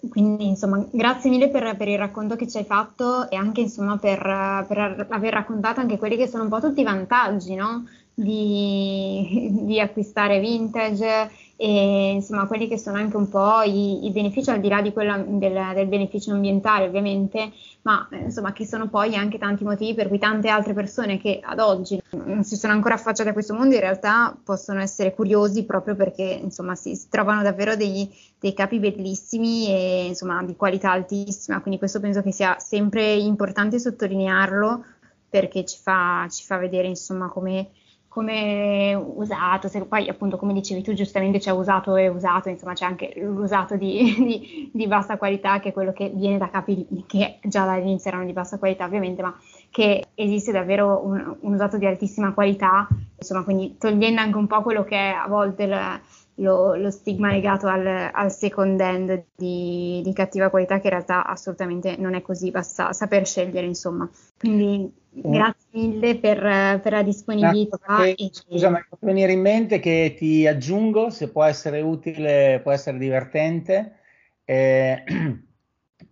Quindi, 0.08 0.46
insomma, 0.46 0.84
grazie 0.90 1.28
mille 1.28 1.50
per, 1.50 1.76
per, 1.76 1.88
il 1.88 1.98
racconto 1.98 2.34
che 2.34 2.48
ci 2.48 2.56
hai 2.56 2.64
fatto 2.64 3.28
e 3.30 3.36
anche, 3.36 3.60
insomma, 3.60 3.98
per, 3.98 4.20
per, 4.66 5.06
aver 5.10 5.32
raccontato 5.32 5.80
anche 5.80 5.98
quelli 5.98 6.16
che 6.16 6.26
sono 6.26 6.44
un 6.44 6.48
po' 6.48 6.60
tutti 6.60 6.80
i 6.80 6.84
vantaggi, 6.84 7.54
no? 7.54 7.86
Di, 8.14 9.48
di 9.62 9.80
acquistare 9.80 10.40
vintage 10.40 11.30
e 11.62 12.12
insomma 12.12 12.46
quelli 12.46 12.68
che 12.68 12.78
sono 12.78 12.96
anche 12.96 13.18
un 13.18 13.28
po' 13.28 13.60
i, 13.60 14.06
i 14.06 14.10
benefici 14.12 14.48
al 14.48 14.60
di 14.60 14.68
là 14.68 14.80
di 14.80 14.94
quella 14.94 15.18
del, 15.18 15.60
del 15.74 15.86
beneficio 15.88 16.32
ambientale 16.32 16.86
ovviamente, 16.86 17.52
ma 17.82 18.08
eh, 18.10 18.16
insomma 18.16 18.54
che 18.54 18.64
sono 18.64 18.88
poi 18.88 19.14
anche 19.14 19.36
tanti 19.36 19.62
motivi 19.62 19.92
per 19.92 20.08
cui 20.08 20.18
tante 20.18 20.48
altre 20.48 20.72
persone 20.72 21.18
che 21.18 21.38
ad 21.42 21.58
oggi 21.58 22.00
non 22.12 22.44
si 22.44 22.56
sono 22.56 22.72
ancora 22.72 22.94
affacciate 22.94 23.28
a 23.28 23.32
questo 23.34 23.52
mondo 23.52 23.74
in 23.74 23.80
realtà 23.82 24.34
possono 24.42 24.80
essere 24.80 25.14
curiosi 25.14 25.66
proprio 25.66 25.94
perché 25.96 26.22
insomma 26.22 26.74
si, 26.76 26.96
si 26.96 27.08
trovano 27.10 27.42
davvero 27.42 27.76
dei, 27.76 28.10
dei 28.38 28.54
capi 28.54 28.78
bellissimi 28.78 29.68
e 29.68 30.06
insomma 30.06 30.42
di 30.42 30.56
qualità 30.56 30.92
altissima, 30.92 31.60
quindi 31.60 31.78
questo 31.78 32.00
penso 32.00 32.22
che 32.22 32.32
sia 32.32 32.56
sempre 32.58 33.12
importante 33.12 33.78
sottolinearlo 33.78 34.82
perché 35.28 35.66
ci 35.66 35.76
fa, 35.78 36.26
ci 36.30 36.42
fa 36.42 36.56
vedere 36.56 36.88
insomma 36.88 37.28
come 37.28 37.68
come 38.10 38.92
usato, 38.94 39.68
se 39.68 39.84
poi 39.84 40.08
appunto 40.08 40.36
come 40.36 40.52
dicevi 40.52 40.82
tu 40.82 40.92
giustamente 40.94 41.38
c'è 41.38 41.52
usato 41.52 41.94
e 41.94 42.08
usato, 42.08 42.48
insomma 42.48 42.72
c'è 42.72 42.84
anche 42.84 43.12
l'usato 43.14 43.76
di, 43.76 44.16
di, 44.18 44.70
di, 44.72 44.86
bassa 44.88 45.16
qualità 45.16 45.60
che 45.60 45.68
è 45.68 45.72
quello 45.72 45.92
che 45.92 46.10
viene 46.12 46.36
da 46.36 46.50
capi 46.50 46.88
che 47.06 47.38
già 47.44 47.64
dall'inizio 47.64 48.10
erano 48.10 48.26
di 48.26 48.32
bassa 48.32 48.58
qualità 48.58 48.84
ovviamente, 48.84 49.22
ma 49.22 49.32
che 49.70 50.06
esiste 50.16 50.50
davvero 50.50 51.02
un, 51.04 51.36
un 51.38 51.52
usato 51.52 51.78
di 51.78 51.86
altissima 51.86 52.32
qualità, 52.32 52.88
insomma 53.16 53.44
quindi 53.44 53.76
togliendo 53.78 54.20
anche 54.20 54.38
un 54.38 54.48
po' 54.48 54.62
quello 54.62 54.82
che 54.82 54.96
è 54.96 55.10
a 55.10 55.28
volte 55.28 55.62
il, 55.62 56.00
lo, 56.40 56.74
lo, 56.74 56.90
stigma 56.90 57.30
legato 57.30 57.66
al, 57.66 58.10
al 58.12 58.32
second 58.32 58.80
hand 58.80 59.24
di, 59.36 60.00
di, 60.02 60.12
cattiva 60.12 60.50
qualità 60.50 60.78
che 60.78 60.88
in 60.88 60.92
realtà 60.92 61.24
assolutamente 61.24 61.96
non 61.96 62.14
è 62.14 62.22
così, 62.22 62.50
basta 62.50 62.92
saper 62.92 63.26
scegliere 63.26 63.66
insomma. 63.66 64.08
Quindi 64.38 64.98
Grazie 65.12 65.66
mille 65.72 66.18
per, 66.18 66.80
per 66.80 66.92
la 66.92 67.02
disponibilità. 67.02 67.78
Che, 67.96 68.10
e... 68.16 68.30
Scusa, 68.32 68.70
mi 68.70 68.76
è 68.76 68.86
fatto 68.88 69.06
venire 69.06 69.32
in 69.32 69.40
mente 69.40 69.80
che 69.80 70.14
ti 70.16 70.46
aggiungo, 70.46 71.10
se 71.10 71.30
può 71.30 71.42
essere 71.42 71.80
utile, 71.80 72.60
può 72.62 72.70
essere 72.70 72.96
divertente. 72.96 73.96
Eh, 74.44 75.02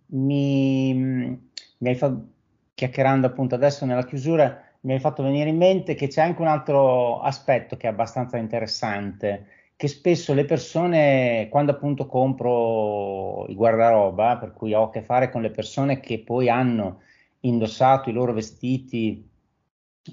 mi, 0.07 0.93
mi, 0.93 1.89
hai 1.89 1.95
fatto, 1.95 2.27
chiacchierando 2.73 3.27
appunto 3.27 3.55
adesso 3.55 3.85
nella 3.85 4.03
chiusura, 4.03 4.61
mi 4.81 4.93
hai 4.93 4.99
fatto 4.99 5.23
venire 5.23 5.49
in 5.49 5.57
mente 5.57 5.95
che 5.95 6.07
c'è 6.07 6.21
anche 6.21 6.41
un 6.41 6.47
altro 6.47 7.21
aspetto 7.21 7.77
che 7.77 7.87
è 7.87 7.91
abbastanza 7.91 8.37
interessante, 8.37 9.45
che 9.79 9.87
spesso 9.87 10.33
le 10.33 10.43
persone, 10.43 11.47
quando 11.49 11.71
appunto 11.71 12.05
compro 12.05 13.45
i 13.47 13.55
guardaroba, 13.55 14.35
per 14.35 14.51
cui 14.51 14.73
ho 14.73 14.83
a 14.83 14.89
che 14.89 15.01
fare 15.01 15.29
con 15.29 15.41
le 15.41 15.51
persone 15.51 16.01
che 16.01 16.19
poi 16.19 16.49
hanno 16.49 16.99
indossato 17.39 18.09
i 18.09 18.11
loro 18.11 18.33
vestiti, 18.33 19.25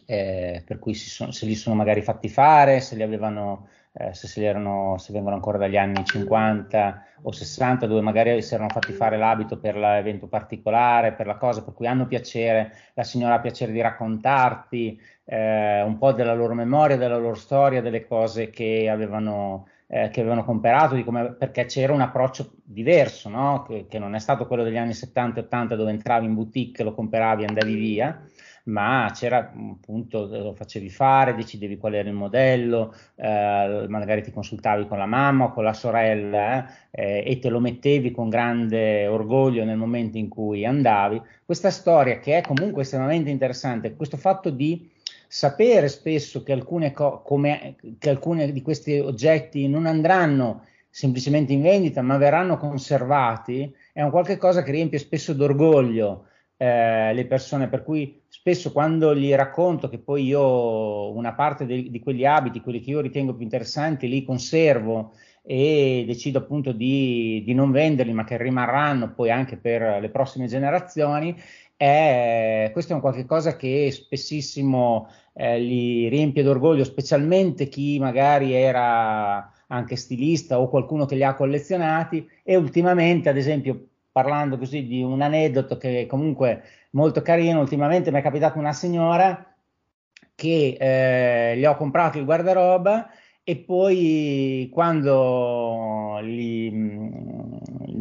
eh, 0.05 0.62
per 0.64 0.79
cui 0.79 0.95
sono, 0.95 1.33
se 1.33 1.47
li 1.47 1.57
sono 1.57 1.75
magari 1.75 2.01
fatti 2.03 2.29
fare, 2.29 2.79
se 2.79 2.95
li 2.95 3.03
avevano, 3.03 3.67
eh, 3.99 4.13
se, 4.13 4.29
se, 4.29 4.45
erano, 4.45 4.99
se, 4.99 5.13
vengono 5.13 5.35
ancora 5.37 5.57
dagli 5.57 5.77
anni 5.77 6.05
50 6.05 7.05
o 7.23 7.33
60, 7.33 7.87
dove 7.87 8.03
magari 8.03 8.43
si 8.43 8.55
erano 8.55 8.69
fatti 8.69 8.93
fare 8.93 9.17
l'abito 9.17 9.59
per 9.59 9.77
l'evento 9.77 10.27
particolare, 10.27 11.13
per 11.13 11.27
la 11.27 11.37
cosa 11.37 11.65
per 11.65 11.73
cui 11.73 11.87
hanno 11.87 12.07
piacere, 12.07 12.73
la 12.95 13.05
signora 13.05 13.35
ha 13.35 13.41
piacere 13.41 13.73
di 13.73 13.81
raccontarti 13.81 15.01
eh, 15.25 15.83
un 15.83 15.97
po' 15.97 16.13
della 16.13 16.35
loro 16.35 16.55
memoria, 16.55 16.97
della 16.97 17.17
loro 17.17 17.35
storia, 17.35 17.81
delle 17.81 18.07
cose 18.07 18.51
che 18.51 18.89
avevano 18.91 19.67
eh, 19.89 20.09
che 20.09 20.21
avevano 20.21 20.45
comprato, 20.45 21.03
come, 21.05 21.33
perché 21.35 21.65
c'era 21.67 21.93
un 21.93 22.01
approccio 22.01 22.55
diverso, 22.65 23.29
no? 23.29 23.63
che, 23.63 23.87
che, 23.89 24.01
non 24.01 24.15
è 24.15 24.19
stato 24.19 24.47
quello 24.47 24.65
degli 24.65 24.77
anni 24.77 24.95
70 24.95 25.41
e 25.41 25.43
80 25.45 25.77
dove 25.77 25.91
entravi 25.91 26.27
in 26.27 26.35
boutique, 26.35 26.83
lo 26.83 26.93
compravi 26.93 27.45
e 27.45 27.47
andavi 27.47 27.75
via, 27.75 28.21
ma 28.67 29.11
c'era 29.14 29.39
appunto, 29.39 30.27
lo 30.27 30.55
facevi 30.55 30.89
fare, 30.91 31.35
decidevi 31.35 31.77
qual 31.77 31.95
era 31.95 32.09
il 32.09 32.14
modello, 32.14 32.95
eh, 33.17 33.87
magari 33.89 34.23
ti 34.23 34.33
consultavi 34.33 34.87
con 34.87 34.99
la 34.99 35.07
mamma 35.07 35.45
o 35.47 35.53
con 35.53 35.64
la 35.64 35.73
sorella 35.73 36.67
eh, 36.91 37.23
e 37.27 37.39
te 37.39 37.49
lo 37.49 37.61
mettevi 37.61 38.11
con 38.11 38.29
grande 38.29 39.07
orgoglio 39.07 39.64
nel 39.64 39.77
momento 39.77 40.19
in 40.19 40.29
cui 40.29 40.64
andavi. 40.64 41.21
Questa 41.45 41.71
storia 41.71 42.19
che 42.19 42.39
è 42.39 42.41
comunque 42.43 42.83
estremamente 42.83 43.31
interessante, 43.31 43.95
questo 43.95 44.17
fatto 44.17 44.51
di 44.51 44.91
sapere 45.29 45.89
spesso 45.89 46.43
che 46.43 46.53
alcune, 46.53 46.93
co- 46.93 47.23
come, 47.23 47.77
che 47.99 48.11
alcuni 48.11 48.51
di 48.53 48.62
questi 48.62 48.99
oggetti 48.99 49.69
non 49.69 49.87
andranno 49.87 50.64
semplicemente 50.89 51.53
in 51.53 51.62
vendita, 51.62 52.01
ma 52.01 52.17
verranno 52.17 52.57
conservati, 52.57 53.73
è 53.93 54.03
un 54.03 54.11
qualche 54.11 54.39
cosa 54.39 54.62
che 54.62 54.71
riempie 54.71 54.99
spesso 54.99 55.35
d'orgoglio 55.35 56.29
eh, 56.57 57.13
le 57.13 57.27
persone, 57.27 57.69
per 57.69 57.83
cui 57.83 58.23
spesso 58.29 58.73
quando 58.73 59.15
gli 59.15 59.33
racconto 59.35 59.89
che 59.89 59.99
poi 59.99 60.25
io 60.25 61.15
una 61.15 61.35
parte 61.35 61.67
de- 61.67 61.91
di 61.91 62.01
quegli 62.01 62.25
abiti, 62.25 62.61
quelli 62.61 62.81
che 62.81 62.91
io 62.91 63.01
ritengo 63.01 63.35
più 63.35 63.45
interessanti, 63.45 64.09
li 64.09 64.25
conservo 64.25 65.13
e 65.43 66.05
decido 66.07 66.39
appunto 66.39 66.73
di, 66.73 67.43
di 67.45 67.55
non 67.55 67.71
venderli, 67.71 68.13
ma 68.13 68.25
che 68.25 68.37
rimarranno 68.37 69.13
poi 69.15 69.31
anche 69.31 69.57
per 69.57 70.01
le 70.01 70.11
prossime 70.11 70.47
generazioni, 70.47 71.37
è, 71.77 72.71
questo 72.73 72.93
è 72.93 72.95
un 72.95 73.01
qualche 73.03 73.27
cosa 73.27 73.55
che 73.57 73.91
spessissimo 73.91 75.09
eh, 75.35 75.61
li 75.61 76.09
riempie 76.09 76.43
d'orgoglio, 76.43 76.85
specialmente 76.85 77.69
chi 77.69 77.99
magari 77.99 78.55
era 78.55 79.53
anche 79.69 79.97
stilista 79.97 80.59
o 80.59 80.69
qualcuno 80.69 81.05
che 81.07 81.17
li 81.17 81.25
ha 81.25 81.35
collezionati 81.35 82.27
e 82.43 82.57
ultimamente, 82.57 83.29
ad 83.29 83.37
esempio, 83.37 83.89
parlando 84.17 84.57
così 84.57 84.87
di 84.87 85.03
un 85.03 85.21
aneddoto 85.21 85.77
che 85.77 86.01
è 86.01 86.07
comunque 86.07 86.62
molto 86.93 87.21
carino, 87.21 87.61
ultimamente 87.61 88.11
mi 88.11 88.19
è 88.21 88.23
capitata 88.23 88.59
una 88.59 88.73
signora 88.73 89.55
che 90.35 90.75
eh, 90.81 91.59
gli 91.59 91.67
ho 91.67 91.77
comprato 91.77 92.17
il 92.17 92.25
guardaroba 92.25 93.11
e 93.45 93.57
poi 93.57 94.71
quando 94.73 96.19
gli, 96.23 96.73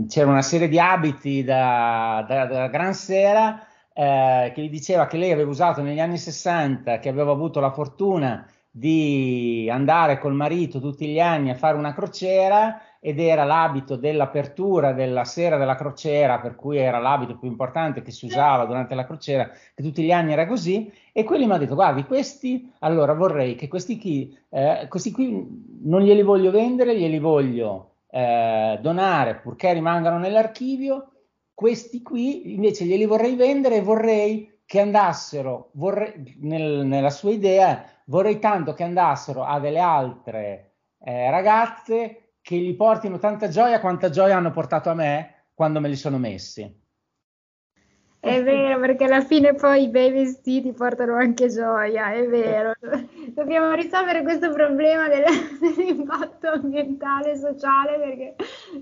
c'era 0.08 0.30
una 0.30 0.42
serie 0.42 0.70
di 0.70 0.80
abiti 0.80 1.44
da, 1.44 2.24
da, 2.26 2.46
da 2.46 2.68
Gran 2.70 2.94
Sera 2.94 3.68
eh, 3.92 4.54
che 4.56 4.62
gli 4.62 4.70
diceva 4.70 5.08
che 5.08 5.18
lei 5.18 5.34
aveva 5.34 5.50
usato 5.50 5.82
negli 5.82 6.00
anni 6.00 6.18
60, 6.18 7.00
che 7.00 7.10
aveva 7.10 7.34
avuto 7.34 7.60
la 7.60 7.72
fortuna 7.72 8.48
di 8.72 9.70
andare 9.70 10.18
col 10.20 10.34
marito 10.34 10.80
tutti 10.80 11.08
gli 11.08 11.20
anni 11.20 11.50
a 11.50 11.56
fare 11.56 11.76
una 11.76 11.94
crociera 11.94 12.80
ed 13.08 13.20
era 13.20 13.44
l'abito 13.44 13.98
dell'apertura 13.98 14.92
della 14.92 15.26
sera 15.26 15.58
della 15.58 15.76
crociera, 15.76 16.40
per 16.40 16.56
cui 16.56 16.78
era 16.78 16.98
l'abito 16.98 17.38
più 17.38 17.48
importante 17.48 18.02
che 18.02 18.10
si 18.10 18.26
usava 18.26 18.66
durante 18.66 18.96
la 18.96 19.06
crociera, 19.06 19.48
che 19.48 19.84
tutti 19.84 20.02
gli 20.02 20.12
anni 20.12 20.32
era 20.32 20.48
così, 20.48 20.92
e 21.14 21.24
quelli 21.24 21.46
mi 21.46 21.52
ha 21.52 21.60
detto, 21.60 21.76
guardi, 21.76 22.04
questi, 22.06 22.74
allora 22.80 23.14
vorrei 23.14 23.54
che 23.54 23.68
questi 23.68 24.00
qui, 24.00 24.36
eh, 24.50 24.88
questi 24.90 25.12
qui 25.12 25.78
non 25.84 26.02
glieli 26.02 26.24
voglio 26.24 26.50
vendere, 26.50 26.98
glieli 26.98 27.20
voglio 27.20 27.92
eh, 28.10 28.80
donare 28.82 29.36
purché 29.36 29.72
rimangano 29.74 30.18
nell'archivio, 30.18 31.12
questi 31.54 32.02
qui 32.02 32.56
invece 32.56 32.86
glieli 32.86 33.06
vorrei 33.06 33.36
vendere 33.36 33.76
e 33.76 33.82
vorrei 33.82 34.62
che 34.66 34.80
andassero, 34.80 35.70
vorrei, 35.74 36.38
nel, 36.40 36.88
nella 36.88 37.12
sua 37.12 37.30
idea, 37.30 37.86
vorrei 38.06 38.40
tanto 38.40 38.74
che 38.74 38.82
andassero 38.82 39.44
a 39.44 39.60
delle 39.60 39.80
altre 39.80 40.72
eh, 41.04 41.30
ragazze 41.30 42.22
che 42.46 42.58
gli 42.58 42.76
portino 42.76 43.18
tanta 43.18 43.48
gioia 43.48 43.80
quanta 43.80 44.12
gioia 44.12 44.38
hanno 44.38 44.52
portato 44.52 44.92
a 44.92 44.94
me 44.94 45.46
quando 45.56 45.80
me 45.80 45.88
li 45.90 45.96
sono 45.96 46.20
messi. 46.20 46.62
È 48.20 48.44
vero, 48.44 48.80
perché 48.80 49.06
alla 49.06 49.22
fine 49.22 49.56
poi 49.56 49.86
i 49.86 49.90
bei 49.90 50.12
vestiti 50.12 50.72
portano 50.72 51.16
anche 51.16 51.48
gioia, 51.48 52.14
è 52.14 52.28
vero. 52.28 52.74
Dobbiamo 53.34 53.74
risolvere 53.74 54.22
questo 54.22 54.52
problema 54.52 55.08
del, 55.08 55.24
dell'impatto 55.60 56.50
ambientale 56.50 57.32
e 57.32 57.36
sociale 57.38 57.98
perché, 57.98 58.36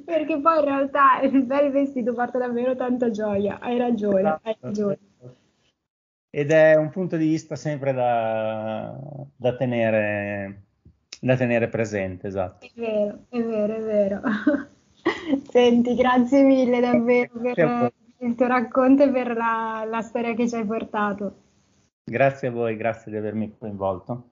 perché, 0.03 0.41
poi 0.41 0.59
in 0.59 0.65
realtà 0.65 1.21
il 1.21 1.43
bel 1.43 1.71
vestito 1.71 2.11
porta 2.11 2.39
davvero 2.39 2.75
tanta 2.75 3.11
gioia. 3.11 3.59
Hai 3.61 3.77
ragione, 3.77 4.39
hai 4.41 4.51
esatto. 4.51 4.57
ragione. 4.59 4.99
Ed 6.29 6.51
è 6.51 6.75
un 6.75 6.89
punto 6.89 7.15
di 7.15 7.27
vista 7.27 7.55
sempre 7.55 7.93
da, 7.93 8.93
da, 9.37 9.55
tenere, 9.55 10.62
da 11.23 11.37
tenere 11.37 11.69
presente, 11.69 12.27
esatto. 12.27 12.65
È 12.65 12.71
vero, 12.75 13.19
è 13.29 13.41
vero, 13.41 13.75
è 13.75 13.81
vero. 13.81 14.21
Senti, 15.49 15.95
grazie 15.95 16.43
mille 16.43 16.81
davvero 16.81 17.31
per 17.39 17.93
il 18.19 18.35
tuo 18.35 18.47
racconto 18.47 19.03
e 19.03 19.09
per 19.09 19.33
la, 19.33 19.85
la 19.87 20.01
storia 20.01 20.33
che 20.33 20.49
ci 20.49 20.55
hai 20.55 20.65
portato. 20.65 21.35
Grazie 22.03 22.49
a 22.49 22.51
voi, 22.51 22.75
grazie 22.75 23.09
di 23.09 23.17
avermi 23.17 23.55
coinvolto. 23.57 24.31